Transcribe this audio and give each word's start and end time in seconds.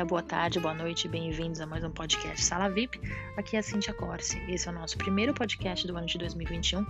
dia, 0.00 0.04
boa 0.04 0.22
tarde, 0.22 0.58
boa 0.58 0.72
noite, 0.72 1.06
bem-vindos 1.08 1.60
a 1.60 1.66
mais 1.66 1.84
um 1.84 1.90
podcast 1.90 2.42
Sala 2.42 2.70
VIP. 2.70 2.98
Aqui 3.36 3.56
é 3.56 3.58
a 3.58 3.62
Cintia 3.62 3.92
Corse. 3.92 4.38
Esse 4.48 4.66
é 4.66 4.70
o 4.70 4.74
nosso 4.74 4.96
primeiro 4.96 5.34
podcast 5.34 5.86
do 5.86 5.94
ano 5.94 6.06
de 6.06 6.16
2021. 6.16 6.86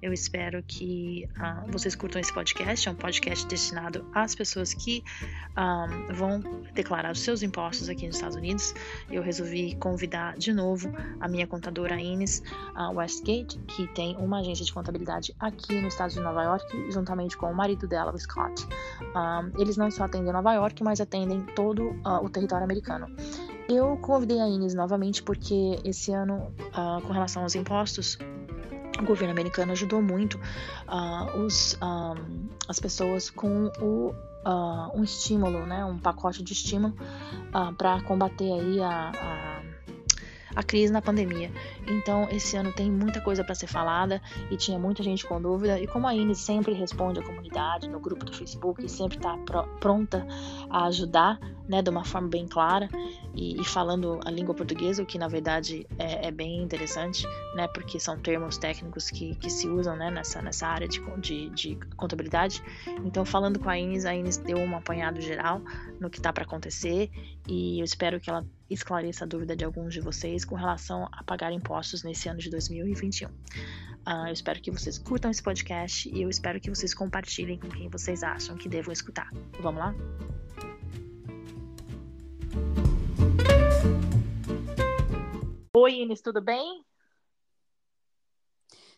Eu 0.00 0.12
espero 0.12 0.62
que 0.62 1.28
uh, 1.36 1.70
vocês 1.70 1.94
curtam 1.94 2.18
esse 2.18 2.32
podcast. 2.32 2.88
É 2.88 2.92
um 2.92 2.94
podcast 2.94 3.46
destinado 3.46 4.06
às 4.14 4.34
pessoas 4.34 4.72
que 4.72 5.04
um, 5.50 5.60
ah, 5.60 5.86
vão 6.12 6.40
declarar 6.72 7.12
os 7.12 7.20
seus 7.20 7.42
impostos 7.42 7.88
aqui 7.88 8.06
nos 8.06 8.16
Estados 8.16 8.36
Unidos. 8.36 8.74
Eu 9.10 9.22
resolvi 9.22 9.74
convidar 9.76 10.36
de 10.38 10.52
novo 10.52 10.90
a 11.20 11.28
minha 11.28 11.46
contadora 11.46 12.00
Ines 12.00 12.42
uh, 12.74 12.94
Westgate, 12.94 13.58
que 13.66 13.86
tem 13.88 14.16
uma 14.16 14.40
agência 14.40 14.64
de 14.64 14.72
contabilidade 14.72 15.34
aqui 15.40 15.78
no 15.80 15.88
estado 15.88 16.12
de 16.12 16.20
Nova 16.20 16.42
York, 16.42 16.90
juntamente 16.90 17.36
com 17.36 17.50
o 17.50 17.54
marido 17.54 17.86
dela, 17.86 18.14
o 18.14 18.18
Scott. 18.18 18.66
Um, 19.14 19.60
eles 19.60 19.76
não 19.76 19.90
só 19.90 20.04
atendem 20.04 20.32
Nova 20.32 20.54
York, 20.54 20.82
mas 20.82 21.00
atendem 21.00 21.42
todo 21.54 21.90
uh, 22.04 22.22
o 22.24 22.30
território 22.30 22.45
americano. 22.54 23.06
Eu 23.68 23.96
convidei 23.96 24.40
a 24.40 24.48
Ines 24.48 24.74
novamente 24.74 25.22
porque 25.22 25.78
esse 25.84 26.12
ano, 26.12 26.52
uh, 26.68 27.00
com 27.02 27.12
relação 27.12 27.42
aos 27.42 27.54
impostos, 27.54 28.18
o 29.00 29.04
governo 29.04 29.32
americano 29.32 29.72
ajudou 29.72 30.00
muito 30.00 30.38
uh, 30.88 31.38
os, 31.38 31.76
um, 31.82 32.48
as 32.68 32.78
pessoas 32.78 33.28
com 33.28 33.66
o, 33.80 34.10
uh, 34.46 34.98
um 34.98 35.02
estímulo, 35.02 35.66
né, 35.66 35.84
um 35.84 35.98
pacote 35.98 36.42
de 36.42 36.52
estímulo 36.52 36.94
para 37.76 38.00
combater 38.02 38.52
aí 38.52 38.80
a, 38.80 39.10
a 39.14 39.56
a 40.56 40.62
crise 40.62 40.90
na 40.90 41.02
pandemia. 41.02 41.52
Então, 41.86 42.26
esse 42.30 42.56
ano 42.56 42.72
tem 42.72 42.90
muita 42.90 43.20
coisa 43.20 43.44
para 43.44 43.54
ser 43.54 43.66
falada 43.66 44.20
e 44.50 44.56
tinha 44.56 44.78
muita 44.78 45.02
gente 45.02 45.24
com 45.26 45.40
dúvida. 45.40 45.78
E 45.78 45.86
como 45.86 46.06
a 46.06 46.14
Ines 46.14 46.38
sempre 46.38 46.72
responde 46.72 47.20
à 47.20 47.22
comunidade 47.22 47.88
no 47.88 48.00
grupo 48.00 48.24
do 48.24 48.32
Facebook 48.32 48.82
e 48.82 48.88
sempre 48.88 49.18
está 49.18 49.36
pr 49.36 49.68
pronta 49.78 50.26
a 50.70 50.86
ajudar, 50.86 51.38
né, 51.68 51.82
de 51.82 51.90
uma 51.90 52.04
forma 52.04 52.28
bem 52.28 52.46
clara 52.46 52.88
e, 53.34 53.60
e 53.60 53.64
falando 53.64 54.20
a 54.24 54.30
língua 54.30 54.54
portuguesa, 54.54 55.02
o 55.02 55.06
que 55.06 55.18
na 55.18 55.28
verdade 55.28 55.86
é, 55.98 56.28
é, 56.28 56.30
bem 56.30 56.62
interessante, 56.62 57.26
né, 57.54 57.66
porque 57.68 57.98
são 57.98 58.18
termos 58.18 58.56
técnicos 58.56 59.10
que, 59.10 59.34
que 59.36 59.50
se 59.50 59.68
usam 59.68 59.96
né, 59.96 60.10
nessa, 60.10 60.40
nessa 60.40 60.66
área 60.66 60.88
de, 60.88 61.00
de, 61.18 61.50
de 61.50 61.78
contabilidade. 61.96 62.62
Então, 63.04 63.24
falando 63.24 63.58
com 63.58 63.68
a 63.68 63.78
Ines, 63.78 64.04
a 64.04 64.14
Ines 64.14 64.36
deu 64.36 64.58
um 64.58 64.76
apanhado 64.76 65.20
geral 65.20 65.60
no 66.00 66.08
que 66.08 66.18
está 66.18 66.32
para 66.32 66.44
acontecer 66.44 67.10
e 67.48 67.80
eu 67.80 67.84
espero 67.84 68.20
que 68.20 68.30
ela 68.30 68.44
esclareça 68.68 69.24
a 69.24 69.28
dúvida 69.28 69.54
de 69.54 69.64
alguns 69.64 69.94
de 69.94 70.00
vocês 70.00 70.44
com 70.44 70.54
relação 70.54 71.08
a 71.12 71.22
pagar 71.22 71.52
impostos 71.52 72.02
nesse 72.02 72.28
ano 72.28 72.38
de 72.38 72.50
2021. 72.50 73.28
Uh, 73.28 73.32
ah, 74.04 74.28
eu 74.28 74.32
espero 74.32 74.60
que 74.60 74.70
vocês 74.70 74.98
curtam 74.98 75.30
esse 75.30 75.42
podcast 75.42 76.08
e 76.08 76.22
eu 76.22 76.28
espero 76.28 76.60
que 76.60 76.70
vocês 76.70 76.94
compartilhem 76.94 77.58
com 77.58 77.68
quem 77.68 77.88
vocês 77.88 78.22
acham 78.22 78.56
que 78.56 78.68
devam 78.68 78.92
escutar. 78.92 79.28
Vamos 79.60 79.80
lá? 79.80 79.94
Oi, 85.78 85.92
Ines, 85.96 86.22
tudo 86.22 86.40
bem? 86.40 86.82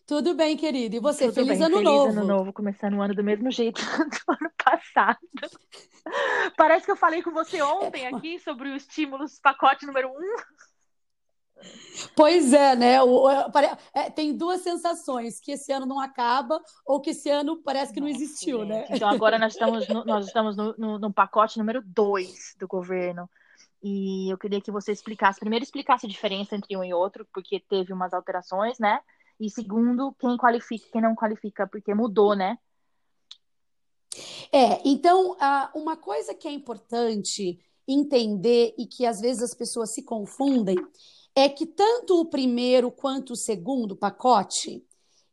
Tudo 0.06 0.32
bem, 0.32 0.56
querido. 0.56 0.94
E 0.94 1.00
você? 1.00 1.24
Tudo 1.24 1.34
feliz 1.34 1.58
bem, 1.58 1.66
ano 1.66 1.78
feliz 1.78 1.90
novo. 1.90 2.08
ano 2.08 2.24
novo, 2.24 2.52
começando 2.52 2.94
o 2.94 3.02
ano 3.02 3.16
do 3.16 3.24
mesmo 3.24 3.50
jeito 3.50 3.82
do 3.82 4.32
ano 4.32 4.52
passado. 4.64 5.18
Parece 6.56 6.86
que 6.86 6.92
eu 6.92 6.96
falei 6.96 7.20
com 7.20 7.32
você 7.32 7.60
ontem 7.62 8.06
aqui 8.06 8.38
sobre 8.38 8.68
o 8.70 8.76
estímulos 8.76 9.40
pacote 9.40 9.84
número 9.86 10.08
um. 10.08 10.36
Pois 12.14 12.52
é, 12.52 12.76
né? 12.76 12.98
É, 13.92 14.08
tem 14.08 14.36
duas 14.36 14.60
sensações, 14.60 15.40
que 15.40 15.50
esse 15.50 15.72
ano 15.72 15.84
não 15.84 15.98
acaba 15.98 16.62
ou 16.86 17.00
que 17.00 17.10
esse 17.10 17.28
ano 17.28 17.60
parece 17.60 17.92
que 17.92 17.98
Nossa, 17.98 18.12
não 18.12 18.16
existiu, 18.16 18.60
gente. 18.60 18.68
né? 18.68 18.86
Então 18.88 19.08
agora 19.08 19.36
nós 19.36 19.54
estamos 19.54 19.88
no, 19.88 20.04
nós 20.04 20.26
estamos 20.26 20.56
no, 20.56 20.76
no, 20.78 20.98
no 21.00 21.12
pacote 21.12 21.58
número 21.58 21.82
dois 21.84 22.54
do 22.56 22.68
governo. 22.68 23.28
E 23.82 24.32
eu 24.32 24.38
queria 24.38 24.60
que 24.60 24.70
você 24.70 24.92
explicasse, 24.92 25.40
primeiro 25.40 25.64
explicasse 25.64 26.06
a 26.06 26.08
diferença 26.08 26.56
entre 26.56 26.76
um 26.76 26.84
e 26.84 26.92
outro, 26.92 27.26
porque 27.32 27.60
teve 27.68 27.92
umas 27.92 28.12
alterações, 28.12 28.78
né? 28.78 29.00
E 29.40 29.48
segundo, 29.50 30.14
quem 30.18 30.36
qualifica 30.36 30.86
e 30.86 30.90
quem 30.90 31.00
não 31.00 31.14
qualifica, 31.14 31.66
porque 31.66 31.94
mudou, 31.94 32.34
né? 32.34 32.58
É, 34.52 34.80
então, 34.84 35.36
uma 35.74 35.96
coisa 35.96 36.34
que 36.34 36.48
é 36.48 36.50
importante 36.50 37.58
entender 37.86 38.74
e 38.76 38.86
que 38.86 39.06
às 39.06 39.20
vezes 39.20 39.42
as 39.42 39.54
pessoas 39.54 39.94
se 39.94 40.02
confundem 40.02 40.76
é 41.34 41.48
que 41.48 41.66
tanto 41.66 42.20
o 42.20 42.28
primeiro 42.28 42.90
quanto 42.90 43.34
o 43.34 43.36
segundo 43.36 43.94
pacote, 43.94 44.84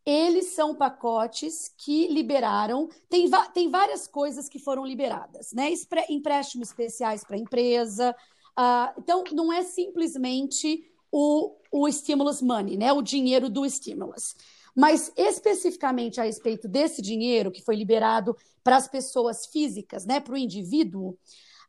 eles 0.05 0.53
são 0.53 0.75
pacotes 0.75 1.73
que 1.83 2.07
liberaram, 2.07 2.87
tem, 3.09 3.27
tem 3.53 3.71
várias 3.71 4.07
coisas 4.07 4.47
que 4.47 4.59
foram 4.59 4.85
liberadas, 4.85 5.51
né? 5.51 5.73
Empréstimos 6.09 6.69
especiais 6.69 7.23
para 7.23 7.37
empresa. 7.37 8.15
Uh, 8.57 8.99
então, 8.99 9.23
não 9.31 9.51
é 9.51 9.63
simplesmente 9.63 10.89
o, 11.11 11.55
o 11.71 11.87
stimulus 11.89 12.41
money, 12.41 12.77
né? 12.77 12.93
O 12.93 13.01
dinheiro 13.01 13.49
do 13.49 13.65
stimulus. 13.65 14.35
Mas 14.75 15.11
especificamente 15.15 16.19
a 16.19 16.23
respeito 16.23 16.67
desse 16.67 17.01
dinheiro 17.01 17.51
que 17.51 17.63
foi 17.63 17.75
liberado 17.75 18.35
para 18.61 18.75
as 18.75 18.87
pessoas 18.87 19.45
físicas, 19.45 20.05
né, 20.05 20.19
para 20.19 20.33
o 20.33 20.37
indivíduo, 20.37 21.17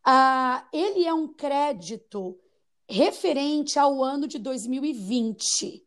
ah, 0.04 0.66
ele 0.72 1.04
é 1.04 1.14
um 1.14 1.28
crédito 1.28 2.36
referente 2.88 3.78
ao 3.78 4.02
ano 4.02 4.26
de 4.26 4.38
2020. 4.38 5.84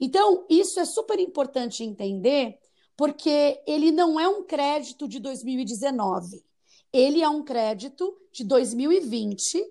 Então, 0.00 0.46
isso 0.48 0.78
é 0.78 0.84
super 0.84 1.18
importante 1.18 1.82
entender, 1.82 2.58
porque 2.96 3.60
ele 3.66 3.90
não 3.90 4.18
é 4.18 4.28
um 4.28 4.44
crédito 4.44 5.08
de 5.08 5.18
2019. 5.18 6.44
Ele 6.92 7.22
é 7.22 7.28
um 7.28 7.42
crédito 7.42 8.16
de 8.32 8.44
2020 8.44 9.64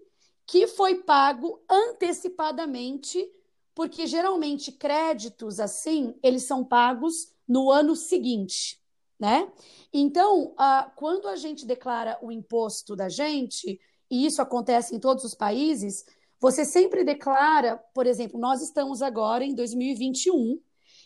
que 0.51 0.67
foi 0.67 0.95
pago 0.95 1.63
antecipadamente, 1.69 3.25
porque 3.73 4.05
geralmente 4.05 4.69
créditos 4.69 5.61
assim, 5.61 6.13
eles 6.21 6.43
são 6.43 6.61
pagos 6.61 7.31
no 7.47 7.71
ano 7.71 7.95
seguinte, 7.95 8.77
né? 9.17 9.49
Então, 9.93 10.53
quando 10.97 11.29
a 11.29 11.37
gente 11.37 11.65
declara 11.65 12.19
o 12.21 12.33
imposto 12.33 12.97
da 12.97 13.07
gente, 13.07 13.79
e 14.09 14.25
isso 14.25 14.41
acontece 14.41 14.93
em 14.93 14.99
todos 14.99 15.23
os 15.23 15.33
países, 15.33 16.03
você 16.37 16.65
sempre 16.65 17.05
declara, 17.05 17.77
por 17.93 18.05
exemplo, 18.05 18.37
nós 18.37 18.61
estamos 18.61 19.01
agora 19.01 19.45
em 19.45 19.55
2021, 19.55 20.59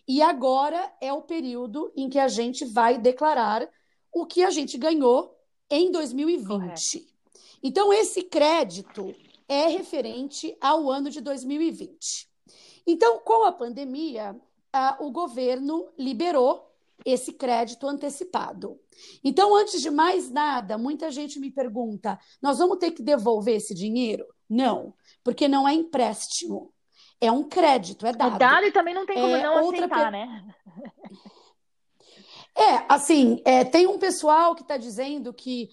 e 0.07 0.23
agora 0.23 0.91
é 0.99 1.13
o 1.13 1.21
período 1.21 1.93
em 1.95 2.09
que 2.09 2.17
a 2.17 2.27
gente 2.27 2.65
vai 2.65 2.97
declarar 2.97 3.69
o 4.11 4.25
que 4.25 4.41
a 4.43 4.49
gente 4.49 4.75
ganhou 4.75 5.37
em 5.69 5.91
2020. 5.91 6.47
Correto. 6.47 7.15
Então, 7.61 7.93
esse 7.93 8.23
crédito, 8.23 9.13
é 9.47 9.67
referente 9.67 10.55
ao 10.59 10.89
ano 10.89 11.09
de 11.09 11.21
2020. 11.21 12.27
Então, 12.87 13.19
com 13.19 13.43
a 13.43 13.51
pandemia, 13.51 14.35
o 14.99 15.11
governo 15.11 15.89
liberou 15.97 16.71
esse 17.03 17.33
crédito 17.33 17.87
antecipado. 17.87 18.79
Então, 19.23 19.55
antes 19.55 19.81
de 19.81 19.89
mais 19.89 20.29
nada, 20.29 20.77
muita 20.77 21.11
gente 21.11 21.39
me 21.39 21.51
pergunta: 21.51 22.19
nós 22.41 22.57
vamos 22.59 22.77
ter 22.77 22.91
que 22.91 23.01
devolver 23.01 23.55
esse 23.55 23.73
dinheiro? 23.73 24.25
Não, 24.49 24.93
porque 25.23 25.47
não 25.47 25.67
é 25.67 25.73
empréstimo. 25.73 26.71
É 27.19 27.31
um 27.31 27.43
crédito, 27.43 28.05
é 28.05 28.11
dado. 28.11 28.35
É 28.35 28.39
dado 28.39 28.65
e 28.65 28.71
também 28.71 28.93
não 28.93 29.05
tem 29.05 29.15
como 29.15 29.35
é 29.35 29.41
não 29.41 29.63
outra 29.63 29.85
aceitar, 29.85 30.11
né? 30.11 30.45
É, 32.57 32.85
assim, 32.87 33.41
é, 33.43 33.65
tem 33.65 33.85
um 33.85 33.99
pessoal 33.99 34.55
que 34.55 34.61
está 34.61 34.77
dizendo 34.77 35.33
que 35.33 35.69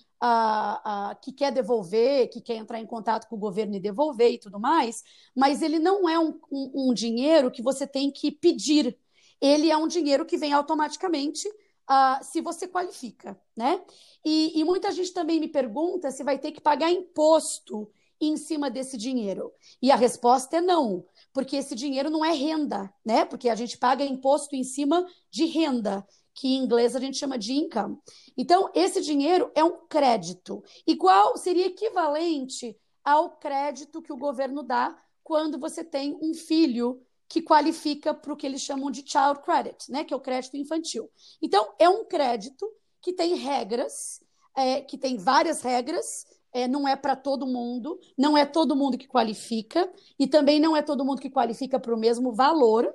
que 1.20 1.32
quer 1.32 1.50
devolver, 1.50 2.28
que 2.28 2.40
quer 2.40 2.54
entrar 2.54 2.80
em 2.80 2.86
contato 2.86 3.28
com 3.28 3.34
o 3.34 3.38
governo 3.38 3.74
e 3.74 3.80
devolver 3.80 4.30
e 4.30 4.38
tudo 4.38 4.60
mais, 4.60 5.02
mas 5.34 5.62
ele 5.62 5.78
não 5.78 6.08
é 6.08 6.18
um, 6.18 6.38
um, 6.50 6.90
um 6.90 6.94
dinheiro 6.94 7.50
que 7.50 7.62
você 7.62 7.86
tem 7.86 8.10
que 8.10 8.30
pedir. 8.30 8.96
Ele 9.40 9.68
é 9.70 9.76
um 9.76 9.88
dinheiro 9.88 10.24
que 10.24 10.36
vem 10.36 10.52
automaticamente 10.52 11.48
uh, 11.48 12.22
se 12.22 12.40
você 12.40 12.68
qualifica, 12.68 13.36
né? 13.56 13.82
E, 14.24 14.60
e 14.60 14.64
muita 14.64 14.92
gente 14.92 15.12
também 15.12 15.40
me 15.40 15.48
pergunta 15.48 16.12
se 16.12 16.22
vai 16.22 16.38
ter 16.38 16.52
que 16.52 16.60
pagar 16.60 16.90
imposto 16.92 17.90
em 18.20 18.36
cima 18.36 18.70
desse 18.70 18.96
dinheiro. 18.96 19.52
E 19.80 19.90
a 19.90 19.96
resposta 19.96 20.58
é 20.58 20.60
não, 20.60 21.04
porque 21.32 21.56
esse 21.56 21.74
dinheiro 21.74 22.08
não 22.08 22.24
é 22.24 22.30
renda, 22.30 22.92
né? 23.04 23.24
Porque 23.24 23.48
a 23.48 23.56
gente 23.56 23.76
paga 23.76 24.04
imposto 24.04 24.54
em 24.54 24.62
cima 24.62 25.04
de 25.28 25.46
renda 25.46 26.06
que 26.34 26.48
em 26.48 26.64
inglês 26.64 26.96
a 26.96 27.00
gente 27.00 27.16
chama 27.16 27.38
de 27.38 27.52
income. 27.52 27.98
Então, 28.36 28.70
esse 28.74 29.00
dinheiro 29.00 29.50
é 29.54 29.62
um 29.62 29.86
crédito, 29.86 30.62
igual 30.86 31.36
seria 31.36 31.66
equivalente 31.66 32.76
ao 33.04 33.36
crédito 33.36 34.00
que 34.00 34.12
o 34.12 34.16
governo 34.16 34.62
dá 34.62 34.96
quando 35.22 35.58
você 35.58 35.84
tem 35.84 36.18
um 36.20 36.34
filho 36.34 37.00
que 37.28 37.40
qualifica 37.40 38.12
para 38.12 38.32
o 38.32 38.36
que 38.36 38.46
eles 38.46 38.60
chamam 38.60 38.90
de 38.90 39.02
child 39.06 39.40
credit, 39.42 39.90
né, 39.90 40.04
que 40.04 40.12
é 40.12 40.16
o 40.16 40.20
crédito 40.20 40.56
infantil. 40.56 41.10
Então, 41.40 41.72
é 41.78 41.88
um 41.88 42.04
crédito 42.04 42.70
que 43.00 43.12
tem 43.12 43.34
regras, 43.34 44.20
é, 44.54 44.82
que 44.82 44.98
tem 44.98 45.16
várias 45.16 45.62
regras, 45.62 46.26
é, 46.52 46.68
não 46.68 46.86
é 46.86 46.94
para 46.94 47.16
todo 47.16 47.46
mundo, 47.46 47.98
não 48.18 48.36
é 48.36 48.44
todo 48.44 48.76
mundo 48.76 48.98
que 48.98 49.08
qualifica, 49.08 49.90
e 50.18 50.26
também 50.26 50.60
não 50.60 50.76
é 50.76 50.82
todo 50.82 51.04
mundo 51.04 51.22
que 51.22 51.30
qualifica 51.30 51.80
para 51.80 51.94
o 51.94 51.98
mesmo 51.98 52.32
valor, 52.32 52.94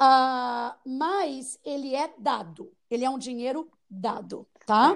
Uh, 0.00 0.74
mas 0.86 1.58
ele 1.64 1.94
é 1.94 2.12
dado, 2.18 2.72
ele 2.88 3.04
é 3.04 3.10
um 3.10 3.18
dinheiro 3.18 3.68
dado, 3.90 4.46
tá? 4.66 4.92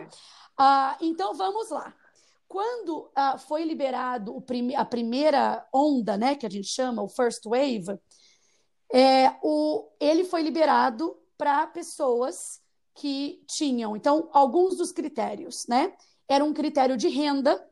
Uh, 0.58 1.04
então 1.04 1.34
vamos 1.34 1.70
lá. 1.70 1.92
quando 2.46 3.10
uh, 3.16 3.38
foi 3.48 3.64
liberado 3.64 4.38
prim 4.42 4.74
a 4.74 4.84
primeira 4.84 5.66
onda, 5.72 6.18
né, 6.18 6.34
que 6.36 6.44
a 6.44 6.50
gente 6.50 6.68
chama 6.68 7.02
o 7.02 7.08
first 7.08 7.42
wave, 7.46 7.98
é, 8.92 9.34
o, 9.42 9.88
ele 9.98 10.22
foi 10.22 10.42
liberado 10.42 11.16
para 11.38 11.66
pessoas 11.66 12.36
que 12.94 13.42
tinham. 13.48 13.96
Então, 13.96 14.28
alguns 14.32 14.76
dos 14.76 14.92
critérios, 14.92 15.66
né? 15.66 15.94
Era 16.28 16.44
um 16.44 16.52
critério 16.52 16.96
de 16.96 17.08
renda. 17.08 17.66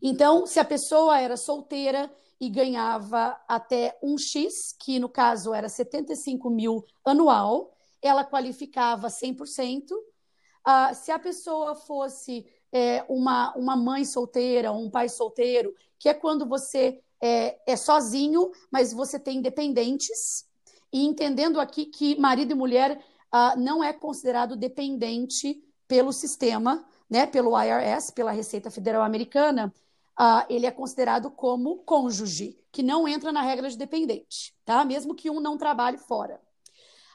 Então, 0.00 0.46
se 0.46 0.58
a 0.58 0.64
pessoa 0.64 1.20
era 1.20 1.36
solteira 1.36 2.10
e 2.44 2.50
ganhava 2.50 3.40
até 3.48 3.98
um 4.02 4.18
X, 4.18 4.74
que 4.78 4.98
no 4.98 5.08
caso 5.08 5.54
era 5.54 5.68
75 5.68 6.50
mil 6.50 6.84
anual, 7.04 7.72
ela 8.02 8.24
qualificava 8.24 9.08
100%. 9.08 9.92
Uh, 9.92 10.94
se 10.94 11.10
a 11.10 11.18
pessoa 11.18 11.74
fosse 11.74 12.46
é, 12.70 13.04
uma, 13.08 13.54
uma 13.56 13.76
mãe 13.76 14.04
solteira, 14.04 14.72
um 14.72 14.90
pai 14.90 15.08
solteiro, 15.08 15.74
que 15.98 16.08
é 16.08 16.12
quando 16.12 16.46
você 16.46 17.00
é, 17.20 17.58
é 17.66 17.76
sozinho, 17.76 18.50
mas 18.70 18.92
você 18.92 19.18
tem 19.18 19.40
dependentes, 19.40 20.44
e 20.92 21.04
entendendo 21.04 21.58
aqui 21.58 21.86
que 21.86 22.18
marido 22.20 22.52
e 22.52 22.54
mulher 22.54 23.02
uh, 23.32 23.58
não 23.58 23.82
é 23.82 23.92
considerado 23.92 24.54
dependente 24.54 25.62
pelo 25.88 26.12
sistema, 26.12 26.84
né, 27.08 27.26
pelo 27.26 27.58
IRS, 27.58 28.12
pela 28.12 28.32
Receita 28.32 28.70
Federal 28.70 29.02
Americana, 29.02 29.72
uh, 30.18 30.44
ele 30.48 30.66
é 30.66 30.70
considerado 30.70 31.30
como 31.30 31.78
cônjuge, 31.78 32.58
que 32.72 32.82
não 32.82 33.06
entra 33.06 33.32
na 33.32 33.42
regra 33.42 33.68
de 33.68 33.76
dependente, 33.76 34.54
tá? 34.64 34.84
Mesmo 34.84 35.14
que 35.14 35.30
um 35.30 35.40
não 35.40 35.56
trabalhe 35.56 35.98
fora. 35.98 36.40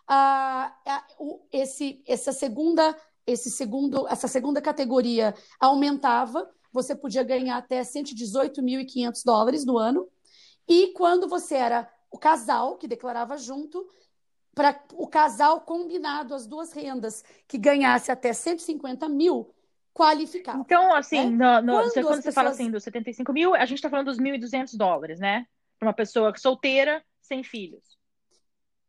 Uh, 0.09 1.39
esse, 1.51 2.03
essa 2.07 2.31
segunda, 2.31 2.97
esse 3.25 3.51
segundo, 3.51 4.07
essa 4.07 4.27
segunda 4.27 4.61
categoria 4.61 5.35
aumentava, 5.59 6.49
você 6.71 6.95
podia 6.95 7.23
ganhar 7.23 7.57
até 7.57 7.81
118.500 7.81 9.21
dólares 9.23 9.65
no 9.65 9.77
ano. 9.77 10.07
E 10.67 10.93
quando 10.93 11.27
você 11.27 11.55
era 11.55 11.91
o 12.11 12.17
casal 12.17 12.77
que 12.77 12.87
declarava 12.87 13.37
junto, 13.37 13.87
para 14.53 14.83
o 14.93 15.07
casal 15.07 15.61
combinado, 15.61 16.33
as 16.33 16.45
duas 16.45 16.73
rendas, 16.73 17.23
que 17.47 17.57
ganhasse 17.57 18.11
até 18.11 18.33
150 18.33 19.07
mil, 19.07 19.53
qualificava. 19.93 20.59
Então, 20.59 20.93
assim, 20.93 21.29
né? 21.29 21.61
no, 21.61 21.67
no, 21.67 21.73
quando, 21.73 21.91
você, 21.91 22.03
quando 22.03 22.21
você 22.23 22.31
fala 22.31 22.49
assim 22.49 22.71
dos 22.71 22.83
75 22.83 23.33
mil, 23.33 23.55
a 23.55 23.65
gente 23.65 23.77
está 23.77 23.89
falando 23.89 24.07
dos 24.07 24.17
1.200 24.17 24.77
dólares, 24.77 25.19
né? 25.19 25.45
Para 25.77 25.87
uma 25.87 25.93
pessoa 25.93 26.33
solteira, 26.37 27.03
sem 27.21 27.43
filhos. 27.43 27.97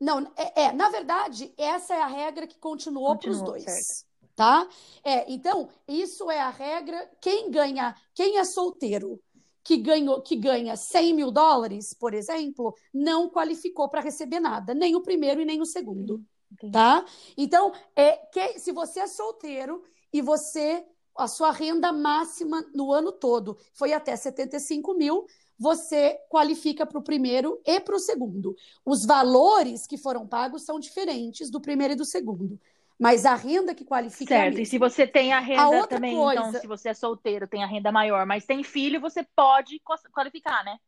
Não, 0.00 0.32
é, 0.36 0.62
é, 0.62 0.72
na 0.72 0.88
verdade, 0.88 1.52
essa 1.58 1.94
é 1.94 2.00
a 2.00 2.06
regra 2.06 2.46
que 2.46 2.58
continuou 2.58 3.16
para 3.16 3.30
os 3.30 3.42
dois. 3.42 3.64
Certo. 3.64 4.10
Tá? 4.34 4.66
É, 5.04 5.30
então, 5.30 5.68
isso 5.86 6.30
é 6.30 6.40
a 6.40 6.48
regra. 6.48 7.10
Quem 7.20 7.50
ganha, 7.50 7.94
quem 8.14 8.38
é 8.38 8.44
solteiro 8.44 9.20
que, 9.62 9.76
ganhou, 9.76 10.22
que 10.22 10.36
ganha 10.36 10.76
100 10.76 11.14
mil 11.14 11.30
dólares, 11.30 11.92
por 11.92 12.14
exemplo, 12.14 12.74
não 12.92 13.28
qualificou 13.28 13.88
para 13.88 14.00
receber 14.00 14.40
nada, 14.40 14.72
nem 14.72 14.96
o 14.96 15.02
primeiro 15.02 15.42
e 15.42 15.44
nem 15.44 15.60
o 15.60 15.66
segundo. 15.66 16.24
Entendi. 16.50 16.72
Tá? 16.72 17.04
Então, 17.36 17.72
é, 17.94 18.16
que, 18.32 18.58
se 18.58 18.72
você 18.72 19.00
é 19.00 19.06
solteiro 19.06 19.82
e 20.12 20.20
você 20.20 20.84
a 21.16 21.28
sua 21.28 21.50
renda 21.50 21.92
máxima 21.92 22.64
no 22.74 22.92
ano 22.92 23.12
todo 23.12 23.58
foi 23.74 23.92
até 23.92 24.16
75 24.16 24.94
mil, 24.94 25.26
você 25.58 26.18
qualifica 26.30 26.86
para 26.86 26.98
o 26.98 27.02
primeiro 27.02 27.60
e 27.66 27.78
para 27.78 27.94
o 27.94 27.98
segundo. 27.98 28.56
Os 28.84 29.04
valores 29.04 29.86
que 29.86 29.98
foram 29.98 30.26
pagos 30.26 30.64
são 30.64 30.80
diferentes 30.80 31.50
do 31.50 31.60
primeiro 31.60 31.92
e 31.92 31.96
do 31.96 32.04
segundo. 32.04 32.58
Mas 32.98 33.24
a 33.24 33.34
renda 33.34 33.74
que 33.74 33.84
qualifica. 33.84 34.34
Certo, 34.34 34.58
é 34.58 34.62
e 34.62 34.66
se 34.66 34.78
você 34.78 35.06
tem 35.06 35.32
a 35.32 35.40
renda 35.40 35.84
a 35.84 35.86
também, 35.86 36.12
então, 36.12 36.24
coisa... 36.24 36.48
então, 36.48 36.60
se 36.60 36.66
você 36.66 36.90
é 36.90 36.94
solteiro, 36.94 37.46
tem 37.46 37.62
a 37.62 37.66
renda 37.66 37.90
maior, 37.90 38.26
mas 38.26 38.44
tem 38.44 38.62
filho, 38.62 39.00
você 39.00 39.26
pode 39.34 39.80
qualificar, 40.12 40.64
né? 40.64 40.78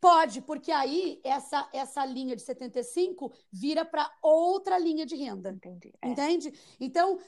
Pode, 0.00 0.40
porque 0.42 0.70
aí 0.70 1.20
essa, 1.24 1.68
essa 1.72 2.04
linha 2.04 2.36
de 2.36 2.42
75 2.42 3.32
vira 3.52 3.84
para 3.84 4.10
outra 4.22 4.78
linha 4.78 5.06
de 5.06 5.16
renda. 5.16 5.50
Entendi. 5.50 5.92
É. 6.00 6.08
Entende? 6.08 6.52
Então, 6.78 7.18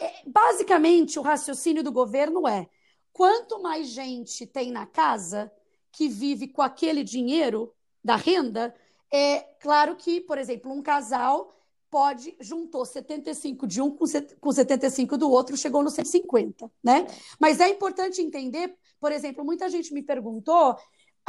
é, 0.00 0.22
basicamente, 0.26 1.18
o 1.18 1.22
raciocínio 1.22 1.82
do 1.82 1.92
governo 1.92 2.46
é: 2.46 2.68
quanto 3.12 3.62
mais 3.62 3.88
gente 3.88 4.46
tem 4.46 4.70
na 4.70 4.86
casa 4.86 5.52
que 5.92 6.08
vive 6.08 6.48
com 6.48 6.62
aquele 6.62 7.02
dinheiro 7.02 7.72
da 8.02 8.16
renda, 8.16 8.74
é 9.12 9.40
claro 9.60 9.96
que, 9.96 10.20
por 10.20 10.38
exemplo, 10.38 10.72
um 10.72 10.82
casal 10.82 11.54
pode, 11.90 12.36
juntou 12.40 12.86
75 12.86 13.66
de 13.66 13.82
um 13.82 13.90
com 13.90 14.52
75 14.52 15.18
do 15.18 15.28
outro, 15.28 15.56
chegou 15.56 15.82
no 15.82 15.90
150, 15.90 16.70
né? 16.82 17.06
Mas 17.38 17.58
é 17.58 17.68
importante 17.68 18.22
entender, 18.22 18.76
por 19.00 19.10
exemplo, 19.10 19.44
muita 19.44 19.68
gente 19.68 19.92
me 19.92 20.00
perguntou, 20.00 20.76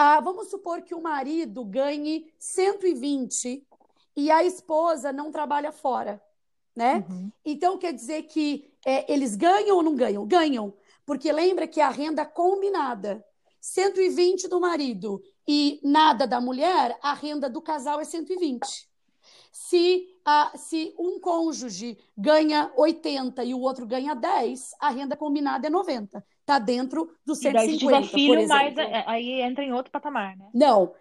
ah, 0.03 0.19
vamos 0.19 0.49
supor 0.49 0.81
que 0.81 0.95
o 0.95 1.01
marido 1.01 1.63
ganhe 1.63 2.33
120 2.39 3.63
e 4.15 4.31
a 4.31 4.43
esposa 4.43 5.13
não 5.13 5.31
trabalha 5.31 5.71
fora, 5.71 6.19
né? 6.75 7.05
Uhum. 7.07 7.31
Então 7.45 7.77
quer 7.77 7.93
dizer 7.93 8.23
que 8.23 8.73
é, 8.83 9.11
eles 9.13 9.35
ganham 9.35 9.77
ou 9.77 9.83
não 9.83 9.93
ganham? 9.95 10.25
Ganham, 10.25 10.73
porque 11.05 11.31
lembra 11.31 11.67
que 11.67 11.79
a 11.79 11.91
renda 11.91 12.25
combinada, 12.25 13.23
120 13.59 14.47
do 14.47 14.59
marido 14.59 15.21
e 15.47 15.79
nada 15.83 16.25
da 16.25 16.41
mulher, 16.41 16.97
a 17.03 17.13
renda 17.13 17.47
do 17.47 17.61
casal 17.61 18.01
é 18.01 18.03
120. 18.03 18.89
Se, 19.51 20.07
a, 20.25 20.51
se 20.57 20.95
um 20.97 21.19
cônjuge 21.19 21.95
ganha 22.17 22.73
80 22.75 23.43
e 23.43 23.53
o 23.53 23.59
outro 23.59 23.85
ganha 23.85 24.15
10, 24.15 24.71
a 24.79 24.89
renda 24.89 25.15
combinada 25.15 25.67
é 25.67 25.69
90. 25.69 26.25
Está 26.41 26.59
dentro 26.59 27.09
do 27.25 27.35
150, 27.35 27.65
e 27.65 27.71
se 27.71 27.77
tiver 27.77 28.03
filho, 28.03 28.47
mais, 28.47 28.77
é, 28.77 29.03
aí 29.07 29.41
entra 29.41 29.63
em 29.63 29.71
outro 29.71 29.91
patamar, 29.91 30.35
né? 30.35 30.49
Não. 30.53 30.93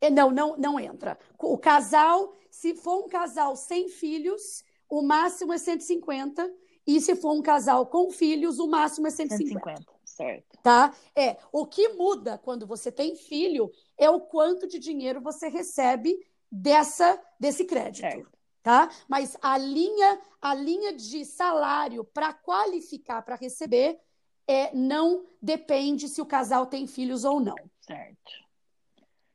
É, 0.00 0.10
não, 0.10 0.30
não, 0.30 0.56
não 0.56 0.80
entra. 0.80 1.18
O 1.38 1.56
casal, 1.56 2.36
se 2.50 2.74
for 2.74 3.04
um 3.04 3.08
casal 3.08 3.54
sem 3.54 3.88
filhos, 3.88 4.64
o 4.88 5.02
máximo 5.02 5.52
é 5.52 5.58
150. 5.58 6.50
E 6.86 7.00
se 7.00 7.14
for 7.14 7.32
um 7.32 7.42
casal 7.42 7.86
com 7.86 8.10
filhos, 8.10 8.58
o 8.58 8.66
máximo 8.66 9.06
é 9.06 9.10
150. 9.10 9.60
150, 9.60 9.92
certo. 10.04 10.58
Tá? 10.62 10.94
É, 11.14 11.36
o 11.52 11.64
que 11.66 11.90
muda 11.90 12.38
quando 12.38 12.66
você 12.66 12.90
tem 12.90 13.14
filho 13.14 13.70
é 13.96 14.10
o 14.10 14.20
quanto 14.20 14.66
de 14.66 14.78
dinheiro 14.78 15.20
você 15.20 15.48
recebe 15.48 16.18
dessa 16.50 17.20
desse 17.38 17.64
crédito. 17.64 18.00
Certo. 18.00 18.38
Tá? 18.62 18.90
Mas 19.08 19.36
a 19.40 19.56
linha, 19.56 20.20
a 20.40 20.54
linha 20.54 20.92
de 20.92 21.24
salário 21.24 22.04
para 22.04 22.32
qualificar 22.32 23.22
para 23.22 23.36
receber 23.36 23.98
é, 24.50 24.74
não 24.74 25.26
depende 25.40 26.08
se 26.08 26.20
o 26.20 26.26
casal 26.26 26.66
tem 26.66 26.84
filhos 26.84 27.24
ou 27.24 27.38
não. 27.38 27.54
Certo. 27.82 28.32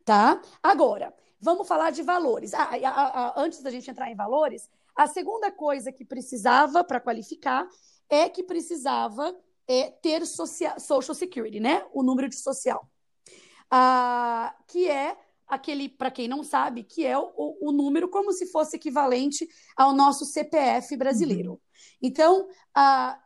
Tá? 0.03 0.41
Agora, 0.61 1.15
vamos 1.39 1.65
falar 1.65 1.91
de 1.91 2.03
valores. 2.03 2.53
Ah, 2.53 2.71
ah, 2.83 2.83
ah, 2.83 3.33
antes 3.37 3.61
da 3.61 3.71
gente 3.71 3.89
entrar 3.89 4.11
em 4.11 4.15
valores, 4.15 4.69
a 4.93 5.07
segunda 5.07 5.49
coisa 5.49 5.89
que 5.89 6.03
precisava 6.03 6.83
para 6.83 6.99
qualificar 6.99 7.65
é 8.09 8.27
que 8.27 8.43
precisava 8.43 9.33
é, 9.65 9.89
ter 9.89 10.25
social, 10.25 10.77
social 10.81 11.15
security, 11.15 11.61
né? 11.61 11.85
O 11.93 12.03
número 12.03 12.27
de 12.27 12.35
social. 12.35 12.85
Ah, 13.71 14.53
que 14.67 14.89
é 14.89 15.17
aquele, 15.47 15.87
para 15.87 16.11
quem 16.11 16.27
não 16.27 16.43
sabe, 16.43 16.83
que 16.83 17.05
é 17.05 17.17
o, 17.17 17.31
o, 17.37 17.71
número 17.71 18.09
como 18.09 18.33
se 18.33 18.47
fosse 18.47 18.75
equivalente 18.75 19.47
ao 19.77 19.93
nosso 19.93 20.25
CPF 20.25 20.97
brasileiro. 20.97 21.51
Uhum. 21.51 21.59
Então, 22.01 22.49
a, 22.73 23.17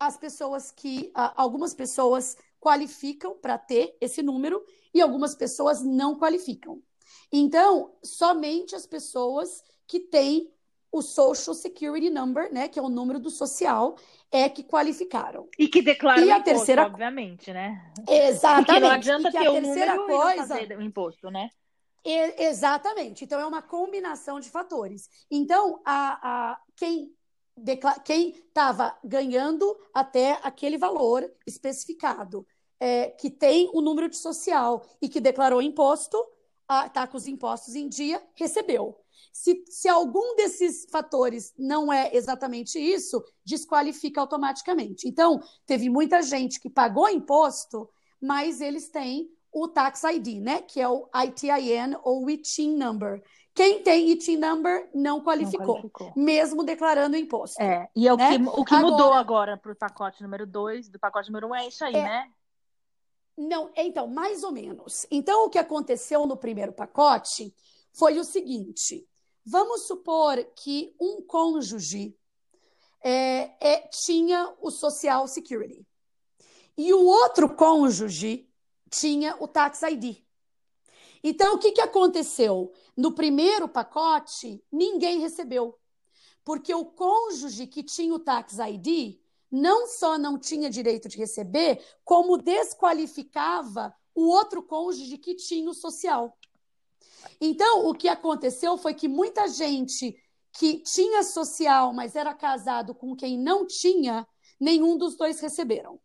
as 0.00 0.16
pessoas 0.16 0.70
que, 0.70 1.12
a, 1.14 1.40
algumas 1.40 1.74
pessoas 1.74 2.36
qualificam 2.58 3.36
para 3.36 3.58
ter 3.58 3.96
esse 4.00 4.22
número 4.22 4.64
e 4.92 5.00
algumas 5.00 5.34
pessoas 5.34 5.82
não 5.82 6.18
qualificam. 6.18 6.82
Então, 7.30 7.92
somente 8.02 8.74
as 8.74 8.86
pessoas 8.86 9.62
que 9.86 10.00
têm 10.00 10.50
o 10.92 11.02
Social 11.02 11.54
Security 11.54 12.10
Number, 12.10 12.52
né, 12.52 12.66
que 12.66 12.78
é 12.78 12.82
o 12.82 12.88
número 12.88 13.20
do 13.20 13.30
social, 13.30 13.96
é 14.30 14.48
que 14.48 14.64
qualificaram. 14.64 15.48
E 15.58 15.68
que 15.68 15.82
declaram 15.82 16.22
e 16.22 16.30
a 16.30 16.38
imposto, 16.38 16.44
terceira... 16.44 16.86
obviamente, 16.86 17.52
né? 17.52 17.92
Exatamente. 18.08 18.66
Porque 18.66 18.80
não 18.80 18.90
adianta 18.90 19.30
ter 19.30 19.48
o 19.48 19.60
número 19.60 20.06
coisa... 20.06 20.32
e 20.32 20.36
não 20.36 20.46
fazer 20.48 20.78
o 20.78 20.82
imposto, 20.82 21.30
né? 21.30 21.48
E, 22.04 22.44
exatamente. 22.44 23.24
Então, 23.24 23.38
é 23.38 23.46
uma 23.46 23.62
combinação 23.62 24.40
de 24.40 24.50
fatores. 24.50 25.08
Então, 25.30 25.80
a, 25.84 26.52
a, 26.52 26.60
quem 26.74 27.14
quem 28.04 28.30
estava 28.30 28.96
ganhando 29.04 29.76
até 29.94 30.38
aquele 30.42 30.78
valor 30.78 31.30
especificado, 31.46 32.46
é, 32.78 33.10
que 33.10 33.30
tem 33.30 33.70
o 33.74 33.80
número 33.80 34.08
de 34.08 34.16
social 34.16 34.86
e 35.00 35.08
que 35.08 35.20
declarou 35.20 35.60
imposto, 35.60 36.16
está 36.86 37.06
com 37.06 37.16
os 37.16 37.26
impostos 37.26 37.74
em 37.74 37.88
dia, 37.88 38.22
recebeu. 38.34 38.96
Se, 39.32 39.64
se 39.68 39.88
algum 39.88 40.34
desses 40.34 40.86
fatores 40.90 41.52
não 41.58 41.92
é 41.92 42.14
exatamente 42.14 42.78
isso, 42.78 43.22
desqualifica 43.44 44.20
automaticamente. 44.20 45.08
Então, 45.08 45.40
teve 45.66 45.88
muita 45.88 46.22
gente 46.22 46.58
que 46.58 46.70
pagou 46.70 47.08
imposto, 47.08 47.88
mas 48.20 48.60
eles 48.60 48.88
têm 48.88 49.30
o 49.52 49.68
Tax 49.68 50.02
ID, 50.04 50.40
né? 50.40 50.62
Que 50.62 50.80
é 50.80 50.88
o 50.88 51.08
ITIN 51.14 51.96
ou 52.02 52.24
o 52.24 52.30
ITIN 52.30 52.76
Number, 52.76 53.22
Quem 53.54 53.82
tem 53.82 54.10
IT 54.12 54.36
number 54.36 54.88
não 54.94 55.20
qualificou, 55.22 55.66
não 55.66 55.90
qualificou. 55.90 56.12
mesmo 56.16 56.62
declarando 56.62 57.16
imposto. 57.16 57.60
É, 57.60 57.88
e 57.94 58.06
é 58.06 58.12
o 58.12 58.16
né? 58.16 58.38
que, 58.38 58.44
o 58.44 58.64
que 58.64 58.74
agora, 58.74 58.90
mudou 58.90 59.12
agora 59.12 59.56
para 59.56 59.72
o 59.72 59.76
pacote 59.76 60.22
número 60.22 60.46
2, 60.46 60.88
do 60.88 60.98
pacote 60.98 61.28
número 61.28 61.48
1 61.48 61.50
um 61.50 61.54
é 61.54 61.68
isso 61.68 61.84
aí, 61.84 61.94
é, 61.94 62.02
né? 62.02 62.30
Não, 63.36 63.70
então, 63.76 64.06
mais 64.06 64.42
ou 64.42 64.52
menos. 64.52 65.06
Então, 65.10 65.46
o 65.46 65.50
que 65.50 65.58
aconteceu 65.58 66.26
no 66.26 66.36
primeiro 66.36 66.72
pacote 66.72 67.54
foi 67.92 68.18
o 68.18 68.24
seguinte: 68.24 69.06
vamos 69.44 69.86
supor 69.86 70.36
que 70.56 70.94
um 71.00 71.22
cônjuge 71.22 72.16
é, 73.02 73.50
é, 73.60 73.88
tinha 73.88 74.54
o 74.60 74.70
Social 74.70 75.26
Security 75.26 75.86
e 76.76 76.92
o 76.92 77.04
outro 77.04 77.54
cônjuge 77.54 78.48
tinha 78.90 79.36
o 79.40 79.48
Tax 79.48 79.82
ID. 79.82 80.18
Então, 81.22 81.54
o 81.54 81.58
que, 81.58 81.72
que 81.72 81.80
aconteceu? 81.80 82.72
No 83.00 83.12
primeiro 83.12 83.66
pacote, 83.66 84.62
ninguém 84.70 85.20
recebeu. 85.20 85.74
Porque 86.44 86.74
o 86.74 86.84
cônjuge 86.84 87.66
que 87.66 87.82
tinha 87.82 88.12
o 88.12 88.18
Tax 88.18 88.58
ID 88.58 89.18
não 89.50 89.86
só 89.86 90.18
não 90.18 90.38
tinha 90.38 90.68
direito 90.68 91.08
de 91.08 91.16
receber, 91.16 91.82
como 92.04 92.36
desqualificava 92.36 93.94
o 94.14 94.28
outro 94.28 94.62
cônjuge 94.62 95.16
que 95.16 95.34
tinha 95.34 95.70
o 95.70 95.72
social. 95.72 96.36
Então, 97.40 97.86
o 97.88 97.94
que 97.94 98.06
aconteceu 98.06 98.76
foi 98.76 98.92
que 98.92 99.08
muita 99.08 99.48
gente 99.48 100.14
que 100.52 100.82
tinha 100.82 101.22
social, 101.22 101.94
mas 101.94 102.14
era 102.14 102.34
casado 102.34 102.94
com 102.94 103.16
quem 103.16 103.38
não 103.38 103.66
tinha, 103.66 104.28
nenhum 104.60 104.98
dos 104.98 105.16
dois 105.16 105.40
receberam. 105.40 105.98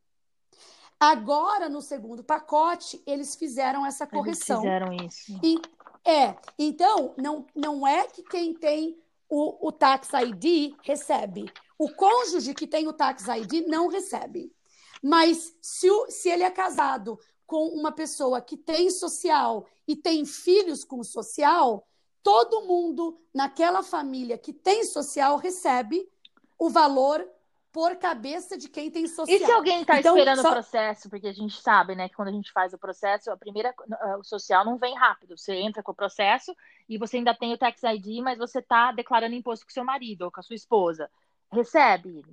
Agora, 0.98 1.68
no 1.68 1.82
segundo 1.82 2.24
pacote, 2.24 3.04
eles 3.06 3.36
fizeram 3.36 3.86
essa 3.86 4.08
correção. 4.08 4.64
Eles 4.64 4.74
fizeram 4.74 4.94
isso. 4.94 5.40
E, 5.44 5.60
é, 6.06 6.36
então, 6.58 7.14
não, 7.18 7.46
não 7.56 7.88
é 7.88 8.08
que 8.08 8.22
quem 8.24 8.54
tem 8.54 8.98
o, 9.28 9.68
o 9.68 9.72
Tax 9.72 10.10
ID 10.14 10.76
recebe. 10.84 11.52
O 11.78 11.90
cônjuge 11.90 12.54
que 12.54 12.68
tem 12.68 12.88
o 12.88 12.94
Tax 12.94 13.26
ID 13.28 13.68
não 13.68 13.88
recebe. 13.88 14.54
Mas 15.02 15.56
se, 15.62 15.90
o, 15.90 16.10
se 16.10 16.30
ele 16.30 16.44
é 16.44 16.52
casado 16.52 17.20
com 17.46 17.68
uma 17.70 17.92
pessoa 17.92 18.42
que 18.42 18.56
tem 18.56 18.90
social 18.90 19.66
e 19.88 19.96
tem 19.96 20.26
filhos 20.26 20.84
com 20.84 21.04
social, 21.04 21.88
todo 22.24 22.66
mundo 22.66 23.20
naquela 23.34 23.84
família 23.84 24.38
que 24.38 24.54
tem 24.54 24.84
social 24.84 25.38
recebe 25.38 26.10
o 26.58 26.70
valor 26.70 27.28
por 27.76 27.94
cabeça 27.98 28.58
de 28.58 28.70
quem 28.70 28.90
tem 28.90 29.06
social. 29.06 29.38
E 29.38 29.38
se 29.38 29.52
alguém 29.52 29.82
está 29.82 30.00
então, 30.00 30.16
esperando 30.16 30.42
só... 30.42 30.48
o 30.48 30.52
processo, 30.54 31.10
porque 31.10 31.28
a 31.28 31.34
gente 31.34 31.62
sabe, 31.62 31.94
né, 31.94 32.08
que 32.08 32.16
quando 32.16 32.30
a 32.30 32.32
gente 32.32 32.50
faz 32.54 32.72
o 32.74 32.78
processo, 32.78 33.30
a 33.30 33.36
primeira, 33.36 33.76
o 34.18 34.24
social 34.24 34.64
não 34.64 34.78
vem 34.78 34.96
rápido. 34.96 35.38
Você 35.38 35.56
entra 35.56 35.84
com 35.84 35.92
o 35.92 35.96
processo 35.96 36.56
e 36.88 36.98
você 36.98 37.18
ainda 37.18 37.36
tem 37.36 37.52
o 37.52 37.58
tax 37.58 37.84
ID, 37.84 38.24
mas 38.24 38.38
você 38.38 38.60
está 38.60 38.94
declarando 38.94 39.36
imposto 39.36 39.66
com 39.66 39.74
seu 39.74 39.84
marido 39.84 40.22
ou 40.22 40.32
com 40.32 40.40
a 40.40 40.44
sua 40.44 40.56
esposa. 40.56 41.12
Recebe? 41.52 42.24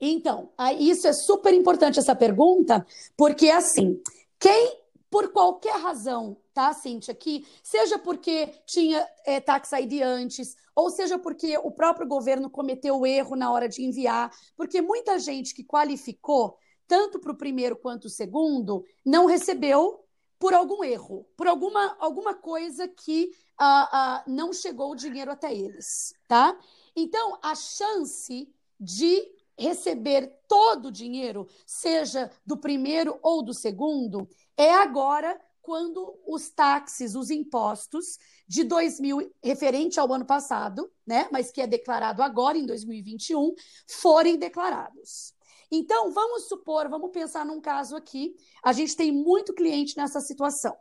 Então, 0.00 0.52
isso 0.78 1.08
é 1.08 1.12
super 1.12 1.52
importante 1.52 1.98
essa 1.98 2.14
pergunta, 2.14 2.86
porque 3.16 3.50
assim, 3.50 4.00
quem 4.38 4.79
por 5.10 5.32
qualquer 5.32 5.76
razão, 5.80 6.36
tá, 6.54 6.72
Cintia, 6.72 7.12
aqui, 7.12 7.44
seja 7.62 7.98
porque 7.98 8.46
tinha 8.64 9.06
é, 9.26 9.40
tax 9.40 9.72
ID 9.72 10.02
antes, 10.02 10.56
ou 10.74 10.88
seja 10.88 11.18
porque 11.18 11.58
o 11.58 11.72
próprio 11.72 12.06
governo 12.06 12.48
cometeu 12.48 13.04
erro 13.04 13.34
na 13.34 13.50
hora 13.50 13.68
de 13.68 13.82
enviar, 13.82 14.30
porque 14.56 14.80
muita 14.80 15.18
gente 15.18 15.52
que 15.52 15.64
qualificou, 15.64 16.56
tanto 16.86 17.18
para 17.18 17.32
o 17.32 17.36
primeiro 17.36 17.76
quanto 17.76 18.04
o 18.04 18.10
segundo, 18.10 18.84
não 19.04 19.26
recebeu 19.26 20.04
por 20.38 20.54
algum 20.54 20.82
erro, 20.84 21.26
por 21.36 21.48
alguma, 21.48 21.96
alguma 21.98 22.34
coisa 22.34 22.86
que 22.86 23.30
uh, 23.60 23.64
uh, 23.64 24.22
não 24.32 24.52
chegou 24.52 24.92
o 24.92 24.96
dinheiro 24.96 25.30
até 25.30 25.52
eles, 25.52 26.14
tá? 26.28 26.58
Então, 26.96 27.38
a 27.42 27.54
chance 27.54 28.48
de 28.78 29.28
receber 29.58 30.34
todo 30.48 30.86
o 30.86 30.92
dinheiro, 30.92 31.46
seja 31.66 32.30
do 32.46 32.56
primeiro 32.56 33.18
ou 33.22 33.42
do 33.42 33.52
segundo, 33.52 34.26
é 34.60 34.74
agora 34.74 35.40
quando 35.62 36.18
os 36.26 36.50
táxis, 36.50 37.14
os 37.14 37.30
impostos 37.30 38.18
de 38.46 38.62
2000, 38.62 39.32
referente 39.42 39.98
ao 39.98 40.12
ano 40.12 40.26
passado, 40.26 40.90
né, 41.06 41.28
mas 41.32 41.50
que 41.50 41.62
é 41.62 41.66
declarado 41.66 42.22
agora 42.22 42.58
em 42.58 42.66
2021, 42.66 43.54
forem 43.88 44.36
declarados. 44.36 45.34
Então, 45.70 46.10
vamos 46.10 46.48
supor, 46.48 46.88
vamos 46.90 47.10
pensar 47.10 47.46
num 47.46 47.60
caso 47.60 47.96
aqui, 47.96 48.34
a 48.62 48.72
gente 48.72 48.94
tem 48.96 49.10
muito 49.10 49.54
cliente 49.54 49.96
nessa 49.96 50.20
situação. 50.20 50.76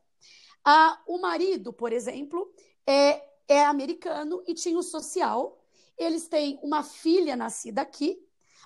Ah, 0.66 1.02
o 1.08 1.20
marido, 1.20 1.72
por 1.72 1.94
exemplo, 1.94 2.52
é, 2.86 3.24
é 3.48 3.64
americano 3.64 4.44
e 4.46 4.54
tinha 4.54 4.78
o 4.78 4.84
social, 4.84 5.64
eles 5.98 6.28
têm 6.28 6.60
uma 6.62 6.84
filha 6.84 7.36
nascida 7.36 7.82
aqui, 7.82 8.20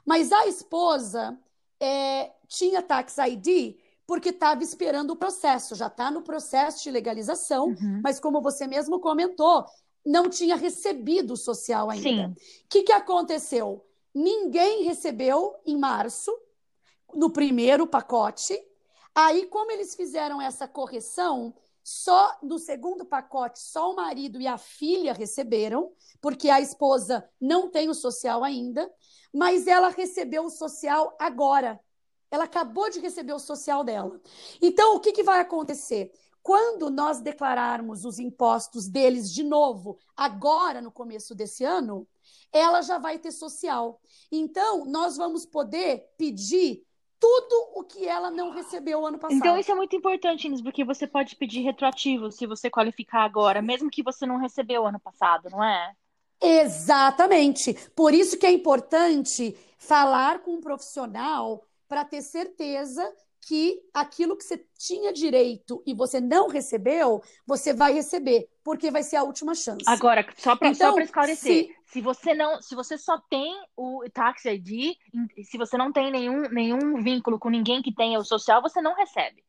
mas 0.05 0.31
a 0.31 0.47
esposa 0.47 1.39
é, 1.79 2.31
tinha 2.47 2.81
tax 2.81 3.17
ID 3.17 3.75
porque 4.05 4.29
estava 4.29 4.63
esperando 4.63 5.11
o 5.11 5.15
processo, 5.15 5.75
já 5.75 5.87
está 5.87 6.11
no 6.11 6.21
processo 6.21 6.83
de 6.83 6.91
legalização, 6.91 7.67
uhum. 7.67 8.01
mas 8.03 8.19
como 8.19 8.41
você 8.41 8.67
mesmo 8.67 8.99
comentou, 8.99 9.65
não 10.05 10.29
tinha 10.29 10.55
recebido 10.55 11.33
o 11.33 11.37
social 11.37 11.89
ainda. 11.89 12.29
O 12.29 12.35
que, 12.69 12.83
que 12.83 12.91
aconteceu? 12.91 13.85
Ninguém 14.13 14.83
recebeu 14.83 15.55
em 15.65 15.77
março, 15.77 16.31
no 17.13 17.29
primeiro 17.29 17.87
pacote. 17.87 18.59
Aí, 19.15 19.45
como 19.45 19.71
eles 19.71 19.95
fizeram 19.95 20.41
essa 20.41 20.67
correção, 20.67 21.53
só 21.83 22.37
no 22.41 22.57
segundo 22.57 23.05
pacote, 23.05 23.59
só 23.59 23.91
o 23.91 23.95
marido 23.95 24.39
e 24.39 24.47
a 24.47 24.57
filha 24.57 25.13
receberam, 25.13 25.91
porque 26.21 26.49
a 26.49 26.61
esposa 26.61 27.27
não 27.39 27.69
tem 27.69 27.89
o 27.89 27.93
social 27.93 28.43
ainda, 28.43 28.89
mas 29.33 29.67
ela 29.67 29.89
recebeu 29.89 30.45
o 30.45 30.49
social 30.49 31.15
agora, 31.19 31.79
ela 32.33 32.45
acabou 32.45 32.89
de 32.89 32.99
receber 32.99 33.31
o 33.31 33.37
social 33.37 33.83
dela. 33.83 34.19
Então, 34.59 34.95
o 34.95 34.99
que, 34.99 35.11
que 35.11 35.21
vai 35.21 35.39
acontecer? 35.39 36.11
Quando 36.41 36.89
nós 36.89 37.21
declararmos 37.21 38.05
os 38.05 38.17
impostos 38.17 38.87
deles 38.87 39.31
de 39.31 39.43
novo, 39.43 39.99
agora 40.17 40.81
no 40.81 40.91
começo 40.91 41.35
desse 41.35 41.63
ano, 41.63 42.07
ela 42.51 42.81
já 42.81 42.97
vai 42.97 43.19
ter 43.19 43.31
social. 43.31 44.01
Então, 44.31 44.83
nós 44.85 45.15
vamos 45.15 45.45
poder 45.45 46.09
pedir 46.17 46.83
tudo 47.19 47.55
o 47.75 47.83
que 47.83 48.07
ela 48.07 48.31
não 48.31 48.49
recebeu 48.49 49.05
ano 49.05 49.19
passado. 49.19 49.37
Então, 49.37 49.55
isso 49.55 49.71
é 49.71 49.75
muito 49.75 49.95
importante, 49.95 50.47
Inês, 50.47 50.61
porque 50.63 50.83
você 50.83 51.05
pode 51.05 51.35
pedir 51.35 51.61
retroativo 51.61 52.31
se 52.31 52.47
você 52.47 52.67
qualificar 52.67 53.25
agora, 53.25 53.61
mesmo 53.61 53.91
que 53.91 54.01
você 54.01 54.25
não 54.25 54.37
recebeu 54.37 54.87
ano 54.87 54.99
passado, 54.99 55.51
não 55.51 55.63
é? 55.63 55.93
Exatamente. 56.41 57.75
Por 57.95 58.11
isso 58.11 58.39
que 58.39 58.47
é 58.47 58.51
importante 58.51 59.55
falar 59.77 60.39
com 60.39 60.55
um 60.55 60.61
profissional 60.61 61.63
para 61.93 62.03
ter 62.03 62.23
certeza 62.23 63.07
que 63.41 63.79
aquilo 63.93 64.35
que 64.35 64.43
você 64.43 64.65
tinha 64.79 65.13
direito 65.13 65.83
e 65.85 65.93
você 65.93 66.19
não 66.19 66.47
recebeu, 66.47 67.21
você 67.45 67.71
vai 67.71 67.93
receber, 67.93 68.49
porque 68.63 68.89
vai 68.89 69.03
ser 69.03 69.17
a 69.17 69.23
última 69.23 69.53
chance. 69.53 69.83
Agora, 69.85 70.25
só 70.35 70.55
para 70.55 70.69
então, 70.69 70.97
esclarecer, 70.99 71.67
se... 71.67 71.75
se... 71.85 72.01
você 72.01 72.33
não, 72.33 72.59
se 72.63 72.73
você 72.73 72.97
só 72.97 73.19
tem 73.29 73.53
o 73.77 74.03
Tax 74.11 74.45
ID, 74.45 74.95
se 75.43 75.55
você 75.55 75.77
não 75.77 75.93
tem 75.93 76.09
nenhum, 76.09 76.49
nenhum 76.49 77.03
vínculo 77.03 77.37
com 77.37 77.49
ninguém 77.49 77.79
que 77.83 77.93
tenha 77.93 78.17
o 78.17 78.25
social, 78.25 78.59
você 78.59 78.81
não 78.81 78.95
recebe. 78.95 79.43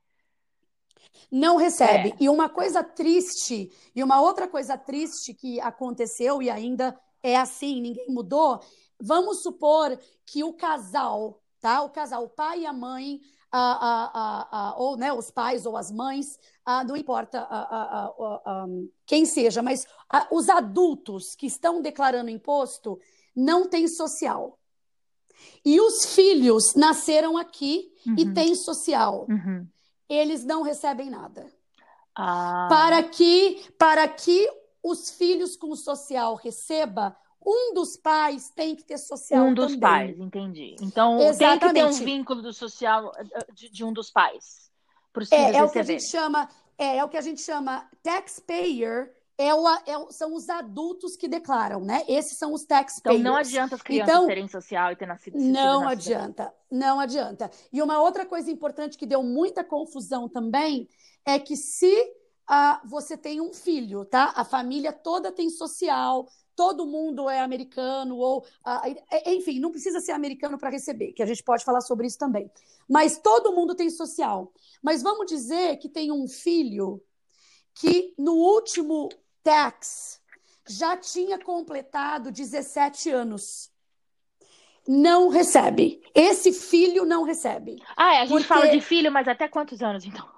Não 1.33 1.57
recebe. 1.57 2.11
É. 2.11 2.17
E 2.21 2.29
uma 2.29 2.51
coisa 2.51 2.85
triste, 2.85 3.73
e 3.97 4.03
uma 4.03 4.21
outra 4.21 4.47
coisa 4.47 4.77
triste 4.77 5.33
que 5.33 5.59
aconteceu 5.63 6.43
e 6.43 6.51
ainda 6.51 6.95
é 7.23 7.37
assim, 7.37 7.81
ninguém 7.81 8.09
mudou, 8.11 8.61
vamos 9.01 9.43
supor 9.43 9.99
que 10.27 10.45
o 10.45 10.53
casal 10.53 11.41
tá? 11.65 11.81
O 11.81 11.89
casal, 11.89 12.25
o 12.25 12.29
pai 12.29 12.61
e 12.61 12.67
a 12.67 12.75
mãe, 12.75 13.23
a, 13.51 13.59
a, 13.59 14.49
a, 14.51 14.77
ou 14.77 14.99
né, 14.99 15.11
os 15.15 15.31
pais 15.31 15.65
ou 15.65 15.79
as 15.79 15.91
mães, 15.91 16.39
não 16.87 16.95
importa 16.95 17.49
quem 19.07 19.25
seja, 19.25 19.63
mas 19.63 19.87
os 20.31 20.51
adultos 20.51 21.35
que 21.35 21.47
estão 21.47 21.81
declarando 21.81 22.29
imposto 22.29 23.01
não 23.35 23.67
têm 23.67 23.89
social. 23.89 24.59
E 25.65 25.81
os 25.81 26.15
filhos 26.15 26.75
nasceram 26.75 27.39
aqui 27.39 27.91
uhum. 28.07 28.15
e 28.19 28.35
têm 28.35 28.55
social. 28.55 29.27
Uhum. 29.27 29.67
Eles 30.07 30.45
não 30.45 30.61
recebem 30.61 31.09
nada. 31.09 31.51
Ah. 32.15 32.67
Para 32.69 33.03
que 33.03 33.65
para 33.79 34.07
que 34.07 34.51
os 34.83 35.13
filhos 35.13 35.57
com 35.57 35.75
social 35.75 36.35
receba, 36.35 37.17
um 37.45 37.75
dos 37.75 37.97
pais 37.97 38.51
tem 38.51 38.75
que 38.75 38.85
ter 38.85 38.99
social 38.99 39.45
Um 39.45 39.55
dos 39.55 39.73
também. 39.73 39.81
pais, 39.81 40.19
entendi. 40.19 40.77
Então 40.81 41.21
Exatamente. 41.21 41.61
tem 41.61 41.69
que 41.69 41.75
ter 41.75 41.85
um 41.85 42.05
vínculo 42.05 42.43
do 42.43 42.53
social 42.53 43.13
eh, 43.17 43.47
de, 43.53 43.69
de 43.71 43.85
um 43.85 43.93
dos 43.93 44.11
pais. 44.11 44.71
É, 45.31 45.57
é 45.57 45.63
o 45.63 45.71
que 45.71 45.79
a 45.79 45.83
gente 45.83 46.05
chama, 46.05 46.49
é, 46.77 46.97
é, 46.97 47.05
o 47.05 47.09
que 47.09 47.17
a 47.17 47.21
gente 47.21 47.41
chama 47.41 47.89
taxpayer. 48.03 49.15
É 49.37 49.53
o, 49.53 49.69
é, 49.69 49.83
são 50.11 50.33
os 50.33 50.49
adultos 50.49 51.17
que 51.17 51.27
declaram, 51.27 51.81
né? 51.81 52.05
Esses 52.07 52.39
são 52.39 52.53
os 52.53 52.65
taxpayers. 52.65 53.21
Então 53.21 53.33
não 53.33 53.37
adianta 53.37 53.75
as 53.75 53.83
crianças 53.83 54.15
então, 54.15 54.27
terem 54.29 54.47
social 54.47 54.93
e 54.93 54.97
ter 54.97 55.07
nascido. 55.07 55.37
Não 55.37 55.81
nascido. 55.81 55.91
adianta, 55.91 56.55
não 56.71 57.01
adianta. 57.01 57.51
E 57.73 57.83
uma 57.83 58.01
outra 58.01 58.25
coisa 58.25 58.49
importante 58.49 58.97
que 58.97 59.05
deu 59.05 59.25
muita 59.25 59.65
confusão 59.65 60.29
também 60.29 60.89
é 61.27 61.37
que 61.41 61.57
se 61.57 61.93
ah, 62.47 62.81
você 62.85 63.17
tem 63.17 63.41
um 63.41 63.53
filho, 63.53 64.05
tá? 64.05 64.33
A 64.37 64.45
família 64.45 64.93
toda 64.93 65.33
tem 65.33 65.51
social, 65.51 66.29
todo 66.57 66.87
mundo 66.87 67.29
é 67.29 67.41
americano, 67.41 68.17
ou 68.17 68.47
ah, 68.65 68.83
enfim, 69.27 69.59
não 69.61 69.71
precisa 69.71 70.01
ser 70.01 70.13
americano 70.13 70.59
para 70.59 70.71
receber, 70.71 71.13
que 71.13 71.23
a 71.23 71.27
gente 71.27 71.43
pode 71.43 71.65
falar 71.65 71.81
sobre 71.81 72.07
isso 72.07 72.19
também. 72.19 72.51
Mas 72.89 73.19
todo 73.19 73.53
mundo 73.53 73.75
tem 73.75 73.91
social. 73.91 74.53
Mas 74.83 75.03
vamos 75.03 75.27
dizer 75.27 75.77
que 75.79 75.89
tem 75.89 76.13
um 76.13 76.29
filho 76.29 77.03
que 77.75 78.15
no 78.19 78.35
último 78.35 79.09
tax 79.43 80.21
já 80.67 80.97
tinha 80.97 81.39
completado 81.39 82.31
17 82.31 83.11
anos. 83.11 83.71
Não 84.87 85.29
recebe. 85.29 86.03
Esse 86.15 86.53
filho 86.53 87.05
não 87.05 87.23
recebe. 87.23 87.83
Ah, 87.97 88.15
é, 88.15 88.19
a 88.19 88.27
gente 88.27 88.31
porque... 88.31 88.47
fala 88.47 88.69
de 88.69 88.81
filho, 88.81 89.11
mas 89.11 89.27
até 89.27 89.49
quantos 89.49 89.83
anos, 89.83 90.05
então? 90.05 90.29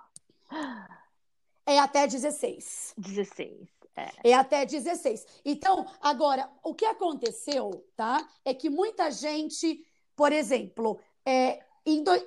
É 1.66 1.80
até 1.80 2.06
16. 2.06 2.94
16. 2.96 3.75
É. 3.96 4.34
até 4.34 4.66
16. 4.66 5.26
Então, 5.44 5.86
agora, 6.00 6.50
o 6.62 6.74
que 6.74 6.84
aconteceu, 6.84 7.84
tá? 7.96 8.28
É 8.44 8.52
que 8.52 8.68
muita 8.68 9.10
gente, 9.10 9.82
por 10.14 10.32
exemplo, 10.32 11.00
é, 11.24 11.60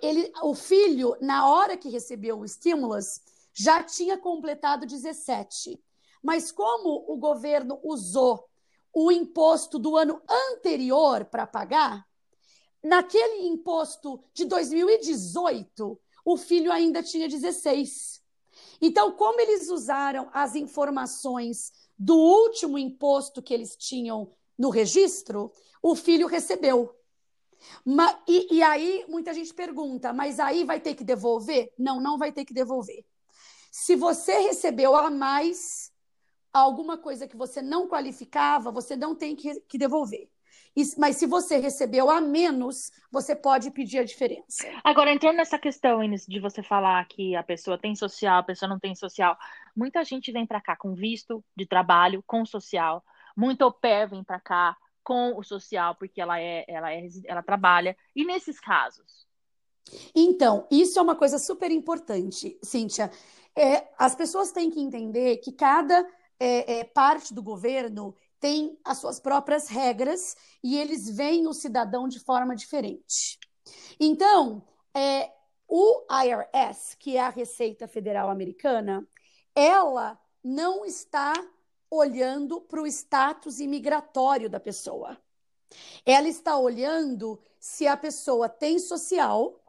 ele, 0.01 0.31
o 0.41 0.55
filho, 0.55 1.15
na 1.21 1.47
hora 1.47 1.77
que 1.77 1.89
recebeu 1.89 2.39
o 2.39 2.45
estímulos, 2.45 3.21
já 3.53 3.83
tinha 3.83 4.17
completado 4.17 4.85
17. 4.85 5.79
Mas 6.23 6.51
como 6.51 7.05
o 7.07 7.17
governo 7.17 7.79
usou 7.83 8.49
o 8.93 9.11
imposto 9.11 9.77
do 9.77 9.95
ano 9.95 10.21
anterior 10.51 11.25
para 11.25 11.45
pagar, 11.45 12.05
naquele 12.83 13.45
imposto 13.47 14.23
de 14.33 14.45
2018, 14.45 15.99
o 16.25 16.37
filho 16.37 16.71
ainda 16.71 17.03
tinha 17.03 17.27
16. 17.27 18.18
Então, 18.81 19.11
como 19.11 19.39
eles 19.39 19.69
usaram 19.69 20.29
as 20.33 20.55
informações 20.55 21.71
do 21.97 22.15
último 22.15 22.77
imposto 22.77 23.41
que 23.41 23.53
eles 23.53 23.75
tinham 23.75 24.31
no 24.57 24.69
registro, 24.69 25.51
o 25.81 25.95
filho 25.95 26.27
recebeu. 26.27 26.95
e, 28.27 28.55
e 28.55 28.63
aí, 28.63 29.05
muita 29.07 29.33
gente 29.33 29.53
pergunta, 29.53 30.13
mas 30.13 30.39
aí 30.39 30.63
vai 30.63 30.79
ter 30.79 30.95
que 30.95 31.03
devolver? 31.03 31.73
Não, 31.77 31.99
não 31.99 32.17
vai 32.17 32.31
ter 32.31 32.45
que 32.45 32.53
devolver. 32.53 33.05
Se 33.71 33.95
você 33.95 34.39
recebeu 34.39 34.95
a 34.95 35.09
mais 35.09 35.91
alguma 36.51 36.97
coisa 36.97 37.27
que 37.27 37.37
você 37.37 37.61
não 37.61 37.87
qualificava, 37.87 38.71
você 38.71 38.95
não 38.95 39.15
tem 39.15 39.35
que, 39.35 39.59
que 39.61 39.77
devolver. 39.77 40.29
Mas 40.97 41.17
se 41.17 41.25
você 41.25 41.57
recebeu 41.57 42.09
a 42.09 42.21
menos, 42.21 42.91
você 43.11 43.35
pode 43.35 43.71
pedir 43.71 43.99
a 43.99 44.03
diferença. 44.03 44.65
Agora, 44.83 45.11
entrando 45.11 45.37
nessa 45.37 45.57
questão, 45.57 45.99
de 46.27 46.39
você 46.39 46.63
falar 46.63 47.05
que 47.07 47.35
a 47.35 47.43
pessoa 47.43 47.77
tem 47.77 47.95
social, 47.95 48.39
a 48.39 48.43
pessoa 48.43 48.69
não 48.69 48.79
tem 48.79 48.95
social, 48.95 49.37
muita 49.75 50.03
gente 50.03 50.31
vem 50.31 50.45
para 50.45 50.61
cá 50.61 50.75
com 50.75 50.93
visto 50.93 51.43
de 51.55 51.65
trabalho, 51.65 52.23
com 52.25 52.45
social. 52.45 53.03
Muito 53.35 53.63
au 53.63 53.71
pair 53.71 54.09
vem 54.09 54.23
para 54.23 54.39
cá 54.39 54.77
com 55.03 55.35
o 55.37 55.43
social, 55.43 55.95
porque 55.95 56.21
ela 56.21 56.39
é, 56.39 56.65
ela 56.67 56.93
é, 56.93 57.07
ela 57.25 57.41
trabalha. 57.41 57.97
E 58.15 58.25
nesses 58.25 58.59
casos? 58.59 59.27
Então, 60.15 60.67
isso 60.69 60.99
é 60.99 61.01
uma 61.01 61.15
coisa 61.15 61.39
super 61.39 61.71
importante, 61.71 62.57
Cíntia. 62.63 63.11
É, 63.55 63.87
as 63.97 64.15
pessoas 64.15 64.51
têm 64.51 64.69
que 64.69 64.79
entender 64.79 65.37
que 65.37 65.51
cada 65.51 66.05
é, 66.39 66.79
é, 66.79 66.83
parte 66.83 67.33
do 67.33 67.43
governo 67.43 68.15
tem 68.39 68.79
as 68.83 68.97
suas 68.97 69.19
próprias 69.19 69.67
regras 69.67 70.35
e 70.63 70.77
eles 70.77 71.09
veem 71.09 71.47
o 71.47 71.53
cidadão 71.53 72.07
de 72.07 72.19
forma 72.19 72.55
diferente. 72.55 73.37
Então, 73.99 74.65
é, 74.95 75.31
o 75.67 76.05
IRS, 76.23 76.97
que 76.97 77.17
é 77.17 77.21
a 77.21 77.29
Receita 77.29 77.87
Federal 77.87 78.29
Americana, 78.29 79.07
ela 79.55 80.19
não 80.43 80.85
está 80.85 81.33
olhando 81.91 82.61
para 82.61 82.81
o 82.81 82.87
status 82.87 83.59
imigratório 83.59 84.49
da 84.49 84.59
pessoa. 84.59 85.17
Ela 86.05 86.27
está 86.27 86.57
olhando 86.57 87.41
se 87.59 87.87
a 87.87 87.97
pessoa 87.97 88.47
tem 88.47 88.79
social 88.79 89.61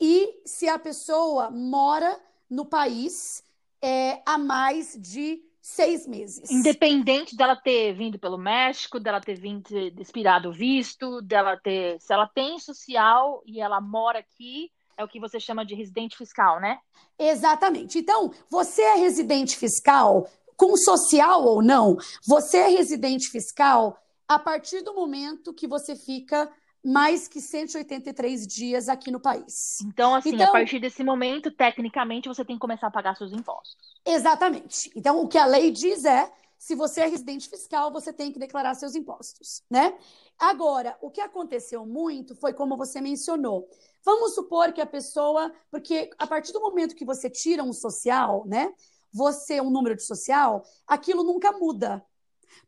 e 0.00 0.42
se 0.44 0.68
a 0.68 0.78
pessoa 0.78 1.50
mora 1.50 2.20
no 2.50 2.66
país 2.66 3.44
é, 3.80 4.22
há 4.26 4.36
mais 4.36 4.96
de 5.00 5.42
seis 5.62 6.06
meses. 6.08 6.50
Independente 6.50 7.36
dela 7.36 7.54
ter 7.54 7.94
vindo 7.94 8.18
pelo 8.18 8.36
México, 8.36 8.98
dela 8.98 9.20
ter 9.20 9.38
vindo 9.38 9.64
expirado 10.00 10.52
visto, 10.52 11.22
dela 11.22 11.56
ter. 11.56 12.00
Se 12.00 12.12
ela 12.12 12.26
tem 12.26 12.58
social 12.58 13.42
e 13.46 13.60
ela 13.60 13.80
mora 13.80 14.18
aqui, 14.18 14.70
é 14.96 15.04
o 15.04 15.08
que 15.08 15.20
você 15.20 15.38
chama 15.38 15.64
de 15.64 15.74
residente 15.74 16.16
fiscal, 16.16 16.60
né? 16.60 16.78
Exatamente. 17.18 17.98
Então, 17.98 18.32
você 18.50 18.82
é 18.82 18.94
residente 18.96 19.56
fiscal, 19.56 20.28
com 20.56 20.76
social 20.76 21.44
ou 21.44 21.62
não, 21.62 21.96
você 22.26 22.58
é 22.58 22.68
residente 22.68 23.30
fiscal 23.30 23.96
a 24.28 24.38
partir 24.38 24.82
do 24.82 24.94
momento 24.94 25.52
que 25.52 25.66
você 25.66 25.94
fica 25.94 26.50
mais 26.84 27.28
que 27.28 27.40
183 27.40 28.46
dias 28.46 28.88
aqui 28.88 29.10
no 29.10 29.20
país. 29.20 29.80
Então, 29.82 30.14
assim, 30.14 30.34
então, 30.34 30.48
a 30.48 30.52
partir 30.52 30.80
desse 30.80 31.04
momento, 31.04 31.50
tecnicamente, 31.50 32.28
você 32.28 32.44
tem 32.44 32.56
que 32.56 32.60
começar 32.60 32.88
a 32.88 32.90
pagar 32.90 33.16
seus 33.16 33.32
impostos. 33.32 33.76
Exatamente. 34.04 34.90
Então, 34.96 35.22
o 35.22 35.28
que 35.28 35.38
a 35.38 35.46
lei 35.46 35.70
diz 35.70 36.04
é, 36.04 36.30
se 36.58 36.74
você 36.74 37.00
é 37.00 37.06
residente 37.06 37.48
fiscal, 37.48 37.92
você 37.92 38.12
tem 38.12 38.32
que 38.32 38.38
declarar 38.38 38.74
seus 38.74 38.94
impostos, 38.94 39.62
né? 39.70 39.96
Agora, 40.38 40.96
o 41.00 41.10
que 41.10 41.20
aconteceu 41.20 41.84
muito 41.84 42.34
foi 42.36 42.52
como 42.52 42.76
você 42.76 43.00
mencionou. 43.00 43.68
Vamos 44.04 44.34
supor 44.34 44.72
que 44.72 44.80
a 44.80 44.86
pessoa, 44.86 45.52
porque 45.70 46.10
a 46.18 46.26
partir 46.26 46.52
do 46.52 46.60
momento 46.60 46.94
que 46.94 47.04
você 47.04 47.30
tira 47.30 47.62
um 47.62 47.72
social, 47.72 48.44
né? 48.46 48.72
Você, 49.12 49.60
um 49.60 49.70
número 49.70 49.94
de 49.94 50.04
social, 50.04 50.64
aquilo 50.86 51.22
nunca 51.22 51.52
muda. 51.52 52.04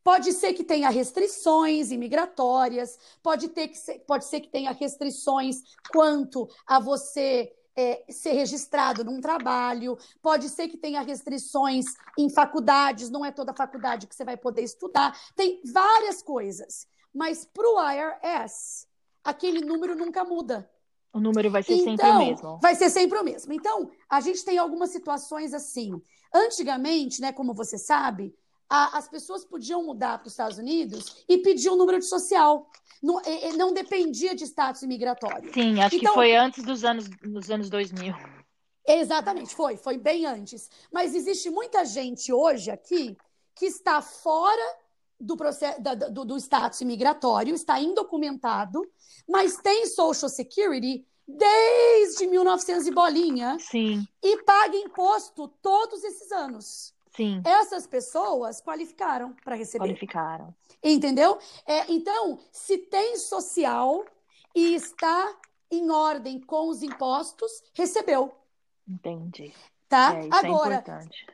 Pode 0.03 0.33
ser 0.33 0.53
que 0.55 0.65
tenha 0.65 0.91
restrições 0.91 1.91
imigratórias, 1.91 2.99
pode, 3.23 3.49
ter 3.49 3.69
que 3.69 3.79
ser, 3.79 4.01
pode 4.01 4.25
ser 4.25 4.41
que 4.41 4.49
tenha 4.49 4.73
restrições 4.73 5.63
quanto 5.91 6.49
a 6.67 6.79
você 6.79 7.53
é, 7.77 8.05
ser 8.09 8.33
registrado 8.33 9.05
num 9.05 9.21
trabalho, 9.21 9.99
pode 10.23 10.49
ser 10.49 10.69
que 10.69 10.77
tenha 10.77 11.01
restrições 11.01 11.87
em 12.19 12.31
faculdades, 12.31 13.11
não 13.11 13.25
é 13.25 13.33
toda 13.33 13.53
faculdade 13.53 14.07
que 14.07 14.15
você 14.15 14.25
vai 14.25 14.37
poder 14.37 14.63
estudar, 14.63 15.19
tem 15.35 15.61
várias 15.65 16.23
coisas. 16.23 16.87
Mas 17.13 17.45
para 17.45 17.69
o 17.69 17.91
IRS, 17.91 18.87
aquele 19.23 19.61
número 19.61 19.95
nunca 19.95 20.25
muda. 20.25 20.69
O 21.13 21.21
número 21.21 21.49
vai 21.49 21.63
ser 21.63 21.75
então, 21.75 21.85
sempre 21.85 22.07
o 22.07 22.09
então, 22.09 22.19
mesmo. 22.19 22.59
Vai 22.61 22.75
ser 22.75 22.91
sempre 22.91 23.19
o 23.19 23.23
mesmo. 23.23 23.53
Então, 23.53 23.89
a 24.11 24.21
gente 24.21 24.45
tem 24.45 24.59
algumas 24.59 24.91
situações 24.91 25.55
assim. 25.55 26.03
Antigamente, 26.35 27.21
né, 27.21 27.33
como 27.33 27.55
você 27.55 27.79
sabe, 27.79 28.35
a, 28.75 28.99
as 28.99 29.09
pessoas 29.09 29.45
podiam 29.45 29.85
mudar 29.85 30.19
para 30.19 30.27
os 30.27 30.33
Estados 30.33 30.59
Unidos 30.59 31.25
e 31.29 31.39
pedir 31.39 31.71
um 31.71 31.77
número 31.77 32.01
de 32.01 32.07
social. 32.07 32.69
Não, 33.01 33.21
não 33.57 33.73
dependia 33.73 34.35
de 34.35 34.45
status 34.45 34.83
imigratório. 34.83 35.53
Sim, 35.53 35.81
acho 35.81 35.95
então, 35.95 36.13
que 36.13 36.15
foi 36.15 36.35
antes 36.35 36.65
dos 36.65 36.85
anos, 36.85 37.09
dos 37.23 37.51
anos 37.51 37.71
2000. 37.71 38.15
Exatamente, 38.87 39.55
foi, 39.55 39.77
foi 39.77 39.97
bem 39.97 40.27
antes. 40.27 40.69
Mas 40.93 41.15
existe 41.15 41.51
muita 41.51 41.85
gente 41.85 42.33
hoje 42.33 42.71
aqui 42.71 43.17
que 43.55 43.67
está 43.67 44.03
fora 44.03 44.77
do, 45.21 45.37
processo, 45.37 45.81
do, 46.11 46.25
do 46.25 46.37
status 46.37 46.81
imigratório, 46.81 47.55
está 47.55 47.79
indocumentado, 47.81 48.83
mas 49.29 49.57
tem 49.59 49.87
Social 49.87 50.29
Security 50.29 51.07
desde 51.27 52.27
1900 52.27 52.87
e 52.87 52.91
bolinha. 52.91 53.57
Sim. 53.61 54.05
E 54.23 54.43
paga 54.43 54.77
imposto 54.77 55.47
todos 55.63 56.03
esses 56.03 56.33
anos. 56.33 56.94
Sim. 57.17 57.43
Essas 57.45 57.87
pessoas 57.87 58.61
qualificaram 58.61 59.35
para 59.45 59.55
receber. 59.55 59.85
Qualificaram. 59.85 60.55
Entendeu? 60.83 61.39
É, 61.67 61.91
então, 61.93 62.39
se 62.51 62.79
tem 62.79 63.17
social 63.17 64.05
e 64.55 64.75
está 64.75 65.37
em 65.71 65.91
ordem 65.91 66.41
com 66.41 66.69
os 66.69 66.83
impostos, 66.83 67.63
recebeu. 67.73 68.33
Entendi. 68.87 69.53
Tá? 69.89 70.15
É, 70.15 70.29
Agora, 70.31 70.83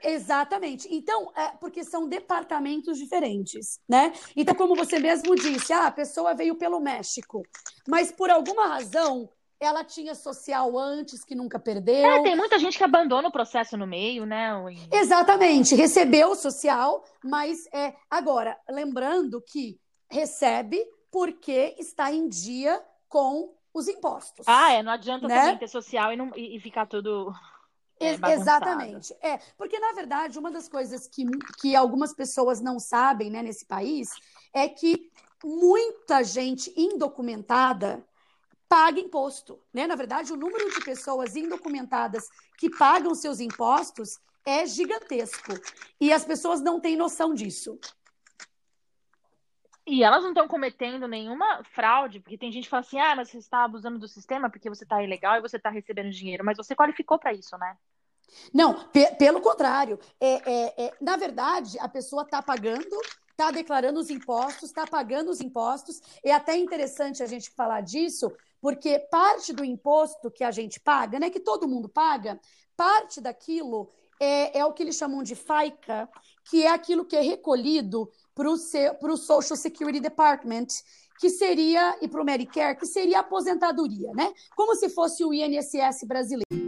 é 0.03 0.13
exatamente. 0.13 0.87
Então, 0.91 1.33
é 1.35 1.49
porque 1.57 1.83
são 1.83 2.09
departamentos 2.09 2.99
diferentes, 2.99 3.81
né? 3.89 4.13
Então, 4.37 4.55
como 4.55 4.75
você 4.75 4.99
mesmo 4.99 5.35
disse, 5.35 5.73
ah, 5.73 5.87
a 5.87 5.91
pessoa 5.91 6.35
veio 6.35 6.57
pelo 6.57 6.81
México, 6.81 7.43
mas 7.89 8.13
por 8.13 8.29
alguma 8.29 8.67
razão 8.67 9.31
ela 9.61 9.85
tinha 9.85 10.15
social 10.15 10.79
antes 10.79 11.23
que 11.23 11.35
nunca 11.35 11.59
perdeu. 11.59 12.11
É, 12.11 12.23
tem 12.23 12.35
muita 12.35 12.59
gente 12.59 12.79
que 12.79 12.85
abandona 12.85 13.29
o 13.29 13.33
processo 13.33 13.77
no 13.77 13.87
meio, 13.87 14.25
né? 14.25 14.51
Exatamente, 14.91 15.75
recebeu 15.75 16.31
o 16.31 16.35
social, 16.35 17.05
mas 17.23 17.67
é 17.73 17.95
agora 18.11 18.59
lembrando 18.69 19.41
que 19.43 19.79
recebe 20.11 20.83
porque 21.11 21.77
está 21.79 22.11
em 22.11 22.29
dia 22.29 22.83
com 23.09 23.55
os 23.75 23.87
impostos. 23.87 24.47
Ah, 24.49 24.73
é, 24.73 24.83
não 24.83 24.93
adianta 24.93 25.29
né? 25.29 25.39
também 25.39 25.59
ter 25.59 25.69
social 25.69 26.13
e, 26.13 26.17
não, 26.17 26.33
e, 26.35 26.57
e 26.57 26.61
ficar 26.61 26.87
tudo 26.87 27.33
é, 28.01 28.33
Exatamente. 28.33 29.15
É, 29.21 29.39
porque, 29.59 29.79
na 29.79 29.93
verdade, 29.93 30.39
uma 30.39 30.51
das 30.51 30.69
coisas 30.69 31.07
que, 31.07 31.23
que 31.61 31.77
algumas 31.77 32.15
pessoas 32.15 32.59
não 32.59 32.79
sabem 32.79 33.31
né, 33.31 33.43
nesse 33.43 33.67
país 33.67 34.09
é 34.55 34.67
que 34.67 35.11
muita 35.45 36.25
gente 36.25 36.73
indocumentada 36.75 38.03
paga 38.71 39.01
imposto. 39.01 39.61
Né? 39.75 39.89
Na 39.89 39.97
verdade, 39.97 40.33
o 40.33 40.37
número 40.37 40.71
de 40.71 40.81
pessoas 40.85 41.35
indocumentadas 41.35 42.29
que 42.57 42.71
pagam 42.71 43.17
seus 43.17 43.41
impostos 43.41 44.21
é 44.47 44.65
gigantesco. 44.65 45.53
E 46.01 46.13
as 46.13 46.25
pessoas 46.25 46.61
não 46.61 46.79
têm 46.79 46.97
noção 46.97 47.35
disso. 47.35 47.77
E 49.85 50.05
elas 50.05 50.23
não 50.23 50.31
estão 50.31 50.47
cometendo 50.47 51.09
nenhuma 51.09 51.65
fraude, 51.65 52.21
porque 52.21 52.39
tem 52.39 52.53
gente 52.53 52.65
que 52.65 52.71
fala 52.71 52.83
assim: 52.83 53.01
ah, 53.01 53.17
mas 53.17 53.29
você 53.31 53.39
está 53.39 53.65
abusando 53.65 53.99
do 53.99 54.07
sistema 54.07 54.49
porque 54.49 54.69
você 54.69 54.85
está 54.85 55.03
ilegal 55.03 55.37
e 55.37 55.41
você 55.41 55.57
está 55.57 55.69
recebendo 55.69 56.11
dinheiro, 56.11 56.45
mas 56.45 56.57
você 56.57 56.77
qualificou 56.77 57.19
para 57.19 57.33
isso, 57.33 57.59
né? 57.59 57.77
Não, 58.55 58.89
pe 58.89 59.17
pelo 59.17 59.41
contrário. 59.41 59.99
É, 60.21 60.35
é, 60.49 60.85
é, 60.85 60.95
na 61.01 61.17
verdade, 61.17 61.77
a 61.81 61.89
pessoa 61.89 62.23
está 62.23 62.41
pagando, 62.41 62.97
está 63.41 63.51
declarando 63.51 63.99
os 63.99 64.11
impostos, 64.11 64.65
está 64.65 64.87
pagando 64.87 65.31
os 65.31 65.41
impostos. 65.41 66.03
É 66.23 66.31
até 66.31 66.57
interessante 66.57 67.23
a 67.23 67.27
gente 67.27 67.51
falar 67.51 67.81
disso, 67.81 68.31
porque 68.61 68.99
parte 68.99 69.55
do 69.55 69.65
imposto 69.65 70.31
que 70.31 70.45
a 70.45 70.51
gente 70.51 70.79
paga, 70.79 71.19
né, 71.19 71.31
que 71.31 71.41
todo 71.41 71.67
mundo 71.67 71.89
paga, 71.89 72.39
parte 72.77 73.19
daquilo 73.19 73.91
é, 74.21 74.59
é 74.59 74.65
o 74.67 74.75
que 74.75 74.83
eles 74.83 74.97
chamam 74.97 75.23
de 75.23 75.35
FICA, 75.35 76.07
que 76.51 76.65
é 76.65 76.71
aquilo 76.71 77.07
que 77.07 77.17
é 77.17 77.23
recolhido 77.23 78.11
para 78.35 78.51
o 78.51 79.17
Social 79.17 79.57
Security 79.57 80.01
Department, 80.01 80.67
que 81.19 81.31
seria, 81.31 81.97
e 82.03 82.09
para 82.09 82.21
o 82.21 82.25
Medicare, 82.25 82.79
que 82.79 82.87
seria 82.87 83.19
a 83.19 83.21
aposentadoria, 83.21 84.13
né? 84.13 84.33
Como 84.55 84.75
se 84.75 84.91
fosse 84.91 85.25
o 85.25 85.33
INSS 85.33 86.05
brasileiro. 86.07 86.60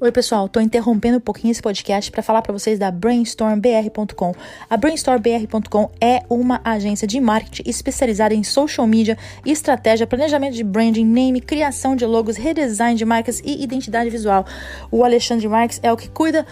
Oi, 0.00 0.10
pessoal, 0.10 0.46
estou 0.46 0.60
interrompendo 0.60 1.18
um 1.18 1.20
pouquinho 1.20 1.52
esse 1.52 1.62
podcast 1.62 2.10
para 2.10 2.20
falar 2.20 2.42
para 2.42 2.52
vocês 2.52 2.80
da 2.80 2.90
BrainstormBR.com. 2.90 4.34
A 4.68 4.76
BrainstormBR.com 4.76 5.88
é 6.00 6.24
uma 6.28 6.60
agência 6.64 7.06
de 7.06 7.20
marketing 7.20 7.62
especializada 7.64 8.34
em 8.34 8.42
social 8.42 8.88
media, 8.88 9.16
estratégia, 9.46 10.04
planejamento 10.04 10.54
de 10.54 10.64
branding, 10.64 11.04
name, 11.04 11.40
criação 11.40 11.94
de 11.94 12.04
logos, 12.04 12.36
redesign 12.36 12.96
de 12.96 13.04
marcas 13.04 13.40
e 13.44 13.62
identidade 13.62 14.10
visual. 14.10 14.44
O 14.90 15.04
Alexandre 15.04 15.46
Marques 15.46 15.78
é 15.80 15.92
o 15.92 15.96
que 15.96 16.08
cuida 16.08 16.44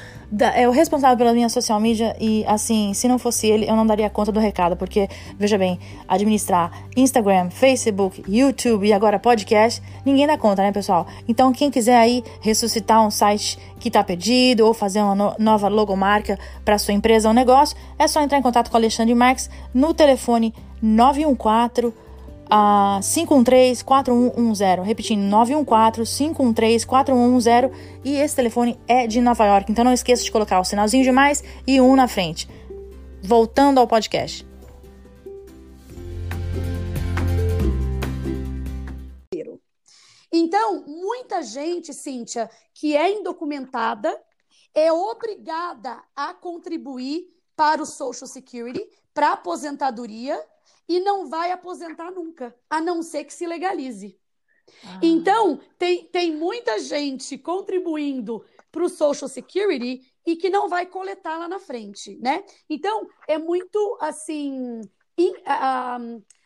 é 0.55 0.67
o 0.69 0.71
responsável 0.71 1.17
pela 1.17 1.33
minha 1.33 1.49
social 1.49 1.79
media 1.79 2.17
e, 2.19 2.45
assim, 2.47 2.95
se 2.95 3.07
não 3.07 3.19
fosse 3.19 3.47
ele, 3.47 3.69
eu 3.69 3.77
não 3.77 3.87
daria 3.87 4.09
conta 4.09 4.33
do 4.33 4.41
recado, 4.41 4.77
porque, 4.77 5.09
veja 5.39 5.59
bem, 5.59 5.79
administrar 6.09 6.71
Instagram, 6.97 7.51
Facebook, 7.51 8.23
YouTube 8.27 8.87
e 8.87 8.93
agora 8.93 9.19
podcast, 9.19 9.83
ninguém 10.05 10.27
dá 10.27 10.39
conta, 10.39 10.63
né, 10.63 10.73
pessoal? 10.73 11.07
Então, 11.29 11.53
quem 11.53 11.71
quiser 11.71 11.97
aí 11.97 12.25
ressuscitar 12.41 13.05
um 13.07 13.11
site 13.11 13.59
que 13.79 13.89
está 13.89 14.03
perdido 14.03 14.67
ou 14.67 14.73
fazer 14.73 15.01
uma 15.01 15.15
no 15.15 15.35
nova 15.39 15.69
logomarca 15.69 16.39
para 16.65 16.79
sua 16.79 16.95
empresa 16.95 17.29
ou 17.29 17.35
negócio, 17.35 17.77
é 17.99 18.07
só 18.07 18.23
entrar 18.23 18.39
em 18.39 18.43
contato 18.43 18.71
com 18.71 18.77
o 18.77 18.81
Alexandre 18.81 19.15
Marques 19.15 19.51
no 19.75 19.93
telefone 19.93 20.55
914 20.81 22.02
a 22.55 23.01
513-4110. 23.01 24.83
Repetindo, 24.83 25.23
914-513-4110. 25.35 27.73
E 28.05 28.17
esse 28.17 28.37
telefone 28.37 28.79
é 28.87 29.07
de 29.07 29.23
Nova 29.23 29.47
York. 29.47 29.73
Então 29.73 29.83
não 29.83 29.95
esqueça 29.95 30.23
de 30.23 30.31
colocar 30.31 30.61
o 30.61 30.65
sinalzinho 30.65 31.03
de 31.03 31.11
mais 31.11 31.43
e 31.67 31.81
um 31.81 31.97
na 31.97 32.07
frente. 32.07 32.47
Voltando 33.23 33.81
ao 33.81 33.89
podcast. 33.89 34.47
Então, 40.31 40.85
muita 40.87 41.41
gente, 41.43 41.95
Cíntia, 41.95 42.51
que 42.75 42.95
é 42.95 43.13
indocumentada, 43.13 44.15
é 44.75 44.93
obrigada 44.93 46.03
a 46.15 46.35
contribuir 46.35 47.33
para 47.57 47.83
o 47.83 47.87
Social 47.87 48.29
Security, 48.29 48.87
para 49.15 49.29
a 49.29 49.33
aposentadoria 49.33 50.39
e 50.89 51.01
não 51.01 51.29
vai 51.29 51.51
aposentar 51.53 52.11
nunca, 52.11 52.55
a 52.69 52.81
não 52.81 53.03
ser 53.03 53.25
que 53.25 53.33
se 53.33 53.47
legalize. 53.47 54.19
Ah. 54.85 55.01
Então, 55.03 55.61
tem, 55.79 56.07
tem 56.07 56.35
muita 56.35 56.79
gente 56.79 57.37
contribuindo 57.39 58.45
para 58.71 58.85
o 58.85 58.89
Social 58.89 59.29
Security 59.29 60.03
e 60.25 60.37
que 60.37 60.49
não 60.49 60.69
vai 60.69 60.87
coletar 60.87 61.39
lá 61.39 61.49
na 61.49 61.59
frente, 61.59 62.17
né? 62.19 62.45
Então, 62.69 63.07
é 63.29 63.39
muito 63.39 63.99
assim. 64.01 64.81
In, 65.19 65.33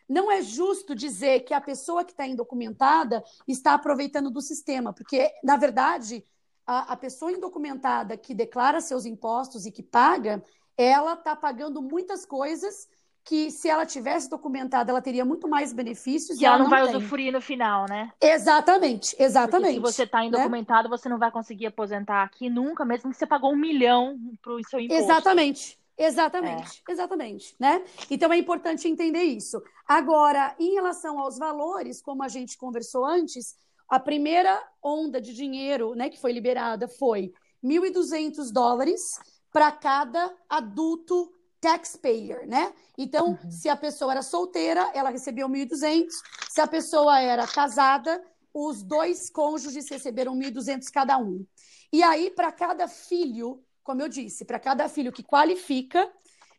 não 0.08 0.30
é 0.30 0.40
justo 0.40 0.94
dizer 0.94 1.40
que 1.40 1.52
a 1.52 1.60
pessoa 1.60 2.04
que 2.04 2.12
está 2.12 2.26
indocumentada 2.26 3.24
está 3.46 3.74
aproveitando 3.74 4.30
do 4.30 4.40
sistema, 4.40 4.92
porque, 4.92 5.32
na 5.42 5.56
verdade, 5.56 6.24
a, 6.66 6.92
a 6.92 6.96
pessoa 6.96 7.32
indocumentada 7.32 8.16
que 8.16 8.34
declara 8.34 8.80
seus 8.80 9.04
impostos 9.04 9.66
e 9.66 9.72
que 9.72 9.82
paga, 9.82 10.42
ela 10.76 11.14
está 11.14 11.34
pagando 11.34 11.80
muitas 11.82 12.24
coisas 12.24 12.88
que 13.26 13.50
se 13.50 13.68
ela 13.68 13.84
tivesse 13.84 14.30
documentada, 14.30 14.92
ela 14.92 15.02
teria 15.02 15.24
muito 15.24 15.48
mais 15.48 15.72
benefícios. 15.72 16.38
Que 16.38 16.46
ela, 16.46 16.54
ela, 16.54 16.62
não, 16.62 16.70
vai 16.70 16.86
tem. 16.86 16.96
usufruir 16.96 17.32
no 17.32 17.40
final, 17.40 17.84
né? 17.88 18.12
Exatamente, 18.20 19.16
exatamente. 19.18 19.80
Porque 19.80 19.90
se 19.90 19.96
você 19.96 20.02
está 20.04 20.20
né? 20.20 20.26
indocumentado, 20.26 20.88
né? 20.88 20.96
você 20.96 21.08
não 21.08 21.18
vai 21.18 21.32
conseguir 21.32 21.66
aposentar 21.66 22.22
aqui 22.22 22.48
nunca, 22.48 22.84
mesmo 22.84 23.10
que 23.10 23.16
você 23.16 23.26
pagou 23.26 23.52
um 23.52 23.56
milhão 23.56 24.16
para 24.40 24.52
o 24.52 24.64
seu 24.64 24.78
imposto. 24.78 25.02
Exatamente. 25.02 25.78
Exatamente, 25.98 26.82
é. 26.86 26.92
exatamente, 26.92 27.56
né? 27.58 27.82
Então 28.10 28.30
é 28.30 28.36
importante 28.36 28.86
entender 28.86 29.22
isso. 29.22 29.62
Agora, 29.88 30.54
em 30.58 30.74
relação 30.74 31.18
aos 31.18 31.38
valores, 31.38 32.02
como 32.02 32.22
a 32.22 32.28
gente 32.28 32.58
conversou 32.58 33.06
antes, 33.06 33.56
a 33.88 33.98
primeira 33.98 34.62
onda 34.82 35.22
de 35.22 35.32
dinheiro, 35.32 35.94
né, 35.94 36.10
que 36.10 36.20
foi 36.20 36.32
liberada 36.32 36.86
foi 36.86 37.32
1.200 37.64 38.52
dólares 38.52 39.18
para 39.50 39.72
cada 39.72 40.30
adulto 40.50 41.32
taxpayer, 41.66 42.46
né? 42.46 42.72
Então, 42.96 43.30
uhum. 43.42 43.50
se 43.50 43.68
a 43.68 43.76
pessoa 43.76 44.12
era 44.12 44.22
solteira, 44.22 44.88
ela 44.94 45.10
recebeu 45.10 45.48
1.200. 45.48 46.06
Se 46.48 46.60
a 46.60 46.66
pessoa 46.66 47.20
era 47.20 47.44
casada, 47.44 48.22
os 48.54 48.84
dois 48.84 49.28
cônjuges 49.28 49.90
receberam 49.90 50.36
1.200 50.36 50.84
cada 50.92 51.18
um. 51.18 51.44
E 51.92 52.04
aí, 52.04 52.30
para 52.30 52.52
cada 52.52 52.86
filho, 52.86 53.60
como 53.82 54.00
eu 54.00 54.08
disse, 54.08 54.44
para 54.44 54.60
cada 54.60 54.88
filho 54.88 55.10
que 55.10 55.24
qualifica, 55.24 56.08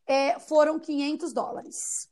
é, 0.05 0.37
foram 0.39 0.77
500 0.77 1.31
dólares. 1.31 2.09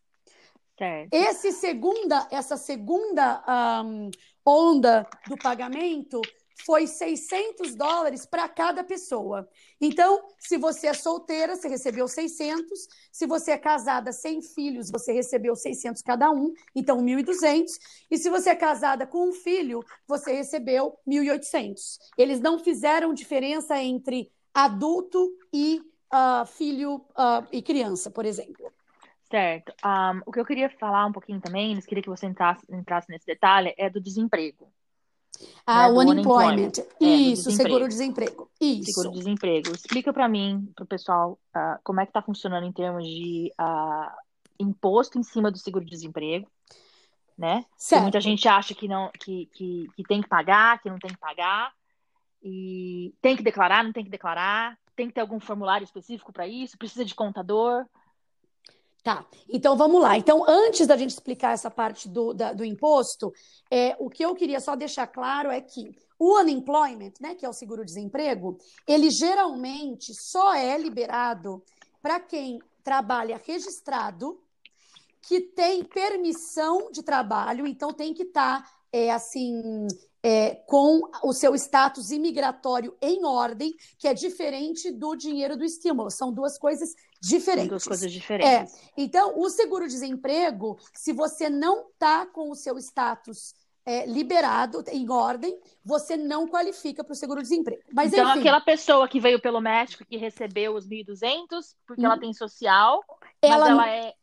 Certo. 0.78 1.14
Esse 1.14 1.52
segunda, 1.52 2.28
essa 2.32 2.56
segunda 2.56 3.44
um, 3.84 4.10
onda 4.46 5.06
do 5.28 5.38
pagamento 5.38 6.22
foi 6.64 6.88
600 6.88 7.76
dólares 7.76 8.26
para 8.26 8.48
cada 8.48 8.84
pessoa. 8.84 9.48
Então, 9.80 10.28
se 10.40 10.58
você 10.58 10.88
é 10.88 10.94
solteira, 10.94 11.56
você 11.56 11.68
recebeu 11.68 12.08
600. 12.08 12.88
Se 13.12 13.26
você 13.26 13.52
é 13.52 13.58
casada 13.58 14.12
sem 14.12 14.42
filhos, 14.42 14.90
você 14.90 15.12
recebeu 15.12 15.56
600 15.56 16.02
cada 16.02 16.32
um, 16.32 16.54
então 16.74 17.02
1.200. 17.02 17.72
E 18.10 18.18
se 18.18 18.30
você 18.30 18.52
é 18.52 18.56
casada 18.56 19.06
com 19.06 19.30
um 19.30 19.34
filho, 19.34 19.84
você 20.08 20.34
recebeu 20.34 20.98
1.800. 21.08 21.98
Eles 22.18 22.40
não 22.40 22.58
fizeram 22.60 23.14
diferença 23.14 23.82
entre 23.82 24.32
adulto 24.54 25.32
e 25.52 25.82
uh, 26.14 26.46
filho 26.46 26.96
uh, 27.12 27.46
e 27.52 27.62
criança, 27.62 28.10
por 28.10 28.26
exemplo. 28.26 28.72
Certo. 29.30 29.74
Um, 29.84 30.22
o 30.26 30.32
que 30.32 30.40
eu 30.40 30.46
queria 30.46 30.70
falar 30.70 31.06
um 31.06 31.12
pouquinho 31.12 31.42
também, 31.42 31.72
eles 31.72 31.86
queria 31.86 32.04
que 32.04 32.10
você 32.10 32.26
entrasse, 32.26 32.64
entrasse 32.70 33.10
nesse 33.10 33.26
detalhe, 33.26 33.74
é 33.78 33.90
do 33.90 34.00
desemprego. 34.00 34.72
Ah, 35.66 35.88
né, 35.88 35.94
o 35.94 36.00
unemployment. 36.00 36.72
É, 37.02 37.06
Isso, 37.06 37.52
seguro-desemprego. 37.52 38.50
Isso. 38.60 38.92
Seguro-desemprego. 38.92 39.72
Explica 39.74 40.14
para 40.14 40.28
mim, 40.28 40.72
para 40.76 40.84
o 40.84 40.88
pessoal, 40.88 41.40
uh, 41.56 41.80
como 41.84 42.00
é 42.02 42.06
que 42.06 42.10
está 42.10 42.22
funcionando 42.22 42.66
em 42.66 42.72
termos 42.72 43.06
de 43.06 43.52
uh, 43.60 44.12
imposto 44.60 45.20
em 45.20 45.24
cima 45.24 45.52
do 45.52 45.58
seguro-desemprego, 45.58 46.48
né? 47.38 47.66
Certo. 47.78 48.04
muita 48.04 48.22
gente 48.22 48.48
acha 48.48 48.74
que, 48.74 48.88
não, 48.88 49.10
que, 49.20 49.50
que, 49.54 49.88
que 49.96 50.04
tem 50.04 50.22
que 50.22 50.30
pagar, 50.30 50.82
que 50.82 50.90
não 50.90 51.00
tem 51.00 51.12
que 51.12 51.20
pagar, 51.20 51.72
e 52.42 53.14
tem 53.22 53.36
que 53.36 53.44
declarar, 53.44 53.84
não 53.84 53.92
tem 53.92 54.04
que 54.04 54.10
declarar, 54.10 54.78
tem 54.96 55.08
que 55.08 55.14
ter 55.14 55.22
algum 55.22 55.40
formulário 55.40 55.84
específico 55.84 56.32
para 56.32 56.48
isso, 56.48 56.78
precisa 56.78 57.04
de 57.04 57.16
contador. 57.16 57.86
Tá, 59.06 59.24
então 59.48 59.78
vamos 59.78 60.02
lá. 60.02 60.18
Então, 60.18 60.44
antes 60.50 60.88
da 60.88 60.98
gente 60.98 61.12
explicar 61.12 61.52
essa 61.52 61.70
parte 61.70 62.10
do, 62.10 62.34
da, 62.34 62.54
do 62.54 62.66
imposto, 62.66 63.32
é, 63.70 63.96
o 64.00 64.10
que 64.10 64.26
eu 64.26 64.34
queria 64.34 64.60
só 64.60 64.76
deixar 64.76 65.06
claro 65.06 65.52
é 65.52 65.62
que 65.62 65.96
o 66.18 66.40
unemployment, 66.40 67.14
né, 67.22 67.36
que 67.36 67.46
é 67.46 67.50
o 67.50 67.54
seguro-desemprego, 67.54 68.58
ele 68.88 69.12
geralmente 69.12 70.12
só 70.16 70.56
é 70.56 70.76
liberado 70.76 71.64
para 72.02 72.20
quem 72.20 72.58
trabalha 72.84 73.40
registrado, 73.46 74.42
que 75.22 75.40
tem 75.40 75.84
permissão 75.84 76.90
de 76.92 77.04
trabalho, 77.04 77.68
então 77.68 77.94
tem 77.94 78.12
que 78.12 78.24
estar 78.24 78.64
tá, 78.64 78.72
é, 78.92 79.12
assim 79.12 79.86
é, 80.28 80.56
com 80.66 81.02
o 81.22 81.32
seu 81.34 81.54
status 81.54 82.10
imigratório 82.10 82.98
em 83.00 83.24
ordem, 83.24 83.76
que 83.96 84.08
é 84.08 84.14
diferente 84.14 84.92
do 84.92 85.16
dinheiro 85.16 85.56
do 85.56 85.64
estímulo. 85.64 86.10
São 86.10 86.34
duas 86.34 86.58
coisas 86.58 86.96
diferentes. 87.22 87.68
São 87.68 87.78
duas 87.78 87.84
coisas 87.84 88.12
diferentes. 88.12 88.74
É. 88.74 88.92
Então, 88.98 89.40
o 89.40 89.48
seguro-desemprego, 89.52 90.80
se 90.96 91.14
você 91.14 91.48
não 91.48 91.90
está 91.90 92.26
com 92.26 92.50
o 92.50 92.56
seu 92.56 92.80
status 92.80 93.54
é, 93.86 94.08
liberado, 94.08 94.84
em 94.88 95.08
ordem, 95.12 95.60
você 95.84 96.18
não 96.18 96.48
qualifica 96.48 97.04
para 97.04 97.14
o 97.14 97.16
seguro-desemprego. 97.16 97.84
Mas, 97.94 98.12
então, 98.12 98.28
enfim, 98.32 98.40
aquela 98.40 98.62
pessoa 98.62 99.08
que 99.08 99.20
veio 99.20 99.40
pelo 99.40 99.62
México, 99.62 100.04
que 100.04 100.18
recebeu 100.18 100.74
os 100.74 100.88
1.200, 100.88 101.76
porque 101.86 102.02
hum. 102.02 102.06
ela 102.06 102.18
tem 102.18 102.34
social, 102.34 103.00
ela, 103.44 103.70
mas 103.70 103.70
ela 103.70 103.90
é 103.92 104.14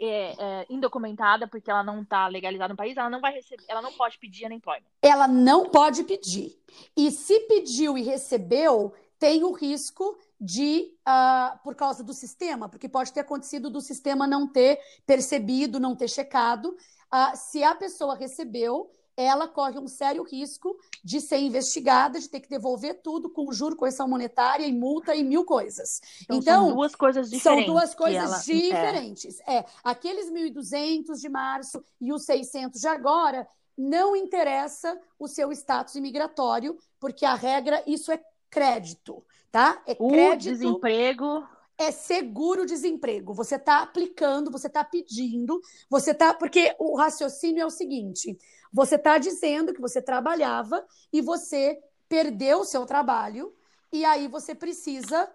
é, 0.00 0.34
é, 0.38 0.66
indocumentada 0.68 1.46
porque 1.46 1.70
ela 1.70 1.82
não 1.82 2.02
está 2.02 2.26
legalizada 2.28 2.72
no 2.72 2.76
país, 2.76 2.96
ela 2.96 3.10
não 3.10 3.20
vai 3.20 3.32
receber, 3.32 3.64
ela 3.68 3.82
não 3.82 3.92
pode 3.92 4.18
pedir 4.18 4.46
unemployment. 4.46 4.86
Ela 5.02 5.26
não 5.26 5.70
pode 5.70 6.04
pedir. 6.04 6.58
E 6.96 7.10
se 7.10 7.40
pediu 7.40 7.96
e 7.96 8.02
recebeu, 8.02 8.94
tem 9.18 9.44
o 9.44 9.52
risco 9.52 10.18
de 10.40 10.92
uh, 11.08 11.58
por 11.62 11.74
causa 11.74 12.04
do 12.04 12.12
sistema, 12.12 12.68
porque 12.68 12.88
pode 12.88 13.12
ter 13.12 13.20
acontecido 13.20 13.70
do 13.70 13.80
sistema 13.80 14.26
não 14.26 14.46
ter 14.46 14.78
percebido, 15.06 15.80
não 15.80 15.96
ter 15.96 16.08
checado. 16.08 16.76
Uh, 17.12 17.36
se 17.36 17.64
a 17.64 17.74
pessoa 17.74 18.14
recebeu, 18.14 18.90
ela 19.16 19.48
corre 19.48 19.78
um 19.78 19.88
sério 19.88 20.22
risco 20.22 20.76
de 21.02 21.20
ser 21.20 21.38
investigada, 21.38 22.20
de 22.20 22.28
ter 22.28 22.40
que 22.40 22.48
devolver 22.48 23.00
tudo 23.02 23.30
com 23.30 23.50
juro, 23.50 23.74
correção 23.74 24.06
monetária 24.06 24.66
e 24.66 24.72
multa 24.72 25.14
e 25.14 25.24
mil 25.24 25.44
coisas. 25.44 26.00
Então, 26.24 26.38
então 26.38 26.66
são 26.66 26.74
duas 26.74 26.94
coisas 26.94 27.30
diferentes. 27.30 27.64
São 27.64 27.74
duas 27.74 27.94
coisas 27.94 28.22
ela... 28.22 28.38
diferentes. 28.38 29.40
É. 29.46 29.56
é, 29.56 29.64
aqueles 29.82 30.30
1.200 30.30 31.18
de 31.18 31.28
março 31.28 31.82
e 32.00 32.12
os 32.12 32.24
600 32.24 32.80
de 32.80 32.88
agora 32.88 33.48
não 33.76 34.14
interessa 34.14 34.98
o 35.18 35.26
seu 35.26 35.50
status 35.52 35.94
imigratório, 35.94 36.78
porque 36.98 37.24
a 37.24 37.34
regra 37.34 37.82
isso 37.86 38.12
é 38.12 38.22
crédito, 38.50 39.24
tá? 39.50 39.82
É 39.86 39.94
crédito. 39.94 40.50
O 40.50 40.52
desemprego 40.52 41.46
é 41.78 41.90
seguro-desemprego. 41.90 43.34
Você 43.34 43.56
está 43.56 43.82
aplicando, 43.82 44.50
você 44.50 44.66
está 44.66 44.82
pedindo, 44.82 45.60
você 45.90 46.12
está. 46.12 46.32
Porque 46.32 46.74
o 46.78 46.96
raciocínio 46.96 47.62
é 47.62 47.66
o 47.66 47.70
seguinte: 47.70 48.38
você 48.72 48.96
está 48.96 49.18
dizendo 49.18 49.72
que 49.72 49.80
você 49.80 50.00
trabalhava 50.00 50.84
e 51.12 51.20
você 51.20 51.78
perdeu 52.08 52.60
o 52.60 52.64
seu 52.64 52.86
trabalho, 52.86 53.54
e 53.92 54.04
aí 54.04 54.28
você 54.28 54.54
precisa 54.54 55.30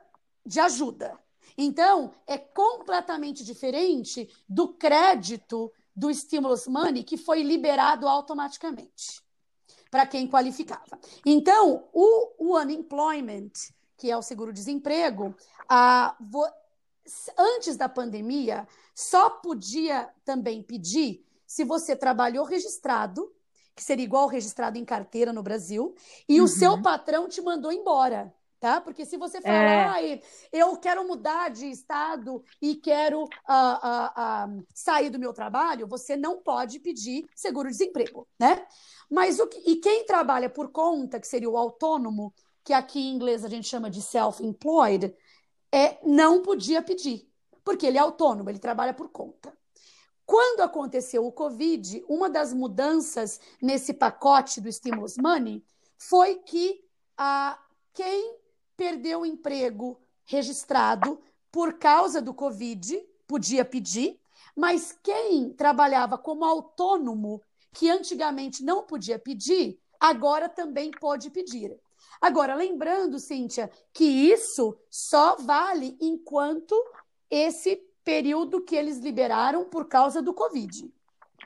de 0.45 0.59
ajuda. 0.59 1.19
Então, 1.57 2.13
é 2.25 2.37
completamente 2.37 3.43
diferente 3.43 4.29
do 4.47 4.69
crédito 4.69 5.71
do 5.95 6.13
stimulus 6.13 6.67
money 6.67 7.03
que 7.03 7.17
foi 7.17 7.43
liberado 7.43 8.07
automaticamente 8.07 9.21
para 9.89 10.07
quem 10.07 10.27
qualificava. 10.27 10.97
Então, 11.25 11.89
o, 11.91 12.51
o 12.53 12.57
unemployment 12.57 13.51
que 14.01 14.09
é 14.09 14.17
o 14.17 14.21
seguro-desemprego, 14.23 15.35
antes 17.37 17.77
da 17.77 17.87
pandemia, 17.87 18.67
só 18.95 19.29
podia 19.29 20.09
também 20.25 20.63
pedir 20.63 21.23
se 21.51 21.65
você 21.65 21.97
trabalhou 21.97 22.45
registrado, 22.45 23.29
que 23.75 23.83
seria 23.83 24.05
igual 24.05 24.25
registrado 24.25 24.77
em 24.77 24.85
carteira 24.85 25.33
no 25.33 25.43
Brasil, 25.43 25.93
e 26.27 26.39
uhum. 26.39 26.45
o 26.45 26.47
seu 26.47 26.81
patrão 26.81 27.27
te 27.27 27.41
mandou 27.41 27.73
embora. 27.73 28.33
Tá? 28.57 28.79
Porque 28.79 29.05
se 29.05 29.17
você 29.17 29.41
falar, 29.41 30.01
é. 30.01 30.21
eu 30.53 30.77
quero 30.77 31.05
mudar 31.05 31.49
de 31.49 31.65
estado 31.65 32.41
e 32.61 32.75
quero 32.75 33.23
uh, 33.23 33.25
uh, 33.25 34.59
uh, 34.59 34.65
sair 34.73 35.09
do 35.09 35.19
meu 35.19 35.33
trabalho, 35.33 35.87
você 35.87 36.15
não 36.15 36.41
pode 36.41 36.79
pedir 36.79 37.25
seguro-desemprego, 37.35 38.25
né? 38.39 38.65
Mas 39.09 39.39
o 39.39 39.47
que, 39.47 39.57
e 39.69 39.77
quem 39.77 40.05
trabalha 40.05 40.47
por 40.47 40.71
conta, 40.71 41.19
que 41.19 41.27
seria 41.27 41.49
o 41.49 41.57
autônomo, 41.57 42.33
que 42.63 42.71
aqui 42.71 42.99
em 42.99 43.15
inglês 43.15 43.43
a 43.43 43.49
gente 43.49 43.67
chama 43.67 43.89
de 43.89 44.01
self-employed, 44.01 45.13
é, 45.73 45.97
não 46.05 46.43
podia 46.43 46.83
pedir, 46.83 47.27
porque 47.63 47.87
ele 47.87 47.97
é 47.97 48.01
autônomo, 48.01 48.49
ele 48.49 48.59
trabalha 48.59 48.93
por 48.93 49.09
conta. 49.09 49.51
Quando 50.31 50.61
aconteceu 50.61 51.27
o 51.27 51.31
Covid, 51.33 52.05
uma 52.07 52.29
das 52.29 52.53
mudanças 52.53 53.37
nesse 53.61 53.93
pacote 53.93 54.61
do 54.61 54.71
stimulus 54.71 55.17
money 55.17 55.61
foi 55.97 56.35
que 56.35 56.81
a, 57.17 57.59
quem 57.93 58.37
perdeu 58.77 59.19
o 59.19 59.25
emprego 59.25 59.99
registrado 60.23 61.21
por 61.51 61.73
causa 61.73 62.21
do 62.21 62.33
Covid 62.33 62.97
podia 63.27 63.65
pedir, 63.65 64.21
mas 64.55 64.97
quem 65.03 65.51
trabalhava 65.51 66.17
como 66.17 66.45
autônomo, 66.45 67.41
que 67.73 67.89
antigamente 67.89 68.63
não 68.63 68.83
podia 68.83 69.19
pedir, 69.19 69.81
agora 69.99 70.47
também 70.47 70.91
pode 70.91 71.29
pedir. 71.29 71.77
Agora, 72.21 72.55
lembrando, 72.55 73.19
Cíntia, 73.19 73.69
que 73.91 74.05
isso 74.05 74.77
só 74.89 75.35
vale 75.35 75.97
enquanto 75.99 76.73
esse 77.29 77.90
período 78.03 78.61
que 78.61 78.75
eles 78.75 78.97
liberaram 78.99 79.65
por 79.65 79.87
causa 79.87 80.21
do 80.21 80.33
Covid. 80.33 80.91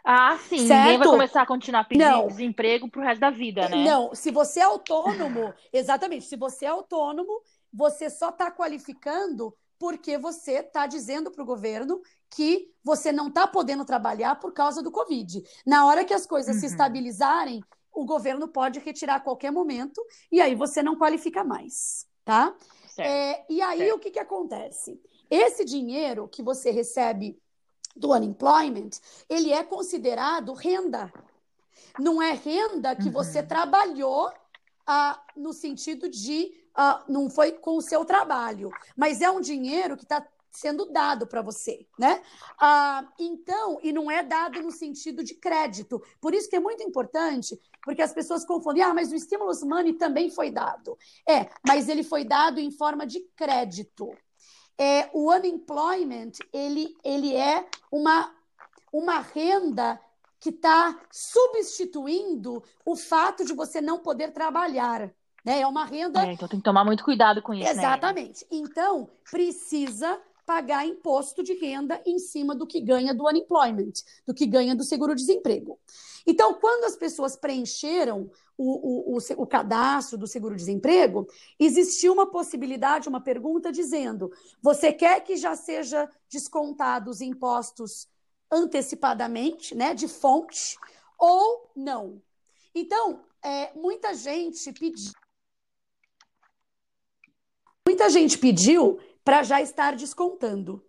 Ah, 0.04 0.38
sim. 0.38 0.68
Certo? 0.68 0.84
Ninguém 0.84 0.98
vai 1.00 1.08
começar 1.08 1.42
a 1.42 1.46
continuar 1.46 1.84
pedindo 1.86 2.10
não. 2.10 2.28
desemprego 2.28 2.90
pro 2.90 3.02
resto 3.02 3.22
da 3.22 3.32
vida, 3.32 3.68
né? 3.68 3.84
Não, 3.84 4.14
se 4.14 4.30
você 4.30 4.60
é 4.60 4.64
autônomo, 4.64 5.54
exatamente, 5.74 6.26
se 6.26 6.36
você 6.36 6.66
é 6.66 6.70
autônomo, 6.70 7.42
você 7.74 8.10
só 8.10 8.30
está 8.30 8.52
qualificando 8.52 9.56
porque 9.80 10.18
você 10.18 10.60
está 10.60 10.88
dizendo 10.88 11.32
para 11.32 11.44
o 11.44 11.46
governo 11.46 12.02
que 12.30 12.72
você 12.84 13.12
não 13.12 13.28
está 13.28 13.48
podendo 13.48 13.84
trabalhar 13.84 14.36
por 14.40 14.54
causa 14.54 14.82
do 14.82 14.92
Covid. 14.92 15.44
Na 15.66 15.86
hora 15.86 16.06
que 16.06 16.14
as 16.14 16.26
coisas 16.26 16.56
uhum. 16.56 16.62
se 16.62 16.68
estabilizarem 16.68 17.62
o 17.96 18.06
governo 18.06 18.48
pode 18.48 18.80
retirar 18.80 19.16
a 19.16 19.20
qualquer 19.20 19.52
momento 19.52 20.06
e 20.32 20.42
aí 20.42 20.54
você 20.54 20.84
não 20.84 20.98
qualifica 20.98 21.44
mais, 21.44 22.06
tá? 22.26 22.54
É, 22.98 23.46
e 23.52 23.62
aí 23.62 23.80
certo. 23.80 23.96
o 23.96 24.00
que, 24.00 24.12
que 24.12 24.20
acontece? 24.20 25.02
Esse 25.30 25.66
dinheiro 25.66 26.28
que 26.28 26.44
você 26.44 26.72
recebe 26.72 27.40
do 27.96 28.12
unemployment, 28.12 28.92
ele 29.30 29.52
é 29.52 29.64
considerado 29.64 30.54
renda. 30.54 31.12
Não 32.00 32.22
é 32.22 32.34
renda 32.34 32.96
que 32.96 33.08
uhum. 33.08 33.12
você 33.12 33.42
trabalhou 33.42 34.32
ah, 34.86 35.22
no 35.36 35.54
sentido 35.54 36.10
de 36.10 36.54
ah, 36.76 37.04
não 37.08 37.30
foi 37.30 37.54
com 37.54 37.78
o 37.78 37.82
seu 37.82 38.04
trabalho, 38.04 38.70
mas 38.96 39.22
é 39.22 39.30
um 39.30 39.40
dinheiro 39.40 39.96
que 39.96 40.04
está 40.04 40.26
sendo 40.52 40.86
dado 40.86 41.28
para 41.28 41.42
você, 41.42 41.86
né? 42.00 42.22
Ah, 42.60 43.06
então, 43.20 43.78
e 43.84 43.92
não 43.92 44.10
é 44.10 44.24
dado 44.24 44.62
no 44.62 44.72
sentido 44.72 45.24
de 45.24 45.36
crédito. 45.36 46.02
Por 46.22 46.34
isso 46.34 46.50
que 46.50 46.56
é 46.56 46.60
muito 46.60 46.82
importante, 46.82 47.60
porque 47.84 48.02
as 48.02 48.14
pessoas 48.14 48.46
confundem, 48.46 48.84
ah, 48.84 48.94
mas 48.94 49.12
o 49.12 49.20
stimulus 49.20 49.64
money 49.64 49.94
também 49.94 50.30
foi 50.30 50.50
dado. 50.50 50.98
É, 51.28 51.50
mas 51.66 51.90
ele 51.90 52.04
foi 52.04 52.24
dado 52.24 52.60
em 52.60 52.72
forma 52.72 53.06
de 53.06 53.20
crédito. 53.36 54.16
É, 54.78 55.10
o 55.14 55.32
unemployment, 55.32 56.34
ele, 56.52 56.96
ele 57.04 57.36
é 57.36 57.66
uma, 57.92 58.32
uma 58.92 59.20
renda 59.20 60.00
que 60.40 60.50
está 60.50 61.00
substituindo 61.12 62.64
o 62.86 62.96
fato 62.96 63.46
de 63.46 63.54
você 63.54 63.82
não 63.82 64.00
poder 64.00 64.32
trabalhar. 64.32 65.10
Né? 65.44 65.62
É 65.62 65.68
uma 65.68 65.86
renda. 65.86 66.26
É, 66.26 66.34
então 66.34 66.48
tem 66.48 66.60
que 66.60 66.66
tomar 66.66 66.84
muito 66.84 67.04
cuidado 67.04 67.42
com 67.42 67.54
isso. 67.54 67.64
Né? 67.64 67.72
Exatamente. 67.72 68.42
Né? 68.44 68.48
Então, 68.52 69.10
precisa 69.32 70.20
pagar 70.46 70.86
imposto 70.86 71.42
de 71.42 71.54
renda 71.54 72.02
em 72.06 72.20
cima 72.20 72.56
do 72.56 72.68
que 72.68 72.80
ganha 72.80 73.14
do 73.14 73.26
unemployment, 73.26 73.94
do 74.26 74.34
que 74.34 74.46
ganha 74.46 74.76
do 74.76 74.84
seguro-desemprego. 74.84 75.80
Então, 76.28 76.56
quando 76.56 76.86
as 76.86 76.96
pessoas 76.96 77.36
preencheram 77.36 78.30
o, 78.58 79.14
o, 79.14 79.18
o, 79.18 79.44
o 79.44 79.48
cadastro 79.48 80.18
do 80.18 80.28
seguro-desemprego, 80.28 81.28
existiu 81.60 82.14
uma 82.14 82.30
possibilidade, 82.30 83.10
uma 83.10 83.22
pergunta 83.22 83.72
dizendo: 83.72 84.32
você 84.62 84.92
quer 84.92 85.22
que 85.22 85.36
já 85.36 85.56
seja 85.56 86.10
descontados 86.30 87.22
impostos 87.22 88.08
antecipadamente, 88.52 89.76
né, 89.76 89.94
de 89.94 90.08
fonte, 90.08 90.78
ou 91.18 91.70
não? 91.76 92.22
Então, 92.74 93.22
é, 93.44 93.72
muita 93.74 94.14
gente 94.14 94.72
pediu. 94.74 95.12
Muita 97.88 98.10
gente 98.10 98.38
pediu 98.40 99.00
para 99.26 99.42
já 99.42 99.60
estar 99.60 99.96
descontando. 99.96 100.86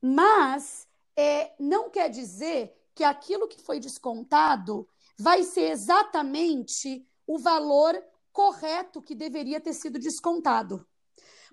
Mas 0.00 0.86
é, 1.16 1.52
não 1.58 1.90
quer 1.90 2.08
dizer 2.08 2.72
que 2.94 3.02
aquilo 3.02 3.48
que 3.48 3.60
foi 3.60 3.80
descontado 3.80 4.88
vai 5.18 5.42
ser 5.42 5.72
exatamente 5.72 7.06
o 7.26 7.36
valor 7.36 8.00
correto 8.32 9.02
que 9.02 9.14
deveria 9.14 9.60
ter 9.60 9.72
sido 9.72 9.98
descontado. 9.98 10.86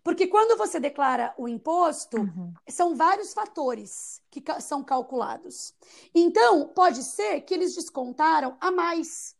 Porque 0.03 0.27
quando 0.27 0.57
você 0.57 0.79
declara 0.79 1.33
o 1.37 1.47
imposto, 1.47 2.17
uhum. 2.17 2.53
são 2.67 2.95
vários 2.95 3.33
fatores 3.33 4.21
que 4.31 4.43
são 4.59 4.83
calculados. 4.83 5.73
Então, 6.13 6.67
pode 6.69 7.03
ser 7.03 7.41
que 7.41 7.53
eles 7.53 7.75
descontaram 7.75 8.57
a 8.59 8.71
mais. 8.71 9.35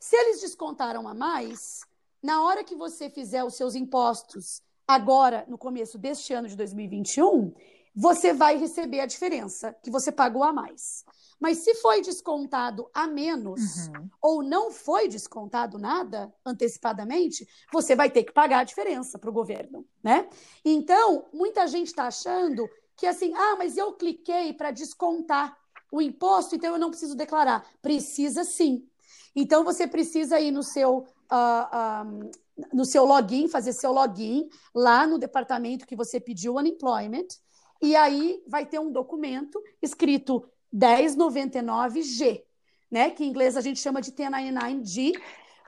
Se 0.00 0.16
eles 0.16 0.40
descontaram 0.40 1.06
a 1.06 1.14
mais, 1.14 1.82
na 2.20 2.42
hora 2.42 2.64
que 2.64 2.74
você 2.74 3.08
fizer 3.08 3.44
os 3.44 3.54
seus 3.54 3.76
impostos 3.76 4.63
agora, 4.86 5.44
no 5.48 5.58
começo 5.58 5.98
deste 5.98 6.32
ano 6.32 6.48
de 6.48 6.56
2021, 6.56 7.52
você 7.94 8.32
vai 8.32 8.56
receber 8.56 9.00
a 9.00 9.06
diferença 9.06 9.74
que 9.82 9.90
você 9.90 10.10
pagou 10.10 10.42
a 10.42 10.52
mais. 10.52 11.04
Mas 11.40 11.58
se 11.58 11.74
foi 11.76 12.00
descontado 12.00 12.88
a 12.92 13.06
menos 13.06 13.88
uhum. 13.88 14.08
ou 14.20 14.42
não 14.42 14.70
foi 14.70 15.08
descontado 15.08 15.78
nada 15.78 16.32
antecipadamente, 16.44 17.46
você 17.72 17.94
vai 17.94 18.10
ter 18.10 18.24
que 18.24 18.32
pagar 18.32 18.60
a 18.60 18.64
diferença 18.64 19.18
para 19.18 19.30
o 19.30 19.32
governo, 19.32 19.86
né? 20.02 20.28
Então, 20.64 21.26
muita 21.32 21.66
gente 21.66 21.88
está 21.88 22.06
achando 22.06 22.68
que 22.96 23.06
assim, 23.06 23.34
ah, 23.34 23.56
mas 23.56 23.76
eu 23.76 23.92
cliquei 23.92 24.52
para 24.52 24.70
descontar 24.70 25.56
o 25.90 26.00
imposto, 26.00 26.56
então 26.56 26.72
eu 26.72 26.78
não 26.78 26.90
preciso 26.90 27.14
declarar. 27.14 27.68
Precisa 27.80 28.42
sim. 28.44 28.88
Então 29.36 29.64
você 29.64 29.86
precisa 29.86 30.40
ir 30.40 30.50
no 30.50 30.62
seu 30.62 31.06
uh, 31.30 32.30
no 32.72 32.84
seu 32.84 33.04
login, 33.04 33.48
fazer 33.48 33.72
seu 33.72 33.92
login 33.92 34.48
lá 34.74 35.06
no 35.06 35.18
departamento 35.18 35.86
que 35.86 35.96
você 35.96 36.20
pediu 36.20 36.54
o 36.54 36.58
unemployment 36.58 37.26
e 37.82 37.94
aí 37.96 38.42
vai 38.46 38.64
ter 38.64 38.78
um 38.78 38.90
documento 38.90 39.62
escrito 39.82 40.48
1099G, 40.74 42.42
né? 42.90 43.10
Que 43.10 43.24
em 43.24 43.28
inglês 43.28 43.56
a 43.56 43.60
gente 43.60 43.78
chama 43.78 44.00
de 44.00 44.10
1099G. 44.12 45.12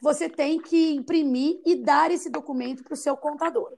Você 0.03 0.29
tem 0.29 0.61
que 0.61 0.95
imprimir 0.95 1.61
e 1.65 1.77
dar 1.77 2.11
esse 2.11 2.31
documento 2.31 2.83
para 2.85 2.95
o 2.95 2.97
seu 2.97 3.17
contador. 3.17 3.73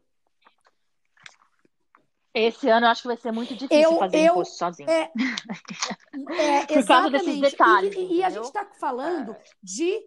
Esse 2.34 2.68
ano 2.68 2.86
eu 2.86 2.90
acho 2.90 3.02
que 3.02 3.08
vai 3.08 3.16
ser 3.16 3.32
muito 3.32 3.54
difícil 3.54 3.90
eu, 3.92 3.98
fazer 3.98 4.18
eu, 4.18 4.32
imposto 4.34 4.56
sozinho. 4.56 4.88
É, 4.88 5.10
é, 6.38 6.66
Por 6.66 6.86
causa 6.86 7.10
desses 7.10 7.40
detalhes. 7.40 7.94
E, 7.96 8.16
e 8.16 8.22
a 8.22 8.30
gente 8.30 8.44
está 8.44 8.64
falando 8.78 9.34
de 9.60 10.00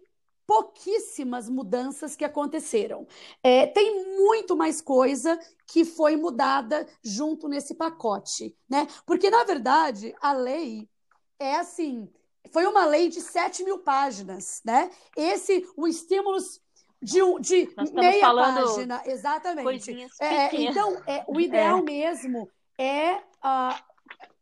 pouquíssimas 0.46 1.48
mudanças 1.48 2.16
que 2.16 2.24
aconteceram. 2.24 3.06
É, 3.42 3.66
tem 3.66 4.16
muito 4.16 4.56
mais 4.56 4.80
coisa 4.80 5.38
que 5.66 5.84
foi 5.84 6.16
mudada 6.16 6.86
junto 7.02 7.48
nesse 7.48 7.74
pacote, 7.74 8.56
né? 8.68 8.86
Porque, 9.06 9.30
na 9.30 9.44
verdade, 9.44 10.14
a 10.20 10.32
lei 10.32 10.88
é 11.38 11.56
assim. 11.56 12.08
Foi 12.50 12.66
uma 12.66 12.84
lei 12.84 13.08
de 13.08 13.20
7 13.20 13.64
mil 13.64 13.78
páginas, 13.78 14.60
né? 14.64 14.90
Esse, 15.16 15.66
o 15.76 15.86
estímulos 15.86 16.60
de, 17.00 17.20
de 17.40 17.92
meia 17.92 18.32
página, 18.32 19.02
exatamente. 19.06 20.08
É, 20.20 20.54
então, 20.54 21.02
é, 21.06 21.24
o 21.26 21.38
ideal 21.40 21.78
é. 21.78 21.82
mesmo 21.82 22.48
é 22.78 23.14
uh, 23.14 23.91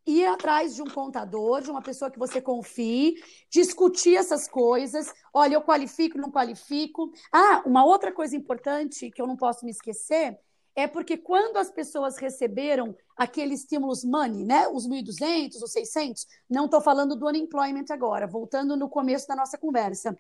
ir 0.07 0.27
atrás 0.27 0.75
de 0.75 0.83
um 0.83 0.87
contador, 0.87 1.61
de 1.61 1.71
uma 1.71 1.83
pessoa 1.83 2.11
que 2.11 2.19
você 2.19 2.41
confie, 2.41 3.23
discutir 3.51 4.17
essas 4.17 4.49
coisas. 4.49 5.13
Olha, 5.33 5.55
eu 5.55 5.63
qualifico, 5.63 6.19
não 6.19 6.31
qualifico. 6.31 7.13
Ah, 7.33 7.63
uma 7.67 7.85
outra 7.85 8.13
coisa 8.13 8.37
importante 8.37 9.11
que 9.11 9.21
eu 9.21 9.27
não 9.27 9.37
posso 9.37 9.65
me 9.65 9.71
esquecer 9.71 10.39
é 10.75 10.87
porque 10.87 11.17
quando 11.17 11.57
as 11.57 11.71
pessoas 11.71 12.17
receberam 12.17 12.97
aquele 13.17 13.55
estímulos 13.55 14.05
money, 14.05 14.45
né, 14.45 14.69
os 14.69 14.89
1.200, 14.89 15.63
os 15.63 15.73
600, 15.73 16.27
não 16.49 16.67
estou 16.67 16.81
falando 16.81 17.17
do 17.17 17.27
unemployment 17.27 17.87
agora, 17.91 18.27
voltando 18.27 18.77
no 18.77 18.89
começo 18.89 19.27
da 19.27 19.37
nossa 19.37 19.59
conversa, 19.59 20.17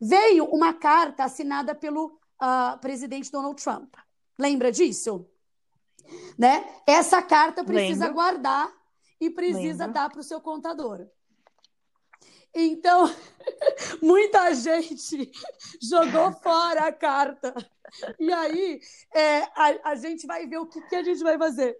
veio 0.00 0.44
uma 0.46 0.74
carta 0.74 1.24
assinada 1.24 1.74
pelo 1.74 2.06
uh, 2.06 2.78
presidente 2.80 3.30
Donald 3.30 3.62
Trump. 3.62 3.94
Lembra 4.38 4.72
disso? 4.72 5.26
Né? 6.36 6.64
Essa 6.86 7.22
carta 7.22 7.64
precisa 7.64 8.08
guardar 8.08 8.81
e 9.22 9.30
precisa 9.30 9.86
Lembra. 9.86 10.02
dar 10.02 10.10
para 10.10 10.20
o 10.20 10.24
seu 10.24 10.40
contador. 10.40 11.06
Então, 12.52 13.04
muita 14.02 14.52
gente 14.52 15.30
jogou 15.80 16.32
fora 16.32 16.88
a 16.88 16.92
carta. 16.92 17.54
E 18.18 18.32
aí, 18.32 18.80
é, 19.14 19.42
a, 19.54 19.90
a 19.90 19.94
gente 19.94 20.26
vai 20.26 20.44
ver 20.48 20.58
o 20.58 20.66
que, 20.66 20.80
que 20.82 20.96
a 20.96 21.04
gente 21.04 21.22
vai 21.22 21.38
fazer. 21.38 21.78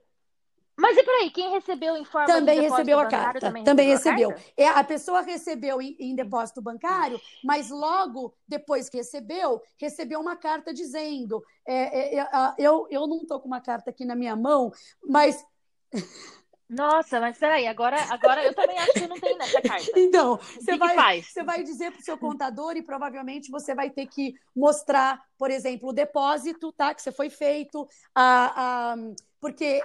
Mas 0.78 0.96
e 0.96 1.02
peraí, 1.02 1.31
quem 1.31 1.50
recebeu 1.50 1.96
em 1.96 2.05
forma 2.05 2.28
também 2.28 2.61
de 2.61 2.68
recebeu 2.68 2.98
a 3.00 3.07
carta. 3.07 3.40
Também, 3.40 3.64
também 3.64 3.88
recebeu. 3.88 4.31
A, 4.31 4.37
é, 4.57 4.68
a 4.68 4.85
pessoa 4.85 5.20
recebeu 5.20 5.83
em, 5.83 5.96
em, 5.98 6.14
depósito 6.14 6.62
bancário, 6.62 7.20
mas 7.44 7.70
logo 7.70 8.35
depois 8.46 8.88
que 8.88 8.98
recebeu, 8.98 9.61
recebeu 9.76 10.20
uma 10.20 10.37
carta 10.37 10.72
dizendo: 10.72 11.44
é, 11.66 12.16
é, 12.16 12.20
é 12.20 12.28
eu, 12.57 12.87
eu 12.88 13.07
não 13.09 13.18
estou 13.18 13.40
com 13.40 13.48
uma 13.48 13.61
carta 13.61 13.90
aqui 13.90 14.05
na 14.05 14.14
minha 14.14 14.37
mão, 14.37 14.72
mas 15.05 15.44
nossa, 16.72 17.20
mas 17.20 17.37
peraí, 17.37 17.66
agora, 17.66 17.96
agora 18.11 18.42
eu 18.42 18.54
também 18.54 18.78
acho 18.78 18.92
que 18.92 19.06
não 19.06 19.20
tem 19.20 19.37
nessa 19.37 19.61
carta. 19.62 19.90
Então, 19.94 20.38
você 20.38 20.76
vai, 20.76 21.22
você 21.22 21.42
vai 21.42 21.62
dizer 21.62 21.92
para 21.92 22.00
o 22.00 22.04
seu 22.04 22.16
contador 22.16 22.76
e 22.76 22.82
provavelmente 22.82 23.50
você 23.50 23.74
vai 23.74 23.90
ter 23.90 24.06
que 24.06 24.35
mostrar, 24.56 25.22
por 25.37 25.50
exemplo, 25.50 25.90
o 25.90 25.92
depósito, 25.92 26.72
tá? 26.72 26.94
Que 26.94 27.02
você 27.02 27.12
foi 27.12 27.28
feito, 27.28 27.87
a, 28.14 28.92
a, 28.92 28.96
porque, 29.38 29.82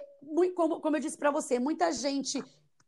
como, 0.56 0.80
como 0.80 0.96
eu 0.96 1.02
disse 1.02 1.18
para 1.18 1.30
você, 1.30 1.60
muita 1.60 1.92
gente 1.92 2.42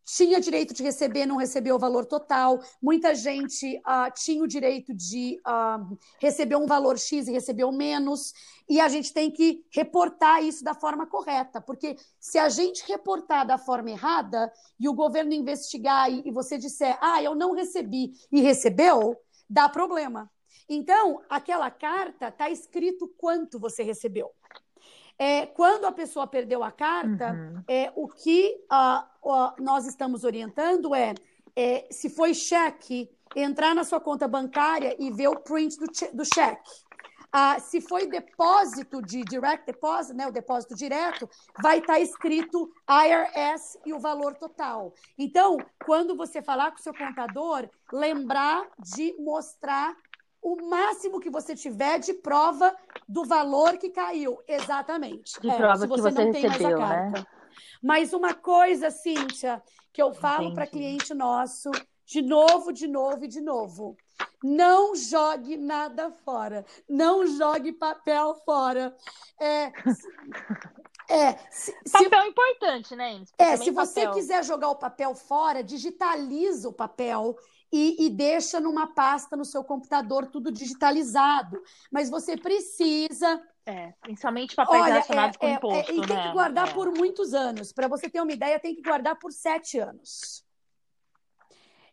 tinha 0.05 0.39
direito 0.39 0.73
de 0.73 0.81
receber, 0.83 1.25
não 1.25 1.38
recebeu 1.38 1.75
o 1.75 1.79
valor 1.79 2.05
total. 2.05 2.59
Muita 2.81 3.13
gente 3.13 3.77
uh, 3.77 4.12
tinha 4.15 4.43
o 4.43 4.47
direito 4.47 4.93
de 4.93 5.39
uh, 5.47 5.97
receber 6.19 6.55
um 6.55 6.65
valor 6.65 6.97
X 6.97 7.27
e 7.27 7.31
recebeu 7.31 7.71
menos. 7.71 8.33
E 8.67 8.79
a 8.79 8.88
gente 8.88 9.13
tem 9.13 9.31
que 9.31 9.63
reportar 9.71 10.43
isso 10.43 10.63
da 10.63 10.73
forma 10.73 11.07
correta, 11.07 11.62
porque 11.62 11.95
se 12.19 12.38
a 12.38 12.49
gente 12.49 12.83
reportar 12.88 13.45
da 13.45 13.57
forma 13.57 13.91
errada 13.91 14.51
e 14.79 14.88
o 14.88 14.93
governo 14.93 15.33
investigar 15.33 16.12
e, 16.12 16.21
e 16.25 16.31
você 16.31 16.57
disser, 16.57 16.97
ah, 17.01 17.21
eu 17.21 17.35
não 17.35 17.53
recebi 17.53 18.13
e 18.31 18.41
recebeu, 18.41 19.15
dá 19.49 19.67
problema. 19.67 20.29
Então, 20.67 21.21
aquela 21.27 21.71
carta 21.71 22.27
está 22.27 22.47
escrito 22.49 23.07
quanto 23.17 23.59
você 23.59 23.81
recebeu. 23.81 24.31
É, 25.21 25.45
quando 25.47 25.84
a 25.84 25.91
pessoa 25.91 26.25
perdeu 26.25 26.63
a 26.63 26.71
carta, 26.71 27.34
uhum. 27.34 27.63
é, 27.67 27.91
o 27.93 28.08
que 28.08 28.55
uh, 28.71 29.29
uh, 29.29 29.53
nós 29.62 29.86
estamos 29.86 30.23
orientando 30.23 30.95
é, 30.95 31.13
é, 31.53 31.86
se 31.91 32.10
foi 32.10 32.34
cheque, 32.34 33.12
entrar 33.36 33.75
na 33.75 33.84
sua 33.84 33.99
conta 33.99 34.29
bancária 34.29 34.95
e 34.97 35.12
ver 35.12 35.27
o 35.27 35.36
print 35.36 35.77
do, 35.77 35.88
do 36.13 36.23
cheque. 36.23 36.71
Uh, 37.36 37.60
se 37.60 37.82
foi 37.82 38.08
depósito 38.08 39.01
de 39.01 39.21
direct 39.23 39.65
deposit, 39.65 40.15
né, 40.15 40.25
o 40.25 40.32
depósito 40.32 40.73
direto, 40.73 41.29
vai 41.62 41.79
estar 41.79 41.93
tá 41.93 41.99
escrito 41.99 42.71
IRS 42.89 43.77
e 43.86 43.93
o 43.93 43.99
valor 43.99 44.36
total. 44.36 44.93
Então, 45.17 45.58
quando 45.86 46.15
você 46.15 46.41
falar 46.41 46.71
com 46.71 46.79
o 46.79 46.82
seu 46.82 46.93
contador, 46.93 47.69
lembrar 47.91 48.65
de 48.79 49.13
mostrar 49.19 49.95
o 50.41 50.69
máximo 50.69 51.19
que 51.19 51.30
você 51.30 51.56
tiver 51.56 51.99
de 51.99 52.13
prova 52.13 52.75
do 53.08 53.25
valor 53.25 53.78
que 53.78 53.89
caiu. 53.89 54.38
Exatamente. 54.47 55.39
De 55.39 55.49
é, 55.49 55.56
prova 55.56 55.78
você 55.78 55.88
que 55.88 56.02
você 56.02 56.23
não 56.23 56.32
recebeu, 56.32 56.58
tem 56.58 56.62
mais 56.62 56.73
a 56.73 56.78
carta. 56.78 57.19
Né? 57.19 57.25
Mas 57.82 58.13
uma 58.13 58.34
coisa, 58.34 58.89
Cíntia, 58.91 59.62
que 59.91 60.02
eu 60.02 60.13
falo 60.13 60.54
para 60.54 60.67
cliente 60.67 61.13
nosso, 61.13 61.71
de 62.06 62.21
novo, 62.21 62.71
de 62.71 62.88
novo 62.88 63.25
e 63.25 63.28
de 63.28 63.41
novo. 63.41 63.97
Não 64.43 64.95
jogue 64.95 65.58
nada 65.58 66.12
fora. 66.23 66.65
Não 66.88 67.25
jogue 67.28 67.73
papel 67.73 68.36
fora. 68.45 68.95
É, 69.39 69.71
é, 71.10 71.38
se, 71.49 71.73
papel 71.91 72.21
se, 72.21 72.30
importante, 72.30 72.95
né, 72.95 73.21
É, 73.38 73.58
se 73.58 73.71
você 73.71 74.02
papel. 74.02 74.13
quiser 74.13 74.43
jogar 74.43 74.69
o 74.69 74.75
papel 74.75 75.13
fora, 75.15 75.63
digitaliza 75.63 76.69
o 76.69 76.73
papel 76.73 77.36
e, 77.71 78.05
e, 78.05 78.10
deixa 78.10 78.60
numa 78.60 78.88
pasta 78.88 79.38
no 79.38 79.45
seu 79.45 79.63
computador 79.63 80.27
tudo 80.27 80.51
digitalizado. 80.51 81.62
Mas 81.91 82.10
você 82.10 82.36
precisa. 82.36 83.41
É, 83.65 83.93
principalmente 84.01 84.55
papéis 84.55 84.82
Olha, 84.82 84.93
relacionados 84.93 85.36
é, 85.36 85.39
com 85.39 85.47
é, 85.47 85.53
imposto. 85.53 85.91
É, 85.91 85.95
e 85.95 86.01
tem 86.01 86.15
né? 86.15 86.27
que 86.27 86.34
guardar 86.34 86.69
é. 86.69 86.73
por 86.73 86.91
muitos 86.91 87.34
anos. 87.34 87.71
Para 87.71 87.88
você 87.88 88.10
ter 88.10 88.21
uma 88.21 88.32
ideia, 88.32 88.60
tem 88.60 88.75
que 88.75 88.82
guardar 88.82 89.17
por 89.17 89.32
sete 89.32 89.77
anos. 89.77 90.43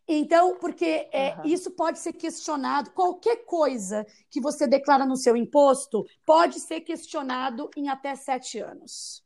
Então, 0.09 0.57
porque 0.59 1.09
é, 1.12 1.35
uhum. 1.37 1.47
isso 1.47 1.71
pode 1.73 1.99
ser 1.99 2.12
questionado, 2.12 2.93
qualquer 2.93 3.45
coisa 3.45 4.07
que 4.31 4.41
você 4.41 4.67
declara 4.67 5.05
no 5.05 5.17
seu 5.17 5.37
imposto 5.37 6.07
pode 6.25 6.61
ser 6.61 6.83
questionado 6.83 7.69
em 7.77 7.89
até 7.89 8.15
sete 8.15 8.61
anos. 8.61 9.26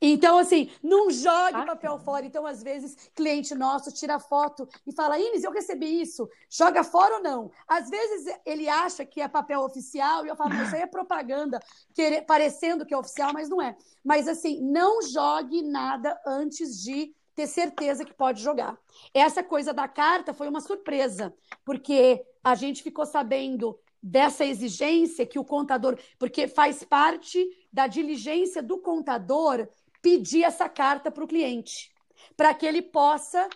Então, 0.00 0.38
assim, 0.38 0.70
não 0.82 1.10
jogue 1.10 1.56
ah, 1.56 1.64
papel 1.64 1.98
fora. 1.98 2.26
Então, 2.26 2.46
às 2.46 2.62
vezes, 2.62 2.96
cliente 3.14 3.54
nosso 3.54 3.92
tira 3.92 4.18
foto 4.18 4.68
e 4.86 4.92
fala: 4.92 5.18
Inês, 5.18 5.44
eu 5.44 5.50
recebi 5.50 6.00
isso. 6.00 6.28
Joga 6.50 6.84
fora 6.84 7.16
ou 7.16 7.22
não? 7.22 7.50
Às 7.66 7.88
vezes, 7.88 8.34
ele 8.44 8.68
acha 8.68 9.04
que 9.04 9.20
é 9.20 9.28
papel 9.28 9.60
oficial 9.60 10.24
e 10.24 10.28
eu 10.28 10.36
falo: 10.36 10.54
Isso 10.54 10.74
aí 10.74 10.82
é 10.82 10.86
propaganda, 10.86 11.60
querer, 11.94 12.22
parecendo 12.22 12.84
que 12.84 12.92
é 12.92 12.98
oficial, 12.98 13.32
mas 13.32 13.48
não 13.48 13.62
é. 13.62 13.76
Mas, 14.04 14.28
assim, 14.28 14.60
não 14.60 15.02
jogue 15.02 15.62
nada 15.62 16.20
antes 16.26 16.82
de 16.82 17.14
ter 17.34 17.46
certeza 17.46 18.04
que 18.04 18.14
pode 18.14 18.42
jogar. 18.42 18.78
Essa 19.12 19.42
coisa 19.42 19.72
da 19.72 19.88
carta 19.88 20.32
foi 20.32 20.48
uma 20.48 20.60
surpresa, 20.60 21.34
porque 21.64 22.24
a 22.42 22.54
gente 22.54 22.82
ficou 22.82 23.04
sabendo 23.04 23.78
dessa 24.02 24.44
exigência 24.44 25.26
que 25.26 25.38
o 25.38 25.44
contador, 25.44 25.98
porque 26.18 26.46
faz 26.46 26.84
parte 26.84 27.42
da 27.72 27.86
diligência 27.86 28.62
do 28.62 28.78
contador 28.78 29.66
pedir 30.04 30.44
essa 30.44 30.68
carta 30.68 31.10
para 31.10 31.24
o 31.24 31.26
cliente, 31.26 31.90
para 32.36 32.52
que 32.52 32.66
ele 32.66 32.82
possa 32.82 33.48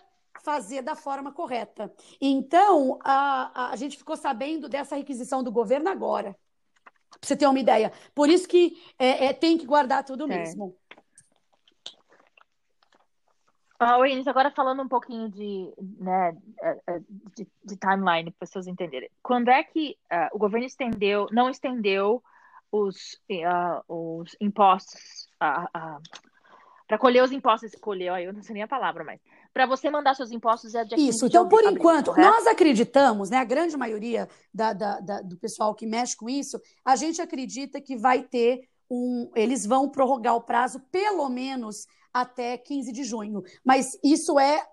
fazer 0.43 0.81
da 0.81 0.95
forma 0.95 1.31
correta. 1.31 1.93
Então, 2.19 2.97
a, 3.03 3.69
a, 3.71 3.75
gente 3.75 3.95
ficou 3.95 4.17
sabendo 4.17 4.67
dessa 4.67 4.95
requisição 4.95 5.43
do 5.43 5.51
governo 5.51 5.89
agora, 5.89 6.35
para 7.11 7.19
você 7.21 7.37
ter 7.37 7.45
uma 7.45 7.59
ideia. 7.59 7.93
Por 8.15 8.29
isso 8.29 8.47
que 8.47 8.81
é, 8.97 9.25
é, 9.25 9.33
tem 9.33 9.59
que 9.59 9.65
guardar 9.67 10.03
tudo 10.03 10.23
é. 10.23 10.27
mesmo. 10.27 10.75
Ah, 13.79 13.95
Inês, 14.07 14.27
agora 14.27 14.51
falando 14.51 14.81
um 14.81 14.89
pouquinho 14.89 15.29
de, 15.29 15.71
né, 15.99 16.35
é, 16.61 16.81
é, 16.87 16.99
de, 17.35 17.47
de 17.63 17.77
timeline, 17.77 18.31
para 18.31 18.45
as 18.45 18.49
pessoas 18.49 18.67
entenderem. 18.67 19.09
Quando 19.21 19.49
é 19.49 19.63
que 19.63 19.95
uh, 20.11 20.35
o 20.35 20.39
governo 20.39 20.65
estendeu, 20.65 21.27
não 21.31 21.49
estendeu 21.49 22.21
os, 22.71 23.21
uh, 23.31 23.83
os 23.87 24.35
impostos, 24.41 25.29
uh, 25.41 26.01
para 26.89 26.97
colher 26.97 27.23
os 27.23 27.31
impostos, 27.31 27.75
colher, 27.79 28.19
eu 28.23 28.33
não 28.33 28.41
sei 28.41 28.55
nem 28.55 28.63
a 28.63 28.67
palavra, 28.67 29.03
mas 29.03 29.21
para 29.53 29.67
você 29.67 29.91
mandar 29.91 30.15
seus 30.15 30.31
impostos 30.31 30.73
é 30.73 30.83
dia 30.83 30.97
Isso, 30.97 31.27
então, 31.27 31.47
por 31.47 31.63
enquanto, 31.63 32.11
nós 32.17 32.47
acreditamos, 32.47 33.29
né, 33.29 33.37
a 33.37 33.43
grande 33.43 33.77
maioria 33.77 34.27
da, 34.51 34.73
da, 34.73 34.99
da, 34.99 35.21
do 35.21 35.37
pessoal 35.37 35.75
que 35.75 35.85
mexe 35.85 36.17
com 36.17 36.27
isso, 36.27 36.59
a 36.83 36.95
gente 36.95 37.21
acredita 37.21 37.79
que 37.79 37.95
vai 37.95 38.23
ter 38.23 38.67
um, 38.89 39.29
eles 39.35 39.67
vão 39.67 39.87
prorrogar 39.87 40.35
o 40.35 40.41
prazo 40.41 40.79
pelo 40.91 41.29
menos 41.29 41.85
até 42.11 42.57
15 42.57 42.91
de 42.91 43.03
junho. 43.03 43.43
Mas 43.63 43.95
isso 44.03 44.39
é 44.39 44.65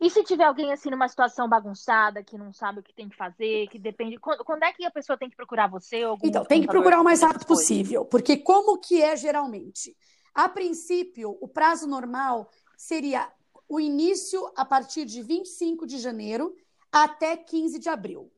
e 0.00 0.10
se 0.10 0.22
tiver 0.24 0.44
alguém 0.44 0.72
assim 0.72 0.90
numa 0.90 1.08
situação 1.08 1.48
bagunçada, 1.48 2.24
que 2.24 2.36
não 2.36 2.52
sabe 2.52 2.80
o 2.80 2.82
que 2.82 2.94
tem 2.94 3.08
que 3.08 3.16
fazer, 3.16 3.68
que 3.68 3.78
depende. 3.78 4.16
Quando, 4.18 4.62
é 4.62 4.72
que 4.72 4.84
a 4.84 4.90
pessoa 4.90 5.16
tem 5.16 5.30
que 5.30 5.36
procurar 5.36 5.68
você? 5.68 6.02
Então, 6.22 6.44
tem 6.44 6.60
que 6.60 6.66
procurar 6.68 7.00
o 7.00 7.04
mais 7.04 7.22
rápido 7.22 7.46
possível, 7.46 8.04
porque 8.04 8.36
como 8.36 8.78
que 8.78 9.00
é 9.00 9.16
geralmente? 9.16 9.96
A 10.34 10.48
princípio, 10.48 11.36
o 11.40 11.48
prazo 11.48 11.86
normal 11.86 12.50
seria 12.76 13.30
o 13.68 13.78
início 13.78 14.50
a 14.56 14.64
partir 14.64 15.04
de 15.04 15.22
25 15.22 15.86
de 15.86 15.98
janeiro 15.98 16.54
até 16.90 17.36
15 17.36 17.78
de 17.78 17.88
abril. 17.88 18.30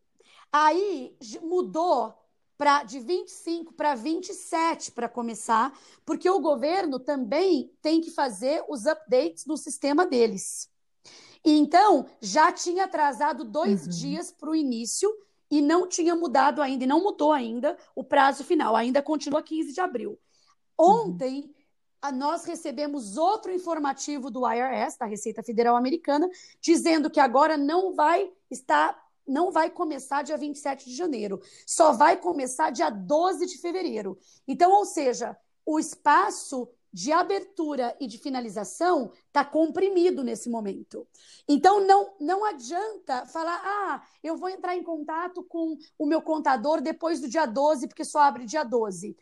Aí 0.52 1.16
mudou 1.42 2.14
para 2.56 2.84
de 2.84 3.00
25 3.00 3.74
para 3.74 3.94
27 3.94 4.92
para 4.92 5.08
começar, 5.08 5.76
porque 6.04 6.30
o 6.30 6.40
governo 6.40 7.00
também 7.00 7.72
tem 7.82 8.00
que 8.00 8.10
fazer 8.10 8.64
os 8.68 8.86
updates 8.86 9.44
no 9.44 9.56
sistema 9.56 10.06
deles. 10.06 10.70
Então, 11.44 12.06
já 12.20 12.52
tinha 12.52 12.84
atrasado 12.84 13.44
dois 13.44 13.84
uhum. 13.84 13.90
dias 13.90 14.30
para 14.30 14.50
o 14.50 14.54
início 14.54 15.12
e 15.50 15.60
não 15.60 15.86
tinha 15.86 16.14
mudado 16.14 16.62
ainda, 16.62 16.84
e 16.84 16.86
não 16.86 17.02
mudou 17.02 17.32
ainda 17.32 17.76
o 17.94 18.02
prazo 18.02 18.44
final, 18.44 18.74
ainda 18.74 19.02
continua 19.02 19.42
15 19.42 19.72
de 19.72 19.80
abril. 19.80 20.18
Ontem, 20.78 21.42
uhum. 21.42 21.54
Nós 22.12 22.44
recebemos 22.44 23.16
outro 23.16 23.52
informativo 23.52 24.30
do 24.30 24.48
IRS, 24.50 24.98
da 24.98 25.06
Receita 25.06 25.42
Federal 25.42 25.76
Americana, 25.76 26.28
dizendo 26.60 27.10
que 27.10 27.20
agora 27.20 27.56
não 27.56 27.94
vai 27.94 28.30
estar 28.50 29.02
não 29.26 29.50
vai 29.50 29.70
começar 29.70 30.22
dia 30.22 30.36
27 30.36 30.84
de 30.84 30.94
janeiro, 30.94 31.40
só 31.66 31.92
vai 31.92 32.16
começar 32.16 32.70
dia 32.70 32.90
12 32.90 33.46
de 33.46 33.56
fevereiro. 33.56 34.18
Então, 34.46 34.70
ou 34.70 34.84
seja, 34.84 35.34
o 35.64 35.78
espaço 35.78 36.68
de 36.94 37.10
abertura 37.10 37.96
e 37.98 38.06
de 38.06 38.18
finalização 38.18 39.10
está 39.26 39.44
comprimido 39.44 40.22
nesse 40.22 40.48
momento. 40.48 41.04
Então, 41.48 41.84
não, 41.84 42.14
não 42.20 42.44
adianta 42.44 43.26
falar, 43.26 43.60
ah, 43.64 44.02
eu 44.22 44.36
vou 44.36 44.48
entrar 44.48 44.76
em 44.76 44.82
contato 44.82 45.42
com 45.42 45.76
o 45.98 46.06
meu 46.06 46.22
contador 46.22 46.80
depois 46.80 47.20
do 47.20 47.28
dia 47.28 47.46
12, 47.46 47.88
porque 47.88 48.04
só 48.04 48.20
abre 48.20 48.44
dia 48.44 48.62
12. 48.62 49.16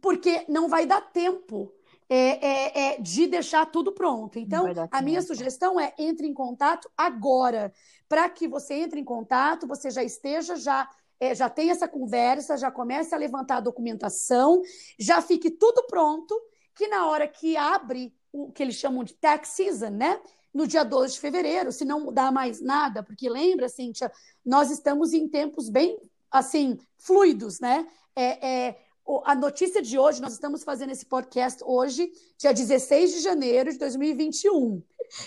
Porque 0.00 0.46
não 0.48 0.68
vai 0.68 0.86
dar 0.86 1.02
tempo 1.02 1.70
é, 2.08 2.46
é, 2.46 2.78
é, 2.94 3.00
de 3.00 3.26
deixar 3.26 3.66
tudo 3.66 3.92
pronto. 3.92 4.38
Então, 4.38 4.66
a 4.90 5.02
minha 5.02 5.20
sugestão 5.20 5.78
é 5.78 5.92
entre 5.98 6.26
em 6.26 6.34
contato 6.34 6.90
agora, 6.96 7.72
para 8.08 8.28
que 8.28 8.46
você 8.46 8.74
entre 8.74 9.00
em 9.00 9.04
contato, 9.04 9.66
você 9.66 9.90
já 9.90 10.04
esteja 10.04 10.56
já 10.56 10.88
é, 11.18 11.34
já 11.34 11.48
tenha 11.48 11.72
essa 11.72 11.88
conversa, 11.88 12.58
já 12.58 12.70
comece 12.70 13.14
a 13.14 13.18
levantar 13.18 13.56
a 13.56 13.60
documentação, 13.60 14.60
já 14.98 15.22
fique 15.22 15.50
tudo 15.50 15.86
pronto 15.86 16.38
que 16.74 16.88
na 16.88 17.06
hora 17.08 17.26
que 17.26 17.56
abre 17.56 18.14
o 18.30 18.52
que 18.52 18.62
eles 18.62 18.74
chamam 18.74 19.02
de 19.02 19.14
tax 19.14 19.48
season, 19.48 19.90
né? 19.90 20.20
No 20.52 20.66
dia 20.66 20.84
12 20.84 21.14
de 21.14 21.20
fevereiro, 21.20 21.72
se 21.72 21.84
não 21.84 22.00
mudar 22.00 22.30
mais 22.30 22.60
nada, 22.60 23.02
porque 23.02 23.28
lembra, 23.28 23.68
Cíntia, 23.68 24.12
nós 24.44 24.70
estamos 24.70 25.12
em 25.12 25.26
tempos 25.26 25.70
bem, 25.70 25.98
assim, 26.30 26.78
fluidos, 26.98 27.60
né? 27.60 27.86
É, 28.14 28.46
é, 28.46 28.78
a 29.24 29.34
notícia 29.34 29.80
de 29.80 29.98
hoje, 29.98 30.20
nós 30.20 30.32
estamos 30.32 30.64
fazendo 30.64 30.90
esse 30.90 31.06
podcast 31.06 31.62
hoje, 31.64 32.10
dia 32.38 32.52
16 32.52 33.14
de 33.14 33.20
janeiro 33.20 33.70
de 33.70 33.78
2021. 33.78 34.82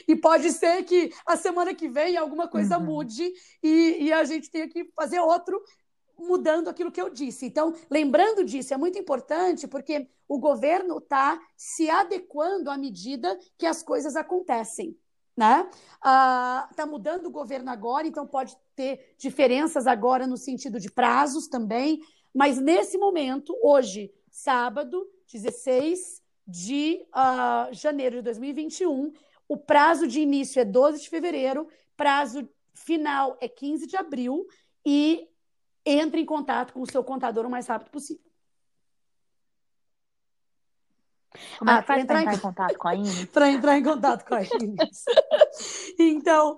E 0.07 0.15
pode 0.15 0.51
ser 0.51 0.83
que 0.83 1.13
a 1.25 1.37
semana 1.37 1.73
que 1.73 1.87
vem 1.87 2.17
alguma 2.17 2.47
coisa 2.47 2.77
uhum. 2.77 2.85
mude 2.85 3.31
e, 3.63 3.97
e, 4.01 4.13
a 4.13 4.23
gente 4.25 4.51
tenha 4.51 4.67
que 4.67 4.91
fazer 4.93 5.19
outro 5.19 5.61
mudando 6.17 6.67
aquilo 6.67 6.91
que 6.91 7.01
eu 7.01 7.09
disse. 7.09 7.45
Então, 7.45 7.73
lembrando 7.89 8.43
disso, 8.43 8.73
é 8.73 8.77
muito 8.77 8.99
importante 8.99 9.67
porque 9.67 10.09
o 10.27 10.37
governo 10.37 10.97
está 10.97 11.39
se 11.55 11.89
adequando 11.89 12.69
à 12.69 12.77
medida 12.77 13.39
que 13.57 13.65
as 13.65 13.81
coisas 13.81 14.17
acontecem. 14.17 14.97
Né? 15.37 15.69
Ah, 16.01 16.69
tá 16.75 16.85
mudando 16.85 17.27
o 17.27 17.31
governo 17.31 17.71
agora, 17.71 18.05
então 18.05 18.27
pode 18.27 18.57
ter 18.75 19.15
diferenças 19.17 19.87
agora 19.87 20.27
no 20.27 20.35
sentido 20.35 20.81
de 20.81 20.91
prazos 20.91 21.47
também, 21.47 22.01
mas 22.33 22.59
nesse 22.59 22.97
momento, 22.97 23.57
hoje, 23.61 24.13
sábado, 24.29 25.07
16 25.31 26.21
de 26.47 27.05
uh, 27.09 27.73
janeiro 27.73 28.17
de 28.17 28.21
2021, 28.23 29.13
o 29.47 29.57
prazo 29.57 30.07
de 30.07 30.19
início 30.19 30.59
é 30.59 30.65
12 30.65 31.01
de 31.01 31.09
fevereiro, 31.09 31.67
prazo 31.95 32.47
final 32.73 33.37
é 33.39 33.47
15 33.47 33.87
de 33.87 33.97
abril, 33.97 34.47
e 34.85 35.27
entre 35.85 36.21
em 36.21 36.25
contato 36.25 36.73
com 36.73 36.81
o 36.81 36.89
seu 36.89 37.03
contador 37.03 37.45
o 37.45 37.49
mais 37.49 37.67
rápido 37.67 37.91
possível. 37.91 38.23
Como 41.57 41.69
é 41.69 41.75
ah, 41.75 41.83
para 41.83 41.99
entrar, 41.99 42.21
entrar, 42.21 42.35
em 42.35 42.39
contato 42.39 42.77
com 42.77 42.87
a 42.87 42.95
Inês? 42.95 43.25
para 43.25 43.49
entrar 43.49 43.77
em 43.77 43.83
contato 43.83 44.25
com 44.25 44.35
a 44.35 44.43
Inês. 44.43 45.05
então, 45.99 46.57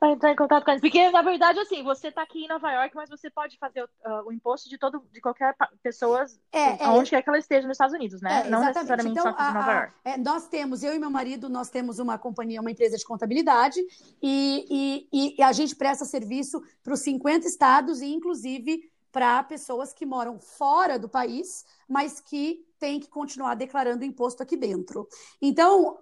para 0.00 0.12
entrar 0.12 0.32
em 0.32 0.36
contato 0.36 0.64
com 0.64 0.70
eles. 0.70 0.80
Porque, 0.80 1.10
na 1.10 1.20
verdade, 1.20 1.60
assim, 1.60 1.82
você 1.82 2.08
está 2.08 2.22
aqui 2.22 2.44
em 2.44 2.48
Nova 2.48 2.72
York, 2.72 2.96
mas 2.96 3.10
você 3.10 3.28
pode 3.28 3.58
fazer 3.58 3.84
uh, 3.84 4.26
o 4.26 4.32
imposto 4.32 4.66
de 4.66 4.78
todo, 4.78 5.04
de 5.12 5.20
qualquer 5.20 5.54
pessoa, 5.82 6.24
é, 6.50 6.88
onde 6.88 7.08
é, 7.08 7.18
quer 7.18 7.22
que 7.22 7.28
ela 7.28 7.38
esteja 7.38 7.68
nos 7.68 7.74
Estados 7.74 7.94
Unidos, 7.94 8.22
né? 8.22 8.46
É, 8.46 8.50
Não 8.50 8.64
necessariamente 8.64 9.18
então, 9.18 9.24
só 9.24 9.28
aqui 9.28 9.42
a, 9.42 9.50
em 9.50 9.54
Nova 9.54 9.72
York. 9.72 9.92
A, 10.02 10.10
é, 10.10 10.16
nós 10.16 10.48
temos, 10.48 10.82
eu 10.82 10.94
e 10.94 10.98
meu 10.98 11.10
marido, 11.10 11.50
nós 11.50 11.68
temos 11.68 11.98
uma 11.98 12.16
companhia, 12.16 12.62
uma 12.62 12.70
empresa 12.70 12.96
de 12.96 13.04
contabilidade, 13.04 13.78
e, 14.22 15.06
e, 15.12 15.36
e 15.38 15.42
a 15.42 15.52
gente 15.52 15.76
presta 15.76 16.06
serviço 16.06 16.62
para 16.82 16.94
os 16.94 17.00
50 17.00 17.46
estados, 17.46 18.00
e 18.00 18.06
inclusive 18.06 18.90
para 19.12 19.42
pessoas 19.42 19.92
que 19.92 20.06
moram 20.06 20.38
fora 20.38 20.98
do 20.98 21.10
país, 21.10 21.66
mas 21.86 22.20
que 22.20 22.64
têm 22.78 22.98
que 22.98 23.08
continuar 23.08 23.54
declarando 23.54 24.04
imposto 24.04 24.42
aqui 24.42 24.56
dentro. 24.56 25.06
Então, 25.42 25.98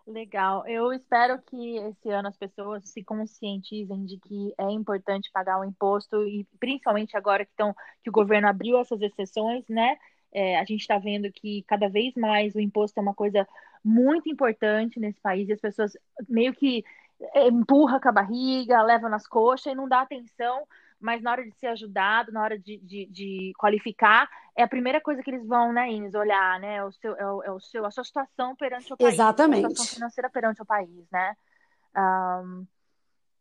Legal. 0.07 0.67
Eu 0.67 0.93
espero 0.93 1.41
que 1.43 1.79
esse 1.79 2.11
ano 2.11 2.29
as 2.29 2.37
pessoas 2.37 2.87
se 2.91 3.03
conscientizem 3.03 4.05
de 4.05 4.19
que 4.19 4.55
é 4.59 4.71
importante 4.71 5.31
pagar 5.33 5.59
o 5.59 5.65
imposto 5.65 6.23
e 6.29 6.47
principalmente 6.61 7.17
agora 7.17 7.45
que, 7.45 7.51
estão, 7.53 7.75
que 8.03 8.11
o 8.11 8.13
governo 8.13 8.47
abriu 8.47 8.79
essas 8.79 9.01
exceções, 9.01 9.65
né? 9.67 9.97
É, 10.31 10.59
a 10.59 10.65
gente 10.65 10.81
está 10.81 10.99
vendo 10.99 11.33
que 11.33 11.63
cada 11.67 11.89
vez 11.89 12.13
mais 12.17 12.55
o 12.55 12.61
imposto 12.61 12.99
é 12.99 13.03
uma 13.03 13.15
coisa 13.15 13.49
muito 13.83 14.29
importante 14.29 15.01
nesse 15.01 15.21
país 15.21 15.49
e 15.49 15.53
as 15.55 15.61
pessoas 15.61 15.97
meio 16.29 16.53
que 16.53 16.85
é, 17.35 17.49
empurra 17.49 17.99
com 17.99 18.09
a 18.09 18.13
barriga, 18.13 18.83
leva 18.83 19.09
nas 19.09 19.27
coxas 19.27 19.73
e 19.73 19.77
não 19.77 19.89
dá 19.89 20.03
atenção 20.03 20.67
mas 21.05 21.21
na 21.23 21.33
hora 21.33 21.45
de 21.45 21.55
ser 21.59 21.67
ajudado, 21.67 22.33
na 22.33 22.43
hora 22.43 22.59
de, 22.59 22.79
de, 22.79 23.05
de, 23.07 23.53
qualificar, 23.59 24.27
é 24.57 24.63
a 24.63 24.69
primeira 24.69 25.03
coisa 25.03 25.23
que 25.23 25.31
eles 25.31 25.47
vão, 25.47 25.71
né, 25.71 25.93
Ines, 25.93 26.15
olhar, 26.15 26.59
né, 26.59 26.83
o 26.83 26.91
seu, 26.93 27.15
é, 27.15 27.31
o, 27.31 27.43
é 27.43 27.51
o 27.51 27.61
seu, 27.61 27.85
a 27.85 27.91
sua 27.91 28.05
situação 28.05 28.57
perante 28.57 28.91
o 28.91 28.97
país. 28.97 29.13
Exatamente. 29.13 29.67
A 29.67 29.69
situação 29.69 29.95
financeira 29.97 30.31
perante 30.31 30.63
o 30.63 30.65
país, 30.65 31.05
né. 31.13 31.37
Um, 31.95 32.67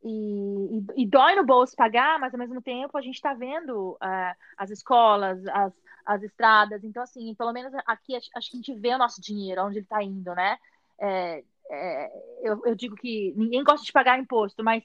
e, 0.04 0.78
e, 0.78 1.04
e, 1.04 1.08
dói 1.08 1.36
no 1.36 1.46
bolso 1.46 1.74
pagar, 1.74 2.20
mas 2.20 2.34
ao 2.34 2.40
mesmo 2.40 2.62
tempo 2.62 2.98
a 2.98 3.02
gente 3.02 3.16
está 3.16 3.34
vendo 3.34 3.92
uh, 3.92 4.36
as 4.58 4.70
escolas, 4.70 5.48
as, 5.48 5.74
as 6.06 6.22
estradas. 6.22 6.84
Então, 6.84 7.02
assim, 7.02 7.34
pelo 7.34 7.54
menos 7.54 7.74
aqui 7.88 8.14
acho 8.18 8.30
que 8.30 8.38
a 8.38 8.42
gente 8.42 8.76
vê 8.76 8.94
o 8.94 8.98
nosso 8.98 9.22
dinheiro, 9.22 9.64
onde 9.64 9.78
ele 9.78 9.86
está 9.86 10.04
indo, 10.04 10.36
né? 10.36 10.58
É, 11.00 11.42
é, 11.70 12.12
eu, 12.42 12.62
eu, 12.66 12.76
digo 12.76 12.98
que 12.98 13.34
ninguém 13.38 13.64
gosta 13.64 13.86
de 13.86 13.94
pagar 13.94 14.20
imposto, 14.20 14.62
mas 14.62 14.84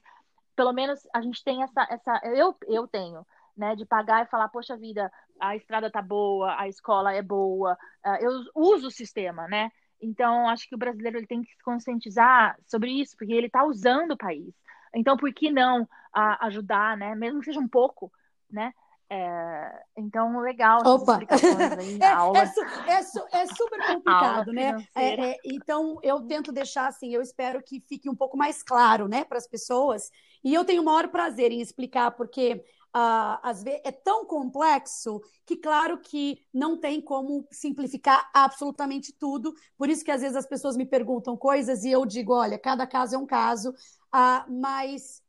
pelo 0.59 0.73
menos 0.73 1.07
a 1.15 1.21
gente 1.21 1.45
tem 1.45 1.63
essa. 1.63 1.87
essa 1.89 2.21
eu, 2.25 2.53
eu 2.67 2.89
tenho, 2.89 3.25
né? 3.57 3.77
De 3.77 3.87
pagar 3.87 4.25
e 4.25 4.29
falar, 4.29 4.49
poxa 4.49 4.77
vida, 4.77 5.09
a 5.39 5.55
estrada 5.55 5.89
tá 5.89 6.03
boa, 6.03 6.61
a 6.61 6.67
escola 6.67 7.15
é 7.15 7.23
boa, 7.23 7.79
uh, 8.05 8.17
eu 8.21 8.31
uso 8.57 8.89
o 8.89 8.91
sistema, 8.91 9.47
né? 9.47 9.71
Então, 10.03 10.49
acho 10.49 10.69
que 10.69 10.75
o 10.75 10.79
brasileiro 10.79 11.17
ele 11.17 11.29
tem 11.29 11.43
que 11.43 11.55
se 11.55 11.63
conscientizar 11.63 12.59
sobre 12.67 12.91
isso, 12.91 13.17
porque 13.17 13.33
ele 13.33 13.47
está 13.47 13.65
usando 13.65 14.13
o 14.13 14.17
país. 14.17 14.53
Então, 14.93 15.17
por 15.17 15.33
que 15.33 15.49
não 15.49 15.89
a, 16.13 16.47
ajudar, 16.47 16.97
né? 16.97 17.15
Mesmo 17.15 17.39
que 17.39 17.47
seja 17.47 17.61
um 17.61 17.69
pouco, 17.69 18.11
né? 18.51 18.73
É, 19.11 19.85
então, 19.97 20.39
legal. 20.41 20.83
Opa! 20.85 21.19
Aí, 21.19 21.27
é, 22.01 22.07
aula. 22.07 22.39
É, 22.39 22.43
é, 22.43 23.43
é, 23.43 23.47
super 23.47 23.79
complicado, 23.87 24.53
né? 24.53 24.87
É, 24.95 25.31
é, 25.31 25.37
então, 25.45 25.99
eu 26.03 26.21
tento 26.27 26.53
deixar 26.53 26.89
assim, 26.89 27.15
eu 27.15 27.23
espero 27.23 27.63
que 27.63 27.81
fique 27.81 28.11
um 28.11 28.15
pouco 28.15 28.37
mais 28.37 28.63
claro, 28.63 29.09
né, 29.09 29.25
para 29.25 29.39
as 29.39 29.47
pessoas. 29.47 30.11
E 30.45 30.53
eu 30.53 30.65
tenho 30.65 30.83
o 30.83 30.85
maior 30.85 31.09
prazer 31.09 31.51
em 31.51 31.61
explicar, 31.61 32.11
porque 32.11 32.63
uh, 32.95 33.41
às 33.43 33.63
vezes 33.63 33.81
é 33.85 33.93
tão 33.93 34.27
complexo 34.27 35.23
que, 35.47 35.57
claro, 35.57 35.99
que 35.99 36.45
não 36.53 36.79
tem 36.79 37.01
como 37.01 37.49
simplificar 37.51 38.31
absolutamente 38.35 39.13
tudo. 39.13 39.55
Por 39.79 39.89
isso 39.89 40.05
que 40.05 40.11
às 40.11 40.21
vezes 40.21 40.37
as 40.37 40.47
pessoas 40.47 40.77
me 40.77 40.85
perguntam 40.85 41.35
coisas 41.35 41.83
e 41.83 41.91
eu 41.91 42.05
digo, 42.05 42.35
olha, 42.35 42.59
cada 42.59 42.87
caso 42.87 43.15
é 43.15 43.19
um 43.19 43.27
caso. 43.27 43.71
Uh, 44.15 44.61
mas 44.61 45.23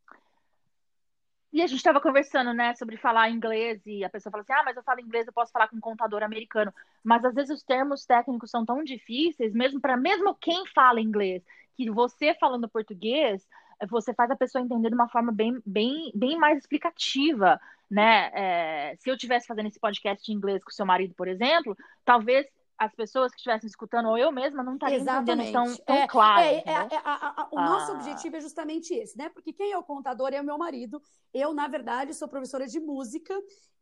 e 1.52 1.62
a 1.62 1.68
gente 1.68 1.78
estava 1.78 2.00
conversando, 2.00 2.54
né, 2.54 2.76
sobre 2.76 2.96
falar 2.96 3.30
inglês 3.30 3.82
e 3.86 4.04
a 4.04 4.10
pessoa 4.10 4.32
fala 4.32 4.44
assim: 4.44 4.54
ah, 4.54 4.64
mas 4.64 4.78
eu 4.78 4.84
falo 4.84 5.00
inglês, 5.00 5.26
eu 5.26 5.34
posso 5.34 5.52
falar 5.52 5.68
com 5.68 5.78
um 5.78 5.82
contador 5.82 6.22
americano. 6.24 6.74
Mas 7.04 7.26
às 7.26 7.34
vezes 7.34 7.50
os 7.50 7.64
termos 7.64 8.06
técnicos 8.06 8.52
são 8.52 8.66
tão 8.66 8.84
difíceis, 8.84 9.54
mesmo 9.54 9.82
para 9.82 9.98
mesmo 9.98 10.36
quem 10.36 10.66
fala 10.68 11.02
inglês, 11.02 11.44
que 11.76 11.90
você 11.90 12.36
falando 12.36 12.70
português, 12.70 13.48
você 13.90 14.14
faz 14.14 14.30
a 14.30 14.36
pessoa 14.36 14.64
entender 14.64 14.90
de 14.90 14.96
uma 14.96 15.10
forma 15.10 15.32
bem, 15.32 15.60
bem, 15.66 16.12
bem 16.14 16.38
mais 16.38 16.58
explicativa, 16.60 17.60
né? 17.90 18.30
É, 18.34 18.96
se 18.98 19.10
eu 19.10 19.16
estivesse 19.16 19.48
fazendo 19.48 19.68
esse 19.68 19.80
podcast 19.80 20.32
em 20.32 20.36
inglês 20.36 20.64
com 20.64 20.70
seu 20.70 20.86
marido, 20.86 21.16
por 21.16 21.28
exemplo, 21.28 21.76
talvez 22.06 22.46
as 22.80 22.96
pessoas 22.96 23.32
que 23.32 23.38
estivessem 23.38 23.68
escutando, 23.68 24.08
ou 24.08 24.18
eu 24.18 24.32
mesma, 24.32 24.64
não 24.64 24.76
estaria 24.76 25.00
entendendo 25.00 25.52
tão, 25.52 25.76
tão 25.76 25.96
é, 25.98 26.08
claro. 26.08 26.42
É, 26.42 26.64
é, 26.66 26.72
é 26.92 27.02
a, 27.04 27.42
a, 27.42 27.50
o 27.52 27.60
ah. 27.60 27.66
nosso 27.66 27.92
objetivo 27.92 28.38
é 28.38 28.42
justamente 28.42 28.94
esse, 28.94 29.18
né? 29.18 29.28
Porque 29.28 29.52
quem 29.52 29.74
é 29.74 29.78
o 29.78 29.84
contador 29.84 30.30
é 30.32 30.40
o 30.40 30.46
meu 30.46 30.58
marido. 30.58 31.02
Eu, 31.34 31.54
na 31.54 31.68
verdade, 31.68 32.14
sou 32.14 32.30
professora 32.30 32.66
de 32.66 32.80
música 32.80 33.34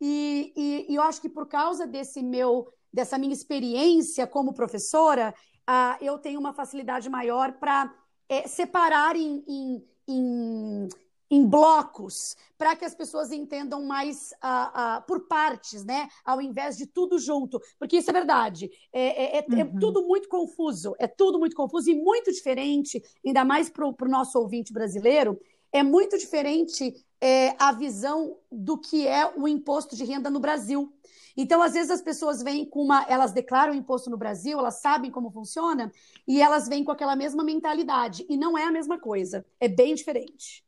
e, 0.01 0.51
e, 0.57 0.91
e 0.91 0.95
eu 0.95 1.03
acho 1.03 1.21
que 1.21 1.29
por 1.29 1.47
causa 1.47 1.85
desse 1.85 2.23
meu, 2.23 2.67
dessa 2.91 3.19
minha 3.19 3.33
experiência 3.33 4.25
como 4.25 4.51
professora, 4.51 5.31
uh, 5.69 6.03
eu 6.03 6.17
tenho 6.17 6.39
uma 6.39 6.53
facilidade 6.53 7.07
maior 7.07 7.51
para 7.53 7.93
é, 8.27 8.47
separar 8.47 9.15
em, 9.15 9.43
em, 9.47 9.87
em 10.07 10.89
em 11.29 11.45
blocos, 11.45 12.35
para 12.57 12.75
que 12.75 12.85
as 12.85 12.95
pessoas 12.95 13.31
entendam 13.31 13.83
mais 13.83 14.31
uh, 14.43 14.99
uh, 14.99 15.07
por 15.07 15.27
partes, 15.27 15.83
né? 15.83 16.07
Ao 16.23 16.41
invés 16.41 16.77
de 16.77 16.85
tudo 16.85 17.19
junto. 17.19 17.59
Porque 17.77 17.97
isso 17.97 18.09
é 18.09 18.13
verdade. 18.13 18.69
É, 18.91 19.37
é, 19.37 19.37
é, 19.37 19.45
é 19.45 19.45
uhum. 19.49 19.59
é, 19.59 19.79
tudo 19.79 20.03
muito 20.03 20.29
confuso, 20.29 20.95
é 20.99 21.07
tudo 21.07 21.37
muito 21.37 21.55
confuso 21.55 21.89
e 21.89 21.95
muito 21.95 22.31
diferente, 22.31 23.01
ainda 23.25 23.43
mais 23.43 23.69
para 23.69 23.85
o 23.85 23.95
nosso 24.07 24.39
ouvinte 24.39 24.71
brasileiro, 24.71 25.39
é 25.71 25.83
muito 25.83 26.17
diferente 26.17 26.93
é, 27.19 27.55
a 27.59 27.71
visão 27.71 28.37
do 28.51 28.77
que 28.77 29.07
é 29.07 29.25
o 29.35 29.47
imposto 29.47 29.95
de 29.95 30.03
renda 30.03 30.29
no 30.29 30.39
Brasil. 30.39 30.93
Então, 31.35 31.61
às 31.61 31.73
vezes, 31.73 31.91
as 31.91 32.01
pessoas 32.01 32.41
vêm 32.41 32.65
com 32.65 32.81
uma. 32.81 33.05
Elas 33.07 33.31
declaram 33.31 33.73
imposto 33.73 34.09
no 34.09 34.17
Brasil, 34.17 34.57
elas 34.57 34.81
sabem 34.81 35.11
como 35.11 35.29
funciona, 35.29 35.91
e 36.27 36.41
elas 36.41 36.67
vêm 36.67 36.83
com 36.83 36.91
aquela 36.91 37.15
mesma 37.15 37.43
mentalidade. 37.43 38.25
E 38.27 38.35
não 38.35 38.57
é 38.57 38.63
a 38.63 38.71
mesma 38.71 38.99
coisa. 38.99 39.45
É 39.59 39.67
bem 39.67 39.93
diferente. 39.93 40.66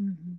Uhum. 0.00 0.38